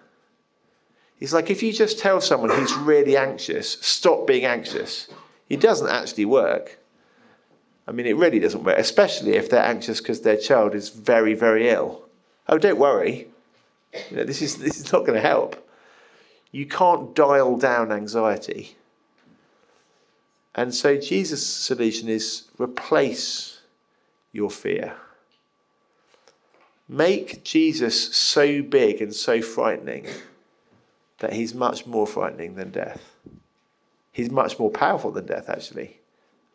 It's 1.20 1.34
like 1.34 1.50
if 1.50 1.64
you 1.64 1.74
just 1.74 1.98
tell 1.98 2.22
someone 2.22 2.52
who's 2.52 2.76
really 2.76 3.18
anxious, 3.18 3.80
stop 3.82 4.28
being 4.28 4.46
anxious, 4.46 5.08
it 5.50 5.60
doesn't 5.60 5.90
actually 5.90 6.26
work. 6.26 6.78
I 7.88 7.92
mean, 7.92 8.06
it 8.06 8.18
really 8.18 8.40
doesn't 8.40 8.64
work, 8.64 8.78
especially 8.78 9.36
if 9.36 9.50
they're 9.50 9.64
anxious 9.64 10.02
because 10.02 10.22
their 10.22 10.38
child 10.38 10.76
is 10.76 10.90
very, 10.90 11.34
very 11.34 11.70
ill. 11.70 12.04
Oh, 12.50 12.58
don't 12.58 12.78
worry. 12.78 13.28
You 14.10 14.18
know, 14.18 14.24
this 14.24 14.42
is 14.42 14.58
this 14.58 14.78
is 14.78 14.92
not 14.92 15.06
going 15.06 15.14
to 15.14 15.22
help. 15.22 15.68
You 16.52 16.66
can't 16.66 17.16
dial 17.16 17.58
down 17.58 17.92
anxiety. 17.92 18.76
And 20.54 20.74
so 20.74 20.98
Jesus' 20.98 21.46
solution 21.46 22.10
is 22.10 22.46
replace 22.58 23.62
your 24.32 24.50
fear. 24.50 24.94
Make 26.90 27.44
Jesus 27.44 28.16
so 28.16 28.62
big 28.62 29.02
and 29.02 29.14
so 29.14 29.42
frightening 29.42 30.08
that 31.20 31.34
he's 31.34 31.54
much 31.54 31.86
more 31.86 32.08
frightening 32.08 32.56
than 32.56 32.72
death. 32.72 33.14
He's 34.12 34.32
much 34.32 34.58
more 34.58 34.72
powerful 34.72 35.12
than 35.12 35.26
death, 35.26 35.50
actually. 35.50 36.00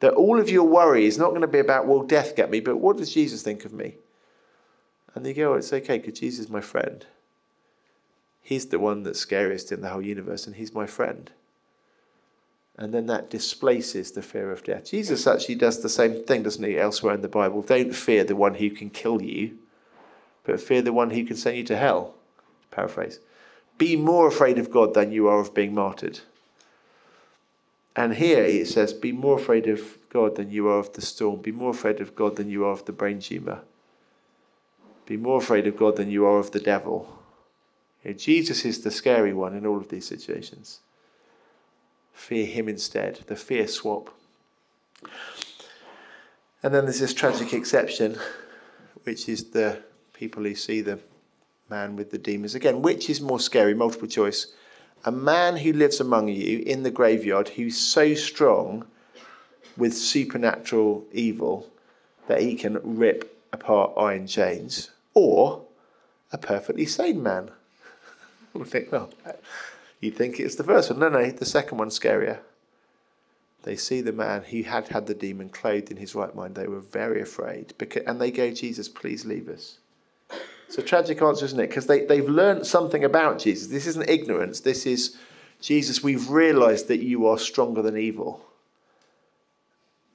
That 0.02 0.14
all 0.14 0.40
of 0.40 0.50
your 0.50 0.64
worry 0.64 1.06
is 1.06 1.16
not 1.16 1.28
going 1.28 1.42
to 1.42 1.46
be 1.46 1.60
about, 1.60 1.86
will 1.86 2.02
death 2.02 2.34
get 2.34 2.50
me, 2.50 2.58
but 2.58 2.78
what 2.78 2.96
does 2.96 3.14
Jesus 3.14 3.44
think 3.44 3.64
of 3.64 3.72
me? 3.72 3.94
And 5.14 5.24
they 5.24 5.32
go, 5.32 5.54
it's 5.54 5.72
okay 5.72 5.98
because 5.98 6.18
Jesus 6.18 6.46
is 6.46 6.50
my 6.50 6.60
friend. 6.60 7.06
He's 8.40 8.66
the 8.66 8.80
one 8.80 9.04
that's 9.04 9.20
scariest 9.20 9.70
in 9.70 9.80
the 9.80 9.90
whole 9.90 10.02
universe, 10.02 10.44
and 10.44 10.56
he's 10.56 10.74
my 10.74 10.86
friend. 10.86 11.30
And 12.76 12.92
then 12.92 13.06
that 13.06 13.30
displaces 13.30 14.10
the 14.10 14.22
fear 14.22 14.50
of 14.50 14.64
death. 14.64 14.90
Jesus 14.90 15.24
actually 15.28 15.54
does 15.54 15.82
the 15.82 15.88
same 15.88 16.24
thing, 16.24 16.42
doesn't 16.42 16.64
he, 16.64 16.76
elsewhere 16.76 17.14
in 17.14 17.22
the 17.22 17.28
Bible? 17.28 17.62
Don't 17.62 17.94
fear 17.94 18.24
the 18.24 18.34
one 18.34 18.54
who 18.54 18.70
can 18.70 18.90
kill 18.90 19.22
you, 19.22 19.56
but 20.42 20.60
fear 20.60 20.82
the 20.82 20.92
one 20.92 21.10
who 21.10 21.24
can 21.24 21.36
send 21.36 21.58
you 21.58 21.64
to 21.64 21.76
hell. 21.76 22.16
Paraphrase. 22.72 23.20
Be 23.78 23.94
more 23.94 24.26
afraid 24.26 24.58
of 24.58 24.72
God 24.72 24.94
than 24.94 25.12
you 25.12 25.28
are 25.28 25.38
of 25.38 25.54
being 25.54 25.72
martyred. 25.72 26.18
And 27.94 28.14
here 28.14 28.42
it 28.42 28.68
says, 28.68 28.92
Be 28.92 29.12
more 29.12 29.38
afraid 29.38 29.66
of 29.66 29.98
God 30.08 30.36
than 30.36 30.50
you 30.50 30.68
are 30.68 30.78
of 30.78 30.92
the 30.94 31.02
storm. 31.02 31.40
Be 31.40 31.52
more 31.52 31.70
afraid 31.70 32.00
of 32.00 32.14
God 32.14 32.36
than 32.36 32.48
you 32.48 32.64
are 32.64 32.72
of 32.72 32.84
the 32.86 32.92
brain 32.92 33.20
tumour. 33.20 33.60
Be 35.06 35.16
more 35.16 35.38
afraid 35.38 35.66
of 35.66 35.76
God 35.76 35.96
than 35.96 36.10
you 36.10 36.24
are 36.24 36.38
of 36.38 36.52
the 36.52 36.60
devil. 36.60 37.18
Jesus 38.16 38.64
is 38.64 38.82
the 38.82 38.90
scary 38.90 39.32
one 39.32 39.54
in 39.54 39.66
all 39.66 39.76
of 39.76 39.88
these 39.88 40.06
situations. 40.06 40.80
Fear 42.12 42.46
him 42.46 42.68
instead, 42.68 43.20
the 43.26 43.36
fear 43.36 43.66
swap. 43.68 44.10
And 46.62 46.74
then 46.74 46.84
there's 46.84 47.00
this 47.00 47.14
tragic 47.14 47.52
exception, 47.52 48.18
which 49.04 49.28
is 49.28 49.50
the 49.50 49.82
people 50.12 50.42
who 50.44 50.54
see 50.54 50.80
the 50.80 50.98
man 51.68 51.96
with 51.96 52.10
the 52.10 52.18
demons. 52.18 52.54
Again, 52.54 52.82
which 52.82 53.08
is 53.08 53.20
more 53.20 53.40
scary? 53.40 53.74
Multiple 53.74 54.08
choice. 54.08 54.52
A 55.04 55.12
man 55.12 55.56
who 55.56 55.72
lives 55.72 56.00
among 56.00 56.28
you 56.28 56.60
in 56.60 56.84
the 56.84 56.90
graveyard 56.90 57.50
who's 57.50 57.76
so 57.76 58.14
strong 58.14 58.86
with 59.76 59.94
supernatural 59.94 61.04
evil 61.12 61.68
that 62.28 62.40
he 62.40 62.54
can 62.54 62.78
rip 62.82 63.36
apart 63.52 63.92
iron 63.96 64.26
chains, 64.26 64.90
or 65.14 65.64
a 66.32 66.38
perfectly 66.38 66.86
sane 66.86 67.22
man. 67.22 67.50
we 68.52 68.64
think, 68.64 68.92
well, 68.92 69.10
you'd 70.00 70.16
think 70.16 70.38
it's 70.38 70.54
the 70.54 70.64
first 70.64 70.90
one. 70.90 71.00
No, 71.00 71.08
no, 71.08 71.30
the 71.30 71.44
second 71.44 71.78
one's 71.78 71.98
scarier. 71.98 72.38
They 73.64 73.76
see 73.76 74.00
the 74.00 74.12
man 74.12 74.42
who 74.44 74.62
had 74.62 74.88
had 74.88 75.06
the 75.06 75.14
demon 75.14 75.48
clothed 75.48 75.90
in 75.90 75.96
his 75.96 76.14
right 76.14 76.34
mind. 76.34 76.54
They 76.54 76.66
were 76.66 76.80
very 76.80 77.20
afraid, 77.20 77.74
because, 77.78 78.02
and 78.06 78.20
they 78.20 78.30
go, 78.30 78.50
Jesus, 78.50 78.88
please 78.88 79.24
leave 79.24 79.48
us. 79.48 79.78
It's 80.72 80.78
a 80.78 80.82
tragic 80.82 81.20
answer, 81.20 81.44
isn't 81.44 81.60
it? 81.60 81.68
Because 81.68 81.86
they, 81.86 82.06
they've 82.06 82.26
learned 82.26 82.66
something 82.66 83.04
about 83.04 83.38
Jesus. 83.38 83.68
This 83.68 83.86
isn't 83.86 84.08
ignorance. 84.08 84.60
This 84.60 84.86
is, 84.86 85.18
Jesus, 85.60 86.02
we've 86.02 86.30
realized 86.30 86.88
that 86.88 87.02
you 87.02 87.26
are 87.26 87.36
stronger 87.36 87.82
than 87.82 87.98
evil. 87.98 88.40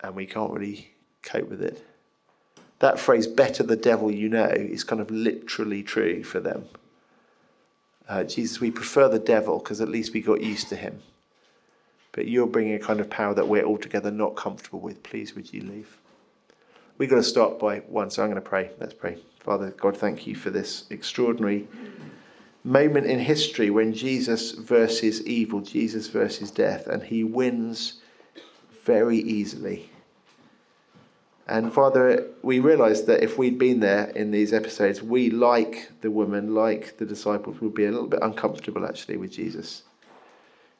And 0.01 0.15
we 0.15 0.25
can't 0.25 0.51
really 0.51 0.89
cope 1.21 1.47
with 1.47 1.61
it. 1.61 1.85
That 2.79 2.97
phrase, 2.97 3.27
better 3.27 3.61
the 3.61 3.75
devil 3.75 4.09
you 4.09 4.29
know, 4.29 4.47
is 4.47 4.83
kind 4.83 4.99
of 4.99 5.11
literally 5.11 5.83
true 5.83 6.23
for 6.23 6.39
them. 6.39 6.65
Uh, 8.09 8.23
Jesus, 8.23 8.59
we 8.59 8.71
prefer 8.71 9.07
the 9.07 9.19
devil 9.19 9.59
because 9.59 9.79
at 9.79 9.89
least 9.89 10.11
we 10.11 10.21
got 10.21 10.41
used 10.41 10.69
to 10.69 10.75
him. 10.75 11.03
But 12.13 12.27
you're 12.27 12.47
bringing 12.47 12.73
a 12.73 12.79
kind 12.79 12.99
of 12.99 13.11
power 13.11 13.35
that 13.35 13.47
we're 13.47 13.63
altogether 13.63 14.09
not 14.09 14.35
comfortable 14.35 14.79
with. 14.79 15.03
Please, 15.03 15.35
would 15.35 15.53
you 15.53 15.61
leave? 15.61 15.99
We've 16.97 17.09
got 17.09 17.17
to 17.17 17.23
start 17.23 17.59
by 17.59 17.79
one, 17.79 18.09
so 18.09 18.23
I'm 18.23 18.29
going 18.29 18.41
to 18.41 18.49
pray. 18.49 18.71
Let's 18.79 18.93
pray. 18.93 19.17
Father 19.39 19.69
God, 19.71 19.95
thank 19.95 20.25
you 20.25 20.35
for 20.35 20.49
this 20.49 20.85
extraordinary 20.89 21.67
moment 22.63 23.05
in 23.05 23.19
history 23.19 23.69
when 23.69 23.93
Jesus 23.93 24.51
versus 24.51 25.25
evil, 25.25 25.61
Jesus 25.61 26.07
versus 26.07 26.49
death, 26.51 26.87
and 26.87 27.03
he 27.03 27.23
wins 27.23 28.01
very 28.83 29.19
easily. 29.19 29.89
And 31.47 31.71
Father, 31.71 32.27
we 32.41 32.59
realize 32.59 33.05
that 33.05 33.23
if 33.23 33.37
we'd 33.37 33.57
been 33.57 33.79
there 33.79 34.05
in 34.09 34.31
these 34.31 34.51
episodes, 34.51 35.01
we, 35.01 35.29
like 35.29 35.91
the 36.01 36.11
woman, 36.11 36.53
like 36.53 36.97
the 36.97 37.05
disciples, 37.05 37.61
would 37.61 37.73
be 37.73 37.85
a 37.85 37.91
little 37.91 38.07
bit 38.07 38.19
uncomfortable 38.21 38.85
actually 38.85 39.17
with 39.17 39.31
Jesus 39.31 39.83